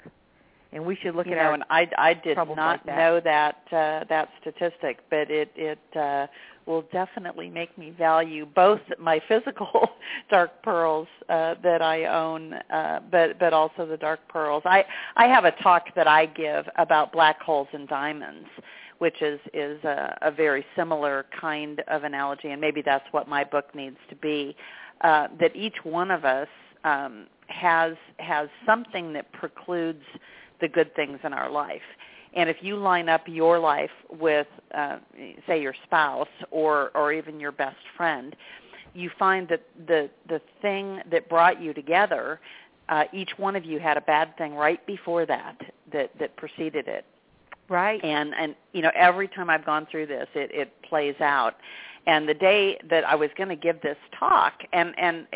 And 0.73 0.85
we 0.85 0.97
should 0.97 1.17
look 1.17 1.27
you 1.27 1.33
at 1.33 1.39
know, 1.39 1.45
our 1.45 1.53
and 1.55 1.65
I 1.69 1.89
I 1.99 2.15
did 2.15 2.37
not 2.37 2.57
like 2.57 2.87
that. 2.87 2.97
know 2.97 3.21
that 3.21 3.57
uh, 3.73 4.05
that 4.09 4.29
statistic, 4.41 4.99
but 5.11 5.31
it 5.31 5.51
it 5.57 5.81
uh, 5.97 6.29
will 6.67 6.83
definitely 6.93 7.51
make 7.51 7.77
me 7.77 7.91
value 7.91 8.47
both 8.55 8.81
my 8.99 9.21
physical 9.27 9.91
dark 10.31 10.63
pearls 10.63 11.09
uh, 11.29 11.57
that 11.63 11.83
I 11.83 12.05
own, 12.05 12.53
uh, 12.53 13.01
but 13.11 13.39
but 13.41 13.53
also 13.53 13.85
the 13.85 13.97
dark 13.97 14.21
pearls. 14.29 14.63
I 14.65 14.85
I 15.17 15.27
have 15.27 15.45
a 15.45 15.51
talk 15.63 15.87
that 15.97 16.07
I 16.07 16.27
give 16.27 16.67
about 16.77 17.13
black 17.13 17.41
holes 17.43 17.69
and 17.73 17.89
diamonds, 17.89 18.49
which 18.99 19.23
is 19.23 19.41
is 19.53 19.83
a, 19.83 20.17
a 20.23 20.31
very 20.31 20.65
similar 20.77 21.27
kind 21.41 21.83
of 21.89 22.05
analogy, 22.05 22.51
and 22.51 22.61
maybe 22.61 22.81
that's 22.81 23.07
what 23.11 23.29
my 23.29 23.43
book 23.43 23.75
needs 23.75 23.99
to 24.09 24.15
be. 24.15 24.55
Uh, 25.01 25.29
that 25.41 25.57
each 25.57 25.77
one 25.83 26.13
of 26.13 26.25
us 26.25 26.49
um, 26.85 27.27
has 27.49 27.95
has 28.19 28.49
something 28.65 29.13
that 29.15 29.33
precludes 29.33 30.05
the 30.61 30.69
good 30.69 30.95
things 30.95 31.19
in 31.25 31.33
our 31.33 31.51
life. 31.51 31.83
And 32.33 32.49
if 32.49 32.59
you 32.61 32.77
line 32.77 33.09
up 33.09 33.23
your 33.27 33.59
life 33.59 33.91
with, 34.09 34.47
uh, 34.75 34.99
say, 35.47 35.61
your 35.61 35.75
spouse 35.85 36.29
or 36.51 36.91
or 36.95 37.13
even 37.13 37.41
your 37.41 37.53
best 37.53 37.83
friend, 37.97 38.37
you 38.95 39.11
find 39.19 39.49
that 39.49 39.63
the 39.87 40.09
the 40.29 40.41
thing 40.63 41.01
that 41.11 41.29
brought 41.29 41.61
you 41.61 41.75
together, 41.75 42.41
uh, 42.89 43.05
each 43.13 43.31
one 43.37 43.57
of 43.57 43.65
you 43.65 43.81
had 43.81 43.97
a 43.97 44.01
bad 44.03 44.37
thing 44.37 44.55
right 44.55 44.85
before 44.87 45.27
that 45.27 45.57
that 45.93 46.11
that 46.21 46.37
preceded 46.37 46.87
it. 46.89 47.05
right. 47.69 48.03
And 48.05 48.35
and 48.35 48.55
you 48.73 48.83
know 48.83 48.93
every 48.95 49.29
time 49.29 49.51
I've 49.51 49.65
gone 49.65 49.87
through 49.91 50.07
this, 50.07 50.29
it 50.35 50.51
it 50.53 50.73
plays 50.83 51.17
out. 51.21 51.57
And 52.07 52.29
the 52.29 52.35
day 52.35 52.79
that 52.89 53.05
I 53.05 53.15
was 53.15 53.31
going 53.37 53.51
to 53.51 53.57
give 53.57 53.81
this 53.83 53.99
talk, 54.19 54.55
and 54.73 54.95
and 54.99 55.27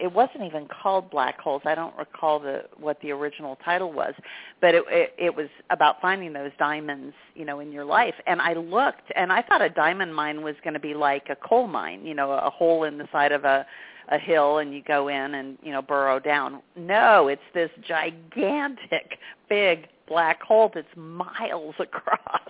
it, 0.00 0.12
wasn't 0.12 0.42
even 0.44 0.66
called 0.68 1.10
Black 1.10 1.40
Holes. 1.40 1.62
I 1.64 1.74
don't 1.74 1.96
recall 1.96 2.38
the 2.38 2.64
what 2.78 3.00
the 3.02 3.10
original 3.10 3.56
title 3.64 3.92
was, 3.92 4.14
but 4.60 4.74
it, 4.74 4.84
it 4.88 5.14
it 5.18 5.34
was 5.34 5.48
about 5.70 6.00
finding 6.00 6.32
those 6.32 6.52
diamonds, 6.58 7.14
you 7.34 7.44
know, 7.44 7.60
in 7.60 7.72
your 7.72 7.84
life. 7.84 8.14
And 8.26 8.40
I 8.40 8.54
looked, 8.54 9.12
and 9.16 9.32
I 9.32 9.42
thought 9.42 9.62
a 9.62 9.70
diamond 9.70 10.14
mine 10.14 10.42
was 10.42 10.54
going 10.64 10.74
to 10.74 10.80
be 10.80 10.94
like 10.94 11.28
a 11.30 11.36
coal 11.36 11.66
mine, 11.66 12.04
you 12.06 12.14
know, 12.14 12.32
a 12.32 12.50
hole 12.50 12.84
in 12.84 12.98
the 12.98 13.08
side 13.12 13.32
of 13.32 13.44
a 13.44 13.66
a 14.10 14.18
hill 14.18 14.58
and 14.58 14.74
you 14.74 14.82
go 14.82 15.06
in 15.08 15.34
and 15.34 15.56
you 15.62 15.72
know 15.72 15.82
burrow 15.82 16.18
down. 16.18 16.62
No, 16.76 17.28
it's 17.28 17.42
this 17.54 17.70
gigantic, 17.86 19.18
big 19.48 19.86
black 20.08 20.42
hole 20.42 20.70
that's 20.74 20.88
miles 20.96 21.74
across. 21.78 22.40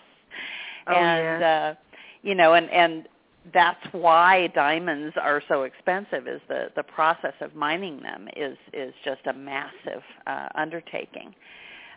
Oh, 0.86 0.94
and 0.94 1.40
yeah. 1.40 1.70
uh 1.70 1.74
you 2.22 2.34
know, 2.34 2.54
and 2.54 2.70
and 2.70 3.08
that's 3.52 3.84
why 3.92 4.48
diamonds 4.48 5.14
are 5.20 5.42
so 5.48 5.62
expensive 5.62 6.28
is 6.28 6.40
the 6.48 6.70
the 6.76 6.82
process 6.82 7.32
of 7.40 7.54
mining 7.54 8.00
them 8.02 8.28
is 8.36 8.56
is 8.72 8.92
just 9.04 9.26
a 9.26 9.32
massive 9.32 10.02
uh 10.26 10.48
undertaking. 10.54 11.34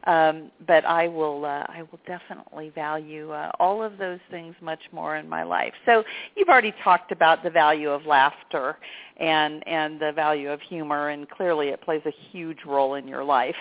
Um 0.06 0.52
but 0.66 0.86
i 0.86 1.08
will 1.08 1.44
uh, 1.46 1.66
i 1.68 1.84
will 1.92 2.00
definitely 2.08 2.70
value 2.70 3.32
uh, 3.32 3.52
all 3.60 3.84
of 3.84 3.98
those 3.98 4.20
things 4.32 4.56
much 4.62 4.82
more 4.92 5.18
in 5.18 5.28
my 5.28 5.44
life. 5.44 5.74
So 5.86 6.04
you've 6.36 6.50
already 6.50 6.74
talked 6.84 7.12
about 7.12 7.44
the 7.44 7.50
value 7.50 7.90
of 7.90 8.06
laughter 8.06 8.78
and 9.18 9.68
and 9.68 10.00
the 10.00 10.14
value 10.14 10.50
of 10.50 10.62
humor 10.62 11.10
and 11.10 11.30
clearly 11.30 11.70
it 11.70 11.82
plays 11.82 12.02
a 12.06 12.14
huge 12.32 12.60
role 12.66 12.96
in 12.96 13.08
your 13.08 13.24
life. 13.24 13.56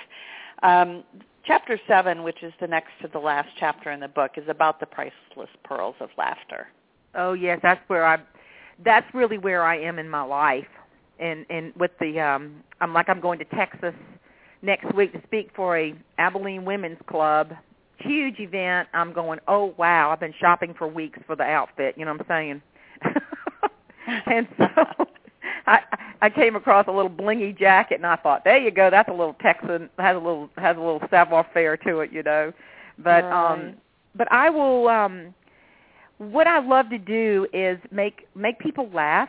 Um 0.62 1.02
chapter 1.44 1.80
7 1.88 2.22
which 2.22 2.44
is 2.44 2.52
the 2.60 2.68
next 2.68 2.92
to 3.02 3.08
the 3.08 3.18
last 3.18 3.48
chapter 3.58 3.90
in 3.90 3.98
the 3.98 4.06
book 4.06 4.32
is 4.36 4.48
about 4.48 4.78
the 4.78 4.86
priceless 4.86 5.50
pearls 5.64 5.96
of 5.98 6.08
laughter 6.16 6.68
Oh 7.14 7.32
yes, 7.34 7.58
that's 7.62 7.80
where 7.88 8.06
I 8.06 8.18
that's 8.84 9.06
really 9.14 9.38
where 9.38 9.62
I 9.62 9.78
am 9.78 9.98
in 9.98 10.08
my 10.08 10.22
life. 10.22 10.66
And 11.18 11.46
and 11.50 11.72
with 11.76 11.92
the 12.00 12.20
um 12.20 12.62
I'm 12.80 12.92
like 12.92 13.08
I'm 13.08 13.20
going 13.20 13.38
to 13.38 13.44
Texas 13.46 13.94
next 14.62 14.92
week 14.94 15.12
to 15.12 15.22
speak 15.24 15.50
for 15.54 15.76
a 15.78 15.94
Abilene 16.18 16.64
Women's 16.64 16.98
Club. 17.08 17.52
Huge 17.98 18.40
event. 18.40 18.88
I'm 18.94 19.12
going, 19.12 19.38
"Oh 19.46 19.74
wow, 19.76 20.10
I've 20.10 20.20
been 20.20 20.34
shopping 20.40 20.74
for 20.76 20.88
weeks 20.88 21.18
for 21.26 21.36
the 21.36 21.44
outfit." 21.44 21.94
You 21.96 22.04
know 22.04 22.12
what 22.12 22.22
I'm 22.22 22.26
saying? 22.28 22.62
and 24.26 24.48
so 24.58 24.66
I 25.66 25.80
I 26.22 26.30
came 26.30 26.56
across 26.56 26.86
a 26.88 26.92
little 26.92 27.10
blingy 27.10 27.56
jacket 27.56 27.96
and 27.96 28.06
I 28.06 28.16
thought, 28.16 28.42
"There 28.44 28.58
you 28.58 28.70
go. 28.70 28.90
That's 28.90 29.08
a 29.08 29.12
little 29.12 29.36
Texan 29.40 29.88
has 29.98 30.16
a 30.16 30.18
little 30.18 30.48
has 30.56 30.76
a 30.76 30.80
little 30.80 31.02
savoir 31.10 31.46
faire 31.52 31.76
to 31.78 32.00
it, 32.00 32.12
you 32.12 32.22
know." 32.22 32.52
But 32.98 33.24
right. 33.24 33.52
um 33.52 33.74
but 34.14 34.30
I 34.32 34.50
will 34.50 34.88
um 34.88 35.34
what 36.30 36.46
I 36.46 36.60
love 36.60 36.88
to 36.90 36.98
do 36.98 37.46
is 37.52 37.78
make 37.90 38.28
make 38.34 38.58
people 38.58 38.88
laugh. 38.94 39.28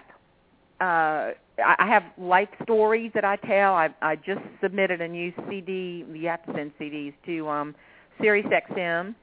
Uh, 0.79 1.31
I 1.57 1.87
have 1.87 2.03
life 2.17 2.49
stories 2.63 3.11
that 3.13 3.23
I 3.23 3.35
tell. 3.37 3.73
I, 3.73 3.89
I 4.01 4.15
just 4.15 4.41
submitted 4.61 5.01
a 5.01 5.07
new 5.07 5.31
CD. 5.47 6.03
You 6.11 6.27
have 6.27 6.45
to 6.47 6.53
send 6.53 6.71
CDs 6.79 7.13
to 7.27 7.47
um, 7.47 7.75
Sirius 8.19 8.47
XM 8.47 9.13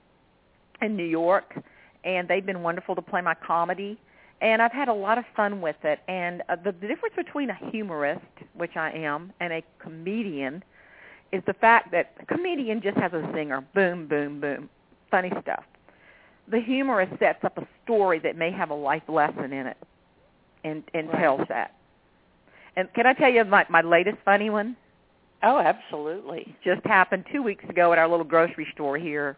in 0.81 0.97
New 0.97 1.05
York, 1.05 1.59
and 2.05 2.29
they've 2.29 2.47
been 2.47 2.63
wonderful 2.63 2.95
to 2.95 3.03
play 3.03 3.21
my 3.21 3.35
comedy. 3.35 3.99
And 4.41 4.63
I've 4.63 4.73
had 4.73 4.89
a 4.89 4.95
lot 4.95 5.19
of 5.19 5.25
fun 5.37 5.61
with 5.61 5.77
it. 5.83 5.99
And 6.09 6.43
uh, 6.49 6.57
the, 6.57 6.73
the 6.73 6.87
difference 6.87 7.15
between 7.17 7.51
a 7.51 7.71
humorist, 7.71 8.25
which 8.55 8.77
I 8.77 8.91
am, 8.93 9.33
and 9.41 9.53
a 9.53 9.63
comedian 9.81 10.63
is 11.33 11.43
the 11.47 11.55
fact 11.55 11.91
that 11.91 12.15
a 12.21 12.27
comedian 12.27 12.81
just 12.81 12.97
has 12.97 13.13
a 13.13 13.23
zinger. 13.35 13.65
Boom, 13.75 14.07
boom, 14.07 14.41
boom. 14.41 14.71
Funny 15.11 15.33
stuff 15.43 15.65
the 16.51 16.61
humorist 16.61 17.13
sets 17.19 17.45
up 17.45 17.59
a 17.59 17.67
story 17.85 18.19
that 18.21 18.37
may 18.37 18.51
have 18.51 18.71
a 18.71 18.75
life 18.75 19.03
lesson 19.09 19.53
in 19.53 19.67
it 19.67 19.77
and 20.65 20.83
and 20.95 21.09
right. 21.09 21.21
tells 21.21 21.41
that. 21.49 21.75
And 22.77 22.93
can 22.95 23.07
I 23.07 23.13
tell 23.15 23.31
you 23.31 23.45
my 23.45 23.67
my 23.69 23.83
latest 23.83 24.19
funny 24.25 24.51
one? 24.51 24.77
Oh, 25.43 25.59
absolutely. 25.59 26.55
Just 26.63 26.85
happened 26.85 27.25
2 27.33 27.43
weeks 27.43 27.65
ago 27.69 27.93
at 27.93 27.99
our 27.99 28.09
little 28.09 28.27
grocery 28.27 28.67
store 28.75 28.99
here. 28.99 29.37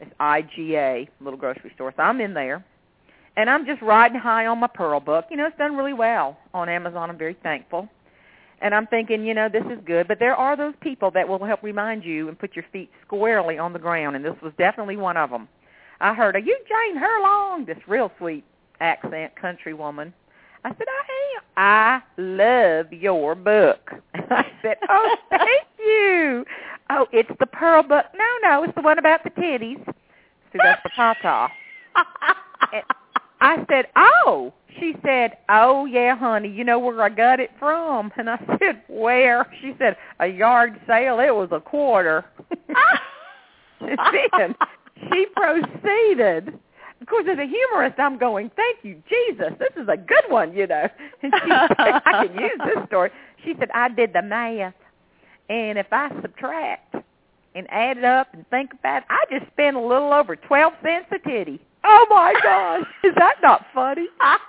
It's 0.00 0.10
IGA, 0.18 1.08
little 1.20 1.38
grocery 1.38 1.70
store. 1.74 1.92
So 1.96 2.02
I'm 2.02 2.20
in 2.20 2.34
there. 2.34 2.64
And 3.36 3.50
I'm 3.50 3.66
just 3.66 3.82
riding 3.82 4.18
high 4.18 4.46
on 4.46 4.60
my 4.60 4.68
Pearl 4.68 5.00
book. 5.00 5.26
You 5.30 5.36
know, 5.36 5.46
it's 5.46 5.58
done 5.58 5.76
really 5.76 5.92
well 5.92 6.38
on 6.54 6.68
Amazon. 6.68 7.10
I'm 7.10 7.18
very 7.18 7.36
thankful. 7.42 7.88
And 8.60 8.74
I'm 8.74 8.86
thinking, 8.86 9.26
you 9.26 9.34
know, 9.34 9.48
this 9.48 9.64
is 9.64 9.78
good, 9.84 10.08
but 10.08 10.18
there 10.18 10.34
are 10.34 10.56
those 10.56 10.74
people 10.80 11.10
that 11.10 11.28
will 11.28 11.44
help 11.44 11.62
remind 11.62 12.04
you 12.04 12.28
and 12.28 12.38
put 12.38 12.54
your 12.56 12.64
feet 12.72 12.90
squarely 13.04 13.58
on 13.58 13.72
the 13.72 13.78
ground, 13.78 14.16
and 14.16 14.24
this 14.24 14.36
was 14.42 14.52
definitely 14.56 14.96
one 14.96 15.16
of 15.16 15.30
them. 15.30 15.48
I 16.04 16.12
heard, 16.12 16.36
"Are 16.36 16.38
you 16.40 16.54
Jane 16.68 17.00
Herlong?" 17.00 17.64
This 17.64 17.78
real 17.88 18.12
sweet 18.18 18.44
accent 18.80 19.34
country 19.36 19.72
woman. 19.72 20.12
I 20.62 20.68
said, 20.68 20.86
"I 20.86 21.36
am. 21.36 21.42
I 21.56 22.02
love 22.20 22.92
your 22.92 23.34
book." 23.34 23.90
I 24.14 24.44
said, 24.60 24.76
"Oh, 24.86 25.16
thank 25.30 25.66
you. 25.78 26.44
Oh, 26.90 27.06
it's 27.10 27.30
the 27.40 27.46
Pearl 27.46 27.82
book. 27.82 28.04
No, 28.14 28.26
no, 28.42 28.64
it's 28.64 28.74
the 28.74 28.82
one 28.82 28.98
about 28.98 29.24
the 29.24 29.30
titties. 29.30 29.82
See, 30.52 30.58
that's 30.62 30.82
the 30.82 30.90
Tata." 30.94 31.48
I 33.40 33.64
said, 33.70 33.86
"Oh." 33.96 34.52
She 34.78 34.96
said, 35.02 35.38
"Oh 35.48 35.86
yeah, 35.86 36.16
honey. 36.16 36.50
You 36.50 36.64
know 36.64 36.78
where 36.80 37.00
I 37.00 37.08
got 37.08 37.40
it 37.40 37.50
from?" 37.58 38.12
And 38.18 38.28
I 38.28 38.36
said, 38.58 38.82
"Where?" 38.88 39.46
She 39.62 39.74
said, 39.78 39.96
"A 40.20 40.26
yard 40.26 40.78
sale. 40.86 41.18
It 41.20 41.34
was 41.34 41.48
a 41.50 41.60
quarter." 41.60 42.26
then 43.80 44.54
she 44.98 45.26
proceeded. 45.34 46.58
Of 47.00 47.08
course, 47.08 47.26
as 47.30 47.38
a 47.38 47.46
humorist, 47.46 47.98
I'm 47.98 48.18
going, 48.18 48.50
thank 48.56 48.78
you, 48.82 49.02
Jesus. 49.08 49.52
This 49.58 49.70
is 49.76 49.88
a 49.88 49.96
good 49.96 50.24
one, 50.28 50.54
you 50.54 50.66
know. 50.66 50.88
And 51.22 51.32
she 51.42 51.50
said, 51.50 52.02
I 52.06 52.26
can 52.26 52.38
use 52.38 52.58
this 52.64 52.86
story. 52.86 53.10
She 53.44 53.54
said, 53.58 53.70
I 53.74 53.88
did 53.88 54.12
the 54.12 54.22
math, 54.22 54.74
and 55.48 55.78
if 55.78 55.86
I 55.92 56.10
subtract 56.22 56.96
and 57.54 57.66
add 57.70 57.98
it 57.98 58.04
up 58.04 58.28
and 58.32 58.48
think 58.48 58.72
about 58.72 59.02
it, 59.02 59.04
I 59.10 59.24
just 59.30 59.50
spent 59.52 59.76
a 59.76 59.80
little 59.80 60.12
over 60.12 60.36
12 60.36 60.72
cents 60.82 61.06
a 61.12 61.28
titty. 61.28 61.60
Oh, 61.84 62.06
my 62.08 62.34
gosh. 62.42 62.86
Is 63.04 63.14
that 63.16 63.36
not 63.42 63.66
funny? 63.74 64.06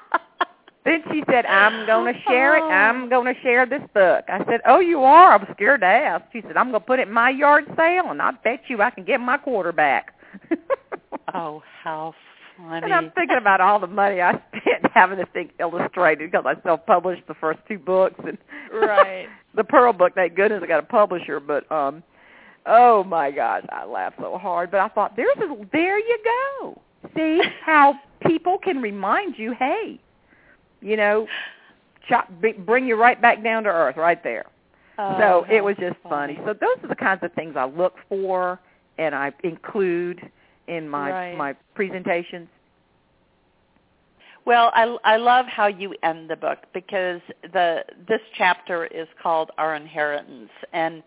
Then 0.86 1.02
she 1.12 1.24
said, 1.28 1.48
I'm 1.48 1.88
going 1.88 2.14
to 2.14 2.20
share 2.28 2.58
it. 2.58 2.62
Oh. 2.62 2.70
I'm 2.70 3.10
going 3.10 3.26
to 3.34 3.42
share 3.42 3.66
this 3.66 3.82
book. 3.96 4.24
I 4.28 4.46
said, 4.46 4.62
oh, 4.68 4.80
you 4.80 5.02
are? 5.02 5.34
I 5.34 5.38
was 5.38 5.48
scared 5.56 5.82
to 5.82 5.88
ask. 5.88 6.26
She 6.32 6.42
said, 6.44 6.56
I'm 6.56 6.70
going 6.70 6.82
to 6.82 6.86
put 6.86 7.00
it 7.00 7.08
in 7.08 7.14
my 7.14 7.32
yard 7.32 7.66
sale, 7.76 8.12
and 8.12 8.22
I 8.22 8.32
bet 8.44 8.62
you 8.68 8.84
I 8.84 8.92
can 8.92 9.04
get 9.04 9.20
my 9.20 9.38
quarter 9.38 9.72
back. 9.72 10.14
oh, 11.34 11.62
how 11.84 12.14
funny. 12.58 12.86
And 12.86 12.94
I'm 12.94 13.12
thinking 13.12 13.38
about 13.38 13.62
all 13.62 13.80
the 13.80 13.88
money 13.88 14.22
I 14.22 14.32
spent 14.32 14.92
having 14.94 15.18
this 15.18 15.28
thing 15.34 15.50
illustrated 15.60 16.32
because 16.32 16.46
I 16.48 16.62
self-published 16.64 17.24
the 17.28 17.36
first 17.36 17.60
two 17.68 17.80
books. 17.80 18.16
and 18.26 18.38
Right. 18.72 19.28
the 19.56 19.64
Pearl 19.64 19.94
book, 19.94 20.14
thank 20.16 20.36
goodness 20.36 20.62
I 20.64 20.68
got 20.68 20.80
a 20.84 20.88
publisher, 20.88 21.40
but 21.40 21.70
um 21.72 22.04
oh 22.66 23.04
my 23.04 23.32
gosh, 23.32 23.64
I 23.70 23.86
laughed 23.86 24.18
so 24.20 24.38
hard. 24.38 24.72
But 24.72 24.80
I 24.80 24.88
thought, 24.90 25.16
there's 25.16 25.38
a, 25.38 25.56
there 25.72 26.00
you 26.00 26.20
go. 26.24 26.82
See 27.16 27.42
how 27.64 27.96
people 28.26 28.58
can 28.58 28.82
remind 28.82 29.38
you, 29.38 29.54
hey, 29.58 30.00
you 30.82 30.98
know, 30.98 31.28
chop, 32.10 32.30
bring 32.66 32.88
you 32.88 32.96
right 32.96 33.22
back 33.22 33.44
down 33.44 33.64
to 33.64 33.70
earth 33.70 33.98
right 33.98 34.24
there. 34.24 34.46
Oh, 34.98 35.18
so 35.20 35.46
it 35.54 35.64
was 35.64 35.76
just 35.80 35.98
funny. 36.04 36.36
funny. 36.36 36.40
So 36.46 36.54
those 36.54 36.84
are 36.84 36.88
the 36.88 36.96
kinds 36.96 37.22
of 37.24 37.34
things 37.34 37.56
I 37.58 37.66
look 37.66 37.96
for 38.08 38.60
and 38.98 39.14
I 39.16 39.32
include 39.44 40.22
in 40.68 40.90
my 40.90 41.12
Right. 41.12 41.38
my 41.38 41.54
presentations. 41.74 42.48
Well, 44.46 44.72
I 44.76 44.96
I 45.04 45.18
love 45.18 45.48
how 45.48 45.68
you 45.68 45.96
end 46.04 46.30
the 46.30 46.36
book 46.36 46.60
because 46.74 47.22
the 47.52 47.84
this 48.08 48.22
chapter 48.38 48.86
is 48.86 49.08
called 49.22 49.52
Our 49.58 49.76
Inheritance 49.76 50.52
and 50.72 51.02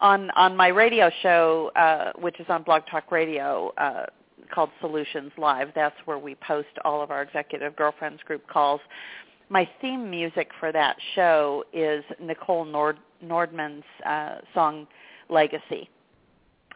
on 0.00 0.30
on 0.30 0.56
my 0.56 0.68
radio 0.68 1.10
show 1.22 1.70
uh 1.76 2.12
which 2.18 2.38
is 2.40 2.46
on 2.48 2.62
Blog 2.62 2.82
Talk 2.90 3.10
Radio 3.12 3.72
uh 3.76 4.06
called 4.54 4.70
Solutions 4.80 5.30
Live, 5.36 5.68
that's 5.74 5.96
where 6.06 6.18
we 6.18 6.34
post 6.36 6.68
all 6.84 7.02
of 7.02 7.10
our 7.10 7.20
executive 7.20 7.76
girlfriends 7.76 8.22
group 8.22 8.46
calls. 8.48 8.80
My 9.50 9.68
theme 9.82 10.08
music 10.10 10.50
for 10.58 10.72
that 10.72 10.96
show 11.14 11.64
is 11.74 12.02
Nichole 12.22 12.64
Nord 12.64 12.98
Nordeman's 13.20 13.84
uh 14.06 14.36
song 14.54 14.86
Legacy. 15.28 15.90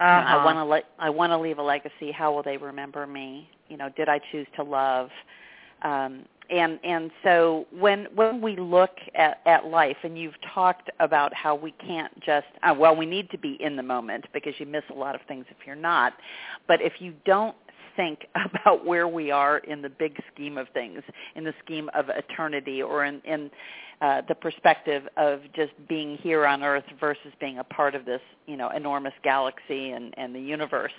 Uh-huh. 0.02 0.36
I 0.38 0.44
want 0.44 0.56
to 0.56 0.64
le- 0.64 0.82
I 0.98 1.10
want 1.10 1.30
to 1.30 1.38
leave 1.38 1.58
a 1.58 1.62
legacy. 1.62 2.10
How 2.12 2.32
will 2.32 2.42
they 2.42 2.56
remember 2.56 3.06
me? 3.06 3.48
You 3.68 3.76
know, 3.76 3.88
did 3.96 4.08
I 4.08 4.20
choose 4.30 4.46
to 4.56 4.62
love? 4.62 5.10
Um, 5.82 6.24
and 6.50 6.80
and 6.82 7.10
so 7.22 7.66
when 7.78 8.06
when 8.14 8.40
we 8.40 8.56
look 8.56 8.90
at, 9.14 9.40
at 9.46 9.66
life, 9.66 9.96
and 10.02 10.18
you've 10.18 10.34
talked 10.54 10.90
about 10.98 11.32
how 11.32 11.54
we 11.54 11.72
can't 11.72 12.12
just 12.20 12.46
uh, 12.62 12.74
well, 12.76 12.96
we 12.96 13.06
need 13.06 13.30
to 13.30 13.38
be 13.38 13.56
in 13.60 13.76
the 13.76 13.82
moment 13.82 14.26
because 14.32 14.54
you 14.58 14.66
miss 14.66 14.82
a 14.90 14.94
lot 14.94 15.14
of 15.14 15.20
things 15.28 15.46
if 15.50 15.66
you're 15.66 15.76
not. 15.76 16.14
But 16.66 16.82
if 16.82 16.94
you 16.98 17.14
don't 17.24 17.54
think 17.96 18.26
about 18.34 18.84
where 18.84 19.08
we 19.08 19.30
are 19.30 19.58
in 19.58 19.82
the 19.82 19.88
big 19.88 20.16
scheme 20.32 20.58
of 20.58 20.68
things, 20.70 21.02
in 21.34 21.44
the 21.44 21.54
scheme 21.64 21.90
of 21.94 22.08
eternity, 22.08 22.82
or 22.82 23.04
in 23.04 23.20
in 23.24 23.50
uh, 24.02 24.20
the 24.26 24.34
perspective 24.34 25.04
of 25.16 25.40
just 25.54 25.70
being 25.88 26.18
here 26.18 26.44
on 26.44 26.64
Earth 26.64 26.84
versus 26.98 27.32
being 27.38 27.58
a 27.58 27.64
part 27.64 27.94
of 27.94 28.04
this, 28.04 28.20
you 28.46 28.56
know, 28.56 28.68
enormous 28.70 29.12
galaxy 29.22 29.92
and, 29.92 30.12
and 30.18 30.34
the 30.34 30.40
universe, 30.40 30.92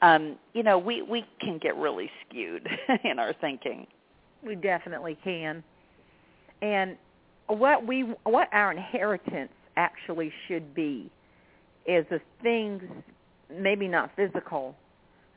um, 0.00 0.36
you 0.54 0.62
know, 0.62 0.78
we, 0.78 1.02
we 1.02 1.26
can 1.42 1.58
get 1.58 1.76
really 1.76 2.10
skewed 2.26 2.66
in 3.04 3.18
our 3.18 3.34
thinking. 3.34 3.86
We 4.42 4.54
definitely 4.54 5.18
can. 5.22 5.62
And 6.62 6.96
what 7.48 7.86
we 7.86 8.14
what 8.24 8.48
our 8.52 8.70
inheritance 8.70 9.52
actually 9.76 10.32
should 10.46 10.74
be 10.74 11.10
is 11.86 12.06
the 12.10 12.20
things 12.42 12.82
maybe 13.54 13.88
not 13.88 14.10
physical 14.16 14.74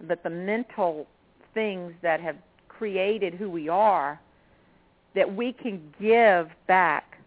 but 0.07 0.23
the 0.23 0.29
mental 0.29 1.07
things 1.53 1.93
that 2.01 2.19
have 2.19 2.35
created 2.67 3.33
who 3.33 3.49
we 3.49 3.69
are 3.69 4.19
that 5.13 5.35
we 5.35 5.51
can 5.53 5.81
give 5.99 6.49
back 6.67 7.17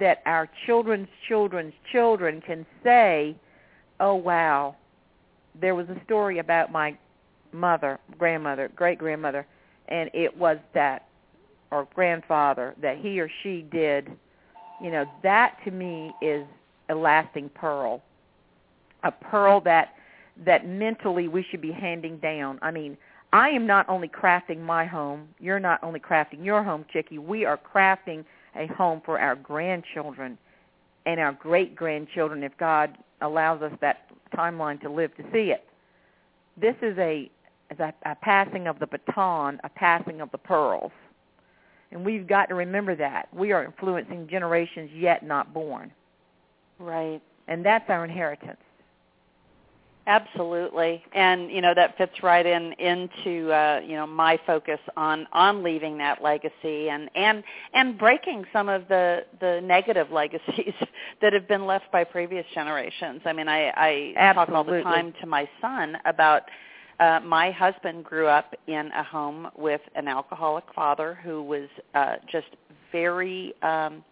that 0.00 0.22
our 0.26 0.48
children's 0.66 1.08
children's 1.28 1.74
children 1.90 2.40
can 2.40 2.66
say 2.82 3.36
oh 4.00 4.14
wow 4.14 4.74
there 5.60 5.74
was 5.74 5.88
a 5.88 6.04
story 6.04 6.38
about 6.38 6.72
my 6.72 6.96
mother 7.52 7.98
grandmother 8.18 8.70
great 8.74 8.98
grandmother 8.98 9.46
and 9.88 10.10
it 10.14 10.36
was 10.36 10.58
that 10.74 11.06
or 11.72 11.88
grandfather 11.94 12.74
that 12.80 12.98
he 12.98 13.18
or 13.18 13.28
she 13.42 13.62
did, 13.72 14.12
you 14.80 14.92
know, 14.92 15.04
that 15.22 15.56
to 15.64 15.70
me 15.70 16.12
is 16.20 16.46
a 16.90 16.94
lasting 16.94 17.48
pearl. 17.54 18.02
A 19.02 19.10
pearl 19.10 19.60
that 19.62 19.94
that 20.44 20.66
mentally 20.66 21.28
we 21.28 21.44
should 21.50 21.60
be 21.60 21.72
handing 21.72 22.18
down. 22.18 22.58
I 22.62 22.70
mean, 22.70 22.96
I 23.32 23.48
am 23.48 23.66
not 23.66 23.88
only 23.88 24.08
crafting 24.08 24.60
my 24.60 24.84
home, 24.84 25.28
you're 25.40 25.60
not 25.60 25.82
only 25.82 26.00
crafting 26.00 26.44
your 26.44 26.62
home, 26.62 26.84
Chicke. 26.92 27.18
We 27.18 27.44
are 27.44 27.58
crafting 27.58 28.24
a 28.56 28.66
home 28.66 29.00
for 29.04 29.18
our 29.18 29.36
grandchildren 29.36 30.36
and 31.06 31.18
our 31.18 31.32
great 31.32 31.74
grandchildren 31.74 32.42
if 32.42 32.52
God 32.58 32.96
allows 33.22 33.62
us 33.62 33.72
that 33.80 34.10
timeline 34.36 34.80
to 34.82 34.90
live 34.90 35.14
to 35.16 35.22
see 35.32 35.50
it. 35.50 35.64
This 36.60 36.74
is 36.82 36.96
a, 36.98 37.30
a, 37.78 37.92
a 38.04 38.14
passing 38.16 38.66
of 38.66 38.78
the 38.78 38.86
baton, 38.86 39.60
a 39.64 39.68
passing 39.70 40.20
of 40.20 40.30
the 40.30 40.38
pearls. 40.38 40.92
And 41.90 42.04
we've 42.04 42.26
got 42.26 42.46
to 42.46 42.54
remember 42.54 42.94
that. 42.96 43.28
We 43.34 43.52
are 43.52 43.64
influencing 43.64 44.28
generations 44.28 44.90
yet 44.94 45.24
not 45.24 45.52
born. 45.54 45.92
Right. 46.78 47.20
And 47.48 47.64
that's 47.64 47.88
our 47.88 48.04
inheritance. 48.04 48.60
Absolutely. 50.06 51.04
And 51.14 51.50
you 51.50 51.60
know 51.60 51.74
that 51.74 51.96
fits 51.96 52.22
right 52.22 52.44
in 52.44 52.72
into 52.74 53.52
uh 53.52 53.80
you 53.86 53.94
know 53.94 54.06
my 54.06 54.38
focus 54.46 54.80
on 54.96 55.28
on 55.32 55.62
leaving 55.62 55.96
that 55.98 56.22
legacy 56.22 56.88
and 56.90 57.08
and 57.14 57.44
and 57.72 57.96
breaking 57.98 58.44
some 58.52 58.68
of 58.68 58.88
the 58.88 59.24
the 59.40 59.60
negative 59.62 60.10
legacies 60.12 60.74
that 61.20 61.32
have 61.32 61.46
been 61.46 61.66
left 61.66 61.90
by 61.92 62.02
previous 62.02 62.44
generations. 62.52 63.20
I 63.24 63.32
mean 63.32 63.48
I 63.48 63.68
I 63.76 64.12
Absolutely. 64.16 64.44
talk 64.46 64.48
all 64.48 64.64
the 64.64 64.82
time 64.82 65.14
to 65.20 65.26
my 65.26 65.48
son 65.60 65.96
about 66.04 66.42
uh, 67.00 67.20
my 67.24 67.50
husband 67.50 68.04
grew 68.04 68.28
up 68.28 68.54
in 68.66 68.90
a 68.92 69.02
home 69.02 69.48
with 69.56 69.80
an 69.96 70.08
alcoholic 70.08 70.64
father 70.74 71.18
who 71.24 71.42
was 71.42 71.68
uh, 71.94 72.16
just 72.30 72.46
very, 72.92 73.54
um, 73.62 74.04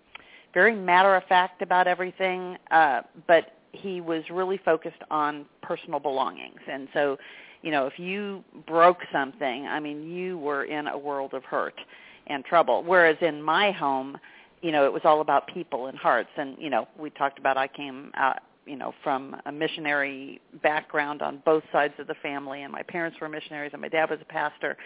very 0.54 0.74
matter 0.74 1.14
of 1.14 1.22
fact 1.24 1.62
about 1.62 1.86
everything, 1.86 2.56
uh, 2.72 3.02
but 3.28 3.59
he 3.72 4.00
was 4.00 4.22
really 4.30 4.58
focused 4.58 5.02
on 5.10 5.46
personal 5.62 6.00
belongings. 6.00 6.60
And 6.70 6.88
so, 6.92 7.16
you 7.62 7.70
know, 7.70 7.86
if 7.86 7.98
you 7.98 8.44
broke 8.66 8.98
something, 9.12 9.66
I 9.66 9.80
mean, 9.80 10.10
you 10.10 10.38
were 10.38 10.64
in 10.64 10.88
a 10.88 10.98
world 10.98 11.34
of 11.34 11.44
hurt 11.44 11.78
and 12.26 12.44
trouble. 12.44 12.82
Whereas 12.84 13.16
in 13.20 13.42
my 13.42 13.70
home, 13.70 14.18
you 14.62 14.72
know, 14.72 14.84
it 14.84 14.92
was 14.92 15.02
all 15.04 15.20
about 15.20 15.46
people 15.48 15.86
and 15.86 15.96
hearts. 15.96 16.30
And 16.36 16.56
you 16.58 16.70
know, 16.70 16.88
we 16.98 17.10
talked 17.10 17.38
about 17.38 17.56
I 17.56 17.68
came 17.68 18.10
out 18.14 18.38
you 18.66 18.76
know 18.76 18.94
from 19.02 19.36
a 19.46 19.52
missionary 19.52 20.40
background 20.62 21.22
on 21.22 21.42
both 21.44 21.64
sides 21.72 21.94
of 21.98 22.06
the 22.06 22.14
family 22.22 22.62
and 22.62 22.72
my 22.72 22.82
parents 22.82 23.18
were 23.20 23.28
missionaries 23.28 23.72
and 23.72 23.80
my 23.82 23.88
dad 23.88 24.10
was 24.10 24.18
a 24.20 24.24
pastor 24.26 24.76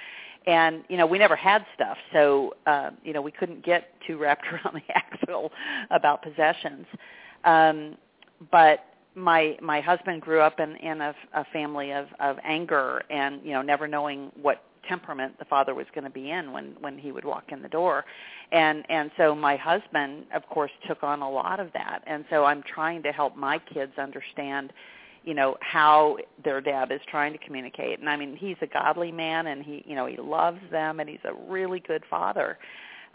and 0.47 0.85
you 0.89 0.97
know 0.97 1.07
we 1.07 1.19
never 1.19 1.37
had 1.37 1.65
stuff 1.75 1.97
so 2.13 2.55
uh 2.67 2.91
you 3.03 3.13
know 3.13 3.21
we 3.21 3.33
couldn't 3.33 3.65
get 3.65 3.91
too 4.07 4.17
wrapped 4.17 4.47
around 4.53 4.75
the 4.75 4.95
axle 4.95 5.53
about 5.91 6.23
possessions 6.23 6.87
um 7.45 7.97
but 8.51 8.81
my 9.15 9.57
my 9.63 9.81
husband 9.81 10.21
grew 10.21 10.41
up 10.41 10.59
in 10.61 10.77
in 10.77 11.01
a, 11.01 11.15
a 11.35 11.45
family 11.53 11.93
of 11.93 12.07
of 12.21 12.37
anger 12.45 13.03
and 13.11 13.41
you 13.45 13.53
know 13.53 13.63
never 13.63 13.87
knowing 13.87 14.31
what 14.41 14.63
temperament 14.89 15.39
the 15.39 15.45
father 15.47 15.75
was 15.75 15.87
going 15.95 16.05
to 16.05 16.11
be 16.11 16.31
in 16.31 16.53
when 16.53 16.77
when 16.81 16.99
he 16.99 17.13
would 17.13 17.25
walk 17.25 17.45
in 17.53 17.63
the 17.63 17.69
door. 17.69 18.05
And 18.53 18.85
and 18.89 19.11
so 19.17 19.35
my 19.35 19.57
husband 19.57 20.27
of 20.35 20.47
course 20.49 20.73
took 20.87 21.03
on 21.03 21.23
a 21.23 21.31
lot 21.31 21.61
of 21.61 21.73
that. 21.75 22.03
And 22.07 22.25
so 22.31 22.45
i'm 22.45 22.63
trying 22.63 23.03
to 23.05 23.13
help 23.13 23.37
my 23.37 23.59
kids 23.59 23.93
understand 23.99 24.73
you 25.23 25.33
know 25.35 25.57
how 25.61 26.19
their 26.45 26.61
dad 26.61 26.93
is 26.93 27.01
trying 27.09 27.33
to 27.33 27.39
communicate. 27.39 28.01
And 28.01 28.09
i 28.09 28.17
mean 28.17 28.37
he's 28.37 28.57
a 28.63 28.67
godly 28.67 29.13
man 29.13 29.47
and 29.47 29.63
he 29.63 29.85
you 29.87 29.95
know 29.95 30.07
he 30.07 30.17
loves 30.17 30.61
them 30.71 31.01
and 31.01 31.09
he's 31.09 31.25
a 31.25 31.35
really 31.51 31.81
good 31.81 32.03
father 32.11 32.59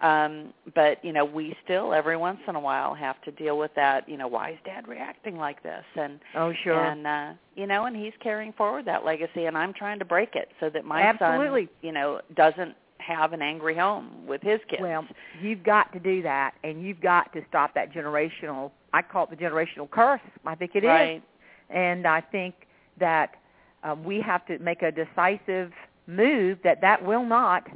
um 0.02 0.54
but 0.76 1.04
you 1.04 1.12
know 1.12 1.26
we 1.26 1.56
still 1.64 1.94
every 1.94 2.16
once 2.16 2.40
in 2.48 2.56
a 2.56 2.60
while 2.60 2.94
have 2.94 3.22
to 3.22 3.32
deal 3.32 3.58
with 3.58 3.72
that 3.76 4.08
you 4.08 4.18
know 4.18 4.28
why 4.28 4.52
is 4.52 4.58
dad 4.66 4.88
reacting 4.88 5.38
like 5.38 5.62
this? 5.64 5.84
And 5.96 6.20
oh 6.36 6.54
sure. 6.64 6.84
and 6.84 7.06
uh 7.06 7.34
you 7.56 7.68
know 7.68 7.86
and 7.86 7.96
he's 7.96 8.14
carrying 8.22 8.54
forward 8.54 8.86
that 8.86 9.06
legacy 9.06 9.46
and 9.46 9.58
i'm 9.58 9.74
trying 9.74 10.00
to 10.00 10.06
break 10.06 10.36
it 10.36 10.50
so 10.60 10.70
that 10.70 10.86
my 10.86 11.02
Absolutely. 11.02 11.66
son 11.66 11.70
you 11.82 11.92
know 11.92 12.22
doesn't 12.36 12.76
have 12.98 13.34
an 13.34 13.42
angry 13.42 13.76
home 13.76 14.28
with 14.28 14.42
his 14.42 14.60
kids. 14.70 14.82
Well 14.82 15.06
you've 15.42 15.64
got 15.64 15.92
to 15.94 16.00
do 16.00 16.22
that 16.24 16.54
and 16.64 16.82
you've 16.82 17.02
got 17.02 17.32
to 17.34 17.42
stop 17.50 17.74
that 17.76 17.94
generational 17.94 18.72
i 18.94 19.02
call 19.02 19.26
it 19.26 19.32
the 19.32 19.36
generational 19.36 19.90
curse 19.90 20.22
i 20.46 20.56
think 20.56 20.72
it 20.76 20.84
is, 20.84 20.88
right. 20.88 21.24
and 21.70 22.08
i 22.08 22.22
think 22.22 22.56
that 23.00 23.36
um, 23.84 24.04
we 24.04 24.22
have 24.22 24.46
to 24.48 24.60
make 24.60 24.82
a 24.82 24.92
decisive 24.92 25.72
move 26.08 26.58
that 26.64 26.82
that 26.82 27.04
will 27.06 27.26
not 27.26 27.68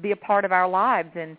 be 0.00 0.12
a 0.12 0.16
part 0.16 0.44
of 0.44 0.52
our 0.52 0.68
lives. 0.68 1.10
And 1.14 1.36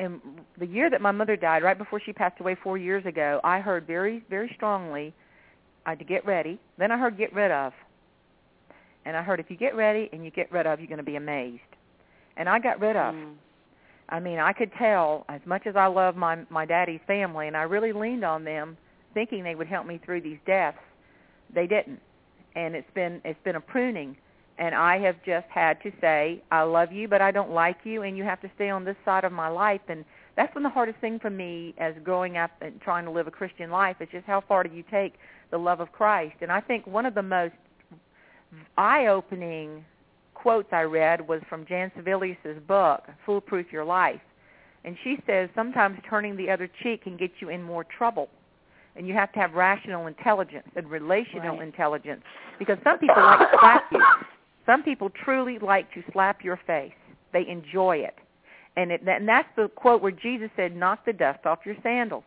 in 0.00 0.20
the 0.58 0.66
year 0.66 0.88
that 0.88 1.02
my 1.02 1.12
mother 1.12 1.36
died, 1.36 1.62
right 1.62 1.76
before 1.76 2.00
she 2.00 2.12
passed 2.12 2.40
away 2.40 2.56
four 2.62 2.78
years 2.78 3.04
ago, 3.04 3.38
I 3.44 3.60
heard 3.60 3.86
very, 3.86 4.24
very 4.30 4.50
strongly 4.56 5.12
uh, 5.84 5.94
to 5.94 6.04
get 6.04 6.24
ready. 6.26 6.58
Then 6.78 6.90
I 6.90 6.98
heard 6.98 7.18
get 7.18 7.32
rid 7.34 7.50
of. 7.50 7.74
And 9.04 9.14
I 9.16 9.22
heard 9.22 9.40
if 9.40 9.50
you 9.50 9.56
get 9.56 9.76
ready 9.76 10.08
and 10.12 10.24
you 10.24 10.30
get 10.30 10.50
rid 10.50 10.66
of, 10.66 10.80
you're 10.80 10.88
going 10.88 10.98
to 10.98 11.04
be 11.04 11.16
amazed. 11.16 11.60
And 12.38 12.48
I 12.48 12.58
got 12.58 12.80
rid 12.80 12.96
of. 12.96 13.14
Mm. 13.14 13.34
I 14.08 14.20
mean, 14.20 14.38
I 14.38 14.52
could 14.52 14.70
tell 14.78 15.26
as 15.28 15.40
much 15.44 15.66
as 15.66 15.76
I 15.76 15.86
love 15.86 16.16
my 16.16 16.38
my 16.50 16.66
daddy's 16.66 17.00
family, 17.06 17.46
and 17.46 17.56
I 17.56 17.62
really 17.62 17.92
leaned 17.92 18.24
on 18.24 18.42
them, 18.42 18.76
thinking 19.14 19.44
they 19.44 19.54
would 19.54 19.68
help 19.68 19.86
me 19.86 20.00
through 20.04 20.22
these 20.22 20.38
deaths. 20.46 20.78
They 21.54 21.66
didn't, 21.66 22.00
and 22.56 22.74
it's 22.74 22.90
been 22.92 23.20
it's 23.24 23.38
been 23.44 23.56
a 23.56 23.60
pruning 23.60 24.16
and 24.60 24.74
I 24.74 24.98
have 24.98 25.16
just 25.24 25.46
had 25.48 25.82
to 25.82 25.90
say, 26.02 26.42
I 26.52 26.62
love 26.62 26.92
you, 26.92 27.08
but 27.08 27.22
I 27.22 27.30
don't 27.30 27.50
like 27.50 27.78
you, 27.84 28.02
and 28.02 28.16
you 28.16 28.24
have 28.24 28.42
to 28.42 28.50
stay 28.56 28.68
on 28.68 28.84
this 28.84 28.96
side 29.06 29.24
of 29.24 29.32
my 29.32 29.48
life. 29.48 29.80
And 29.88 30.04
that's 30.36 30.52
been 30.52 30.62
the 30.62 30.68
hardest 30.68 30.98
thing 31.00 31.18
for 31.18 31.30
me 31.30 31.74
as 31.78 31.94
growing 32.04 32.36
up 32.36 32.50
and 32.60 32.78
trying 32.82 33.06
to 33.06 33.10
live 33.10 33.26
a 33.26 33.30
Christian 33.30 33.70
life. 33.70 33.96
is 34.00 34.08
just 34.12 34.26
how 34.26 34.42
far 34.46 34.62
do 34.62 34.74
you 34.74 34.84
take 34.90 35.14
the 35.50 35.56
love 35.56 35.80
of 35.80 35.90
Christ? 35.92 36.36
And 36.42 36.52
I 36.52 36.60
think 36.60 36.86
one 36.86 37.06
of 37.06 37.14
the 37.14 37.22
most 37.22 37.54
eye-opening 38.76 39.82
quotes 40.34 40.68
I 40.72 40.82
read 40.82 41.26
was 41.26 41.40
from 41.48 41.64
Jan 41.66 41.90
Silvious's 41.94 42.62
book, 42.68 43.04
Foolproof 43.24 43.72
Your 43.72 43.84
Life. 43.84 44.20
And 44.84 44.94
she 45.04 45.18
says 45.26 45.48
sometimes 45.54 45.98
turning 46.08 46.36
the 46.36 46.50
other 46.50 46.68
cheek 46.82 47.04
can 47.04 47.16
get 47.16 47.30
you 47.40 47.48
in 47.48 47.62
more 47.62 47.84
trouble. 47.84 48.28
And 48.96 49.08
you 49.08 49.14
have 49.14 49.32
to 49.32 49.38
have 49.38 49.54
rational 49.54 50.06
intelligence 50.06 50.68
and 50.76 50.90
relational 50.90 51.56
Right. 51.56 51.62
intelligence 51.66 52.22
because 52.58 52.76
some 52.84 52.98
people 52.98 53.22
like 53.22 53.38
to 53.38 53.58
slap 53.58 53.84
you. 53.92 54.04
Some 54.70 54.84
people 54.84 55.10
truly 55.24 55.58
like 55.58 55.92
to 55.94 56.02
slap 56.12 56.44
your 56.44 56.60
face. 56.64 56.92
They 57.32 57.44
enjoy 57.48 57.96
it. 57.96 58.14
And, 58.76 58.92
it, 58.92 59.02
and 59.04 59.28
that's 59.28 59.48
the 59.56 59.68
quote 59.68 60.00
where 60.00 60.12
Jesus 60.12 60.48
said, 60.54 60.76
knock 60.76 61.04
the 61.04 61.12
dust 61.12 61.44
off 61.44 61.58
your 61.64 61.74
sandals. 61.82 62.22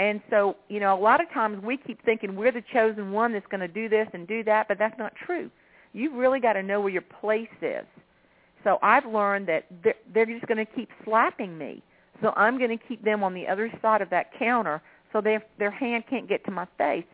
And 0.00 0.20
so, 0.28 0.56
you 0.68 0.80
know, 0.80 0.98
a 0.98 1.00
lot 1.00 1.22
of 1.22 1.30
times 1.30 1.62
we 1.62 1.76
keep 1.76 2.04
thinking 2.04 2.34
we're 2.34 2.50
the 2.50 2.64
chosen 2.72 3.12
one 3.12 3.32
that's 3.32 3.46
going 3.46 3.60
to 3.60 3.68
do 3.68 3.88
this 3.88 4.08
and 4.14 4.26
do 4.26 4.42
that, 4.44 4.66
but 4.66 4.78
that's 4.78 4.98
not 4.98 5.12
true. 5.14 5.48
You've 5.92 6.14
really 6.14 6.40
got 6.40 6.54
to 6.54 6.62
know 6.62 6.80
where 6.80 6.90
your 6.90 7.02
place 7.02 7.48
is. 7.62 7.86
So 8.64 8.78
I've 8.82 9.06
learned 9.06 9.46
that 9.46 9.66
they're, 9.84 9.94
they're 10.12 10.26
just 10.26 10.46
going 10.46 10.58
to 10.58 10.72
keep 10.72 10.90
slapping 11.04 11.56
me. 11.56 11.84
So 12.20 12.32
I'm 12.36 12.58
going 12.58 12.76
to 12.76 12.84
keep 12.84 13.04
them 13.04 13.22
on 13.22 13.32
the 13.32 13.46
other 13.46 13.70
side 13.80 14.02
of 14.02 14.10
that 14.10 14.36
counter 14.36 14.82
so 15.12 15.20
their 15.20 15.42
their 15.58 15.70
hand 15.70 16.04
can't 16.10 16.28
get 16.28 16.44
to 16.46 16.50
my 16.50 16.66
face. 16.76 17.04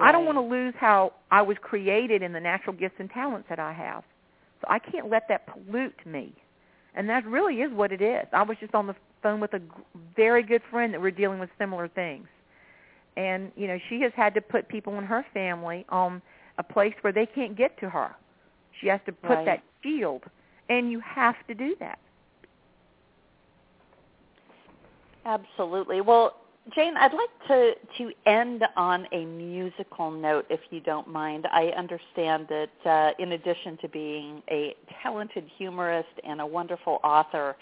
I 0.00 0.12
don't 0.12 0.24
want 0.24 0.36
to 0.36 0.42
lose 0.42 0.74
how 0.78 1.12
I 1.30 1.42
was 1.42 1.56
created 1.60 2.22
in 2.22 2.32
the 2.32 2.40
natural 2.40 2.74
gifts 2.74 2.96
and 2.98 3.10
talents 3.10 3.46
that 3.48 3.58
I 3.58 3.72
have. 3.72 4.02
So 4.60 4.66
I 4.68 4.78
can't 4.78 5.08
let 5.10 5.28
that 5.28 5.46
pollute 5.46 5.94
me. 6.06 6.34
And 6.94 7.08
that 7.08 7.24
really 7.26 7.56
is 7.62 7.72
what 7.72 7.92
it 7.92 8.02
is. 8.02 8.26
I 8.32 8.42
was 8.42 8.56
just 8.60 8.74
on 8.74 8.86
the 8.86 8.94
phone 9.22 9.40
with 9.40 9.54
a 9.54 9.60
very 10.16 10.42
good 10.42 10.62
friend 10.70 10.92
that 10.94 11.00
we're 11.00 11.10
dealing 11.10 11.38
with 11.38 11.50
similar 11.58 11.88
things. 11.88 12.26
And, 13.16 13.52
you 13.56 13.66
know, 13.66 13.78
she 13.88 14.00
has 14.02 14.12
had 14.16 14.34
to 14.34 14.40
put 14.40 14.68
people 14.68 14.98
in 14.98 15.04
her 15.04 15.24
family 15.34 15.84
on 15.88 16.22
a 16.58 16.62
place 16.62 16.94
where 17.02 17.12
they 17.12 17.26
can't 17.26 17.56
get 17.56 17.78
to 17.80 17.88
her. 17.88 18.14
She 18.80 18.88
has 18.88 19.00
to 19.06 19.12
put 19.12 19.30
Right. 19.30 19.44
that 19.46 19.62
shield. 19.82 20.24
And 20.68 20.90
you 20.90 21.00
have 21.00 21.36
to 21.46 21.54
do 21.54 21.76
that. 21.76 21.98
Absolutely. 25.24 26.00
Well, 26.00 26.36
Jane, 26.74 26.96
I'd 26.96 27.12
like 27.14 27.48
to 27.48 27.72
to 27.98 28.12
end 28.26 28.62
on 28.76 29.06
a 29.12 29.24
musical 29.24 30.10
note, 30.10 30.46
if 30.50 30.60
you 30.70 30.80
don't 30.80 31.08
mind. 31.08 31.46
I 31.50 31.68
understand 31.68 32.46
that 32.48 32.68
uh, 32.84 33.22
in 33.22 33.32
addition 33.32 33.78
to 33.78 33.88
being 33.88 34.42
a 34.50 34.74
talented 35.02 35.44
humorist 35.56 36.08
and 36.24 36.40
a 36.40 36.46
wonderful 36.46 36.98
author, 37.02 37.56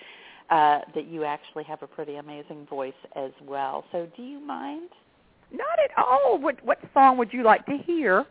uh, 0.50 0.80
that 0.94 1.06
you 1.08 1.24
actually 1.24 1.64
have 1.64 1.82
a 1.82 1.86
pretty 1.86 2.16
amazing 2.16 2.66
voice 2.68 2.94
as 3.14 3.30
well. 3.44 3.84
So 3.92 4.08
do 4.16 4.22
you 4.22 4.40
mind? 4.40 4.90
Not 5.52 5.78
at 5.84 5.96
all. 5.96 6.38
What 6.38 6.64
what 6.64 6.78
song 6.92 7.18
would 7.18 7.32
you 7.32 7.44
like 7.44 7.64
to 7.66 7.78
hear? 7.78 8.26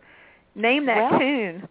Name 0.56 0.86
that 0.88 1.12
well, 1.12 1.20
tune. 1.20 1.68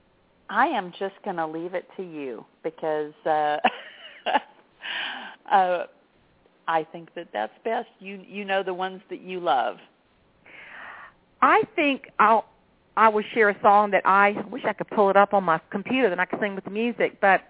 I 0.51 0.67
am 0.67 0.93
just 0.99 1.15
going 1.25 1.37
to 1.37 1.47
leave 1.47 1.75
it 1.75 1.89
to 1.97 2.03
you 2.03 2.45
because 2.63 3.13
uh, 3.27 3.57
uh, 5.53 5.85
I 6.67 6.85
think 6.85 7.15
that 7.15 7.29
that's 7.33 7.53
best. 7.65 7.89
You 8.01 8.21
you 8.27 8.45
know 8.45 8.63
the 8.63 8.75
ones 8.75 9.03
that 9.11 9.21
you 9.21 9.41
love. 9.41 9.77
I 11.43 11.63
think 11.77 12.09
I'll 12.19 12.47
I 12.97 13.09
will 13.09 13.25
share 13.35 13.51
a 13.51 13.61
song 13.61 13.91
that 13.91 14.03
I 14.05 14.37
wish 14.51 14.63
I 14.65 14.73
could 14.73 14.89
pull 14.89 15.11
it 15.11 15.17
up 15.17 15.35
on 15.35 15.45
my 15.45 15.61
computer 15.71 16.09
that 16.09 16.21
I 16.21 16.25
could 16.25 16.41
sing 16.41 16.55
with 16.55 16.65
the 16.65 16.71
music, 16.71 17.21
but 17.21 17.43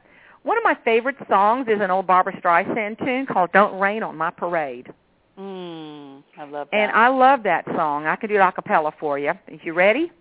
one 0.42 0.56
of 0.56 0.64
my 0.64 0.76
favorite 0.84 1.16
songs 1.28 1.66
is 1.68 1.80
an 1.80 1.90
old 1.90 2.06
Barbra 2.06 2.38
Streisand 2.40 2.98
tune 2.98 3.26
called 3.26 3.52
"Don't 3.52 3.78
Rain 3.78 4.02
on 4.02 4.16
My 4.16 4.30
Parade." 4.30 4.92
Mm, 5.38 6.22
I 6.38 6.44
love 6.44 6.68
that. 6.70 6.76
And 6.76 6.92
I 6.92 7.08
love 7.08 7.42
that 7.44 7.64
song. 7.66 8.06
I 8.06 8.16
can 8.16 8.28
do 8.28 8.36
it 8.36 8.38
a 8.38 8.52
cappella 8.52 8.92
for 9.00 9.18
you. 9.18 9.32
Is 9.48 9.60
you 9.64 9.72
ready? 9.72 10.12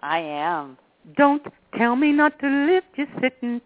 I 0.00 0.18
am. 0.18 0.78
Don't 1.16 1.42
tell 1.76 1.96
me 1.96 2.12
not 2.12 2.38
to 2.38 2.48
live, 2.48 2.84
just 2.96 3.10
sit 3.20 3.36
and. 3.42 3.60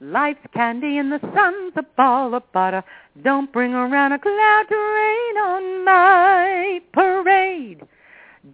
Life's 0.00 0.46
candy 0.54 0.98
and 0.98 1.10
the 1.10 1.18
sun's 1.34 1.72
a 1.76 1.82
ball 1.96 2.34
of 2.34 2.52
butter. 2.52 2.84
Don't 3.22 3.52
bring 3.52 3.74
around 3.74 4.12
a 4.12 4.18
cloud 4.18 4.64
to 4.68 4.76
rain 4.76 5.36
on 5.38 5.84
my 5.84 6.80
parade. 6.92 7.82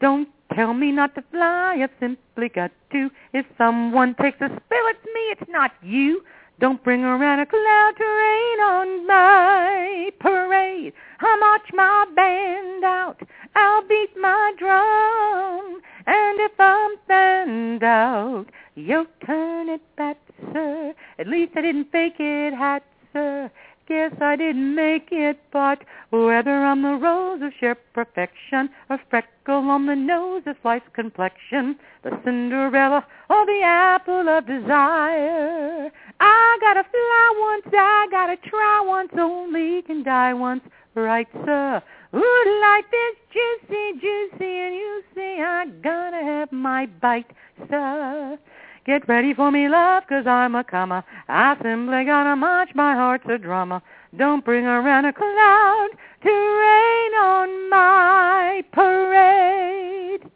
Don't 0.00 0.28
tell 0.54 0.72
me 0.72 0.90
not 0.90 1.14
to 1.16 1.22
fly, 1.30 1.78
I've 1.82 1.90
simply 2.00 2.48
got 2.48 2.70
to. 2.92 3.10
If 3.32 3.46
someone 3.58 4.14
takes 4.14 4.40
a 4.40 4.48
spill 4.48 4.88
at 4.88 5.04
me, 5.04 5.20
it's 5.32 5.50
not 5.50 5.72
you. 5.82 6.22
Don't 6.60 6.82
bring 6.84 7.02
around 7.02 7.40
a 7.40 7.46
cloud 7.46 7.92
to 7.96 8.04
rain 8.04 8.60
on 8.60 9.06
my 9.06 10.10
parade. 10.20 10.92
I'll 11.20 11.38
march 11.38 11.68
my 11.72 12.06
band 12.14 12.84
out, 12.84 13.20
I'll 13.56 13.86
beat 13.88 14.16
my 14.20 14.52
drum. 14.58 15.80
And 16.06 16.40
if 16.40 16.52
I'm 16.58 16.90
stand 17.04 17.82
out, 17.82 18.46
you'll 18.74 19.06
turn 19.26 19.68
it 19.68 19.82
back, 19.96 20.16
sir. 20.52 20.94
At 21.18 21.26
least 21.26 21.52
I 21.56 21.62
didn't 21.62 21.90
fake 21.90 22.16
it, 22.18 22.54
hat, 22.54 22.84
sir. 23.12 23.50
Guess 23.86 24.12
I 24.20 24.36
didn't 24.36 24.74
make 24.74 25.08
it, 25.12 25.38
but 25.52 25.80
whether 26.10 26.50
I'm 26.50 26.82
the 26.82 26.94
rose 26.94 27.42
of 27.42 27.52
sheer 27.60 27.74
perfection, 27.92 28.70
a 28.88 28.98
freckle 29.10 29.68
on 29.70 29.84
the 29.84 29.94
nose 29.94 30.42
of 30.46 30.56
life's 30.64 30.88
complexion, 30.94 31.76
the 32.02 32.18
Cinderella 32.24 33.06
or 33.28 33.44
the 33.44 33.60
apple 33.62 34.26
of 34.26 34.46
desire, 34.46 35.90
I 36.20 36.58
gotta 36.60 36.84
fly 36.84 37.34
once, 37.38 37.74
I 37.76 38.06
gotta 38.10 38.36
try 38.48 38.82
once, 38.86 39.10
only 39.18 39.82
can 39.82 40.02
die 40.02 40.34
once, 40.34 40.62
right, 40.94 41.28
sir? 41.44 41.82
Ooh, 42.14 42.60
life 42.62 42.84
is 42.92 43.16
juicy, 43.32 44.00
juicy, 44.00 44.44
and 44.44 44.74
you 44.74 45.02
see 45.14 45.40
I 45.40 45.66
gotta 45.82 46.22
have 46.22 46.52
my 46.52 46.86
bite, 46.86 47.30
sir. 47.68 48.38
Get 48.86 49.08
ready 49.08 49.32
for 49.32 49.50
me, 49.50 49.68
love, 49.68 50.04
cause 50.08 50.26
I'm 50.26 50.54
a 50.54 50.62
comer. 50.62 51.02
I 51.28 51.56
simply 51.62 52.04
gotta 52.04 52.36
march, 52.36 52.70
my 52.74 52.94
heart's 52.94 53.24
a 53.28 53.38
drummer. 53.38 53.80
Don't 54.16 54.44
bring 54.44 54.64
around 54.64 55.06
a 55.06 55.12
cloud 55.12 55.88
to 56.22 56.28
rain 56.30 57.14
on 57.20 57.70
my 57.70 58.62
parade. 58.72 60.30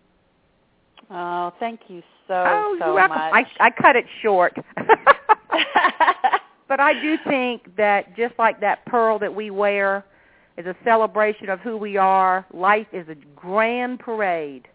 Oh, 1.10 1.52
thank 1.60 1.80
you 1.88 2.02
so, 2.26 2.34
oh, 2.34 2.76
so 2.80 2.94
much. 2.94 3.10
I, 3.10 3.44
I 3.60 3.70
cut 3.70 3.96
it 3.96 4.06
short. 4.22 4.56
but 6.68 6.80
I 6.80 6.92
do 7.00 7.16
think 7.26 7.76
that 7.76 8.16
just 8.16 8.34
like 8.38 8.60
that 8.60 8.84
pearl 8.86 9.18
that 9.18 9.34
we 9.34 9.50
wear 9.50 10.04
is 10.56 10.66
a 10.66 10.76
celebration 10.84 11.48
of 11.48 11.60
who 11.60 11.76
we 11.76 11.96
are, 11.96 12.44
life 12.52 12.88
is 12.92 13.08
a 13.08 13.14
grand 13.36 14.00
parade. 14.00 14.66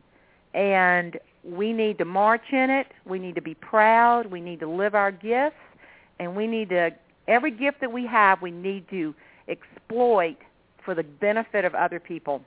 And 0.53 1.19
we 1.43 1.73
need 1.73 1.97
to 1.97 2.05
march 2.05 2.45
in 2.51 2.69
it. 2.69 2.87
We 3.05 3.19
need 3.19 3.35
to 3.35 3.41
be 3.41 3.53
proud. 3.55 4.27
We 4.27 4.39
need 4.39 4.59
to 4.61 4.69
live 4.69 4.95
our 4.95 5.11
gifts. 5.11 5.55
And 6.19 6.35
we 6.35 6.47
need 6.47 6.69
to, 6.69 6.91
every 7.27 7.51
gift 7.51 7.81
that 7.81 7.91
we 7.91 8.07
have, 8.07 8.41
we 8.41 8.51
need 8.51 8.89
to 8.89 9.13
exploit 9.49 10.37
for 10.85 10.95
the 10.95 11.03
benefit 11.03 11.65
of 11.65 11.75
other 11.75 11.99
people. 11.99 12.41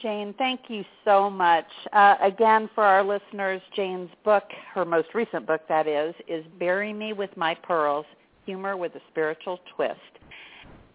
Jane, 0.00 0.34
thank 0.36 0.60
you 0.68 0.84
so 1.04 1.30
much. 1.30 1.66
Uh, 1.92 2.16
again, 2.20 2.68
for 2.74 2.84
our 2.84 3.02
listeners, 3.02 3.62
Jane's 3.74 4.10
book, 4.24 4.44
her 4.74 4.84
most 4.84 5.08
recent 5.14 5.46
book 5.46 5.62
that 5.68 5.86
is, 5.86 6.14
is 6.28 6.44
Bury 6.58 6.92
Me 6.92 7.12
with 7.12 7.34
My 7.36 7.54
Pearls, 7.54 8.04
Humor 8.44 8.76
with 8.76 8.94
a 8.94 9.00
Spiritual 9.10 9.58
Twist. 9.74 10.00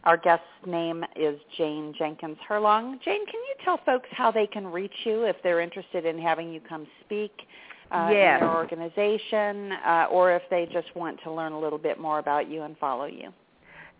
Our 0.04 0.18
guest's 0.18 0.46
name 0.66 1.04
is 1.16 1.40
Jane 1.58 1.94
Jenkins 1.98 2.38
Herlong. 2.48 3.02
Jane, 3.04 3.26
can 3.26 3.36
you 3.36 3.56
tell 3.64 3.80
folks 3.86 4.08
how 4.12 4.32
they 4.32 4.48
can 4.48 4.66
reach 4.68 4.94
you 5.04 5.24
if 5.24 5.36
they're 5.44 5.62
interested 5.62 6.06
in 6.06 6.20
having 6.20 6.52
you 6.52 6.60
come 6.60 6.88
speak 7.06 7.32
uh, 7.92 8.10
yes. 8.12 8.40
in 8.42 8.48
their 8.48 8.56
organization, 8.56 9.74
uh, 9.86 10.08
or 10.12 10.32
if 10.32 10.42
they 10.50 10.68
just 10.72 10.96
want 10.96 11.20
to 11.24 11.32
learn 11.32 11.54
a 11.54 11.60
little 11.60 11.78
bit 11.78 12.00
more 12.00 12.20
about 12.20 12.50
you 12.50 12.64
and 12.64 12.78
follow 12.78 13.06
you? 13.06 13.32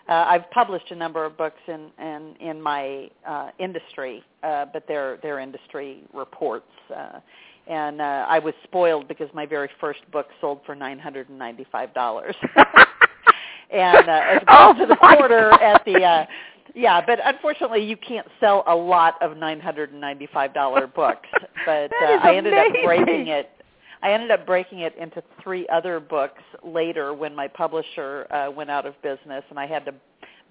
uh, 0.09 0.25
I've 0.27 0.49
published 0.51 0.91
a 0.91 0.95
number 0.95 1.25
of 1.25 1.37
books 1.37 1.59
in 1.67 1.89
in, 1.99 2.35
in 2.39 2.61
my 2.61 3.09
uh, 3.27 3.49
industry, 3.59 4.23
uh, 4.43 4.65
but 4.71 4.85
they're 4.87 5.17
they're 5.21 5.39
industry 5.39 6.03
reports. 6.13 6.71
Uh, 6.95 7.19
and 7.67 8.01
uh, 8.01 8.25
I 8.27 8.39
was 8.39 8.53
spoiled 8.63 9.07
because 9.07 9.29
my 9.33 9.45
very 9.45 9.69
first 9.79 9.99
book 10.11 10.27
sold 10.39 10.61
for 10.65 10.75
nine 10.75 10.97
hundred 10.97 11.29
and 11.29 11.37
ninety 11.37 11.65
five 11.71 11.93
dollars. 11.93 12.35
and 13.71 14.09
uh, 14.09 14.21
as 14.31 14.41
Oh, 14.47 14.73
to 14.77 14.85
the 14.85 14.95
quarter 14.95 15.51
at 15.61 15.83
the 15.85 16.03
uh, 16.03 16.25
yeah, 16.75 17.01
but 17.05 17.19
unfortunately, 17.23 17.83
you 17.83 17.97
can't 17.97 18.27
sell 18.39 18.63
a 18.67 18.75
lot 18.75 19.15
of 19.21 19.37
nine 19.37 19.59
hundred 19.59 19.91
and 19.91 20.01
ninety-five 20.01 20.53
dollar 20.53 20.87
books. 20.95 21.27
But 21.65 21.91
uh, 22.01 22.19
I 22.23 22.35
ended 22.35 22.53
up 22.53 22.67
breaking 22.83 23.27
it. 23.27 23.49
I 24.03 24.13
ended 24.13 24.31
up 24.31 24.45
breaking 24.47 24.79
it 24.79 24.95
into 24.97 25.23
three 25.43 25.67
other 25.69 25.99
books 25.99 26.41
later 26.63 27.13
when 27.13 27.35
my 27.35 27.47
publisher 27.47 28.25
uh, 28.31 28.49
went 28.49 28.71
out 28.71 28.85
of 28.85 28.99
business, 29.03 29.43
and 29.49 29.59
I 29.59 29.67
had 29.67 29.85
to 29.85 29.93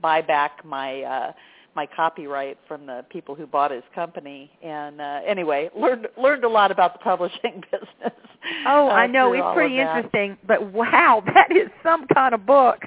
buy 0.01 0.21
back 0.23 0.65
my 0.65 1.03
uh, 1.03 1.33
my 1.77 1.87
copyright 1.87 2.59
from 2.67 2.87
the 2.87 3.05
people 3.11 3.35
who 3.35 3.47
bought 3.47 3.71
his 3.71 3.83
company. 3.95 4.51
And 4.63 5.01
uh, 5.01 5.21
anyway, 5.27 5.71
learned 5.77 6.09
learned 6.21 6.45
a 6.45 6.49
lot 6.49 6.71
about 6.71 6.95
the 6.95 6.99
publishing 6.99 7.63
business. 7.73 8.19
Oh, 8.67 8.89
uh, 8.89 8.93
I 8.93 9.07
know 9.07 9.33
it's 9.33 9.55
pretty 9.55 9.79
interesting, 9.79 10.37
but 10.47 10.73
wow, 10.73 11.23
that 11.35 11.55
is 11.55 11.69
some 11.83 12.07
kind 12.09 12.35
of 12.35 12.47
book. 12.47 12.79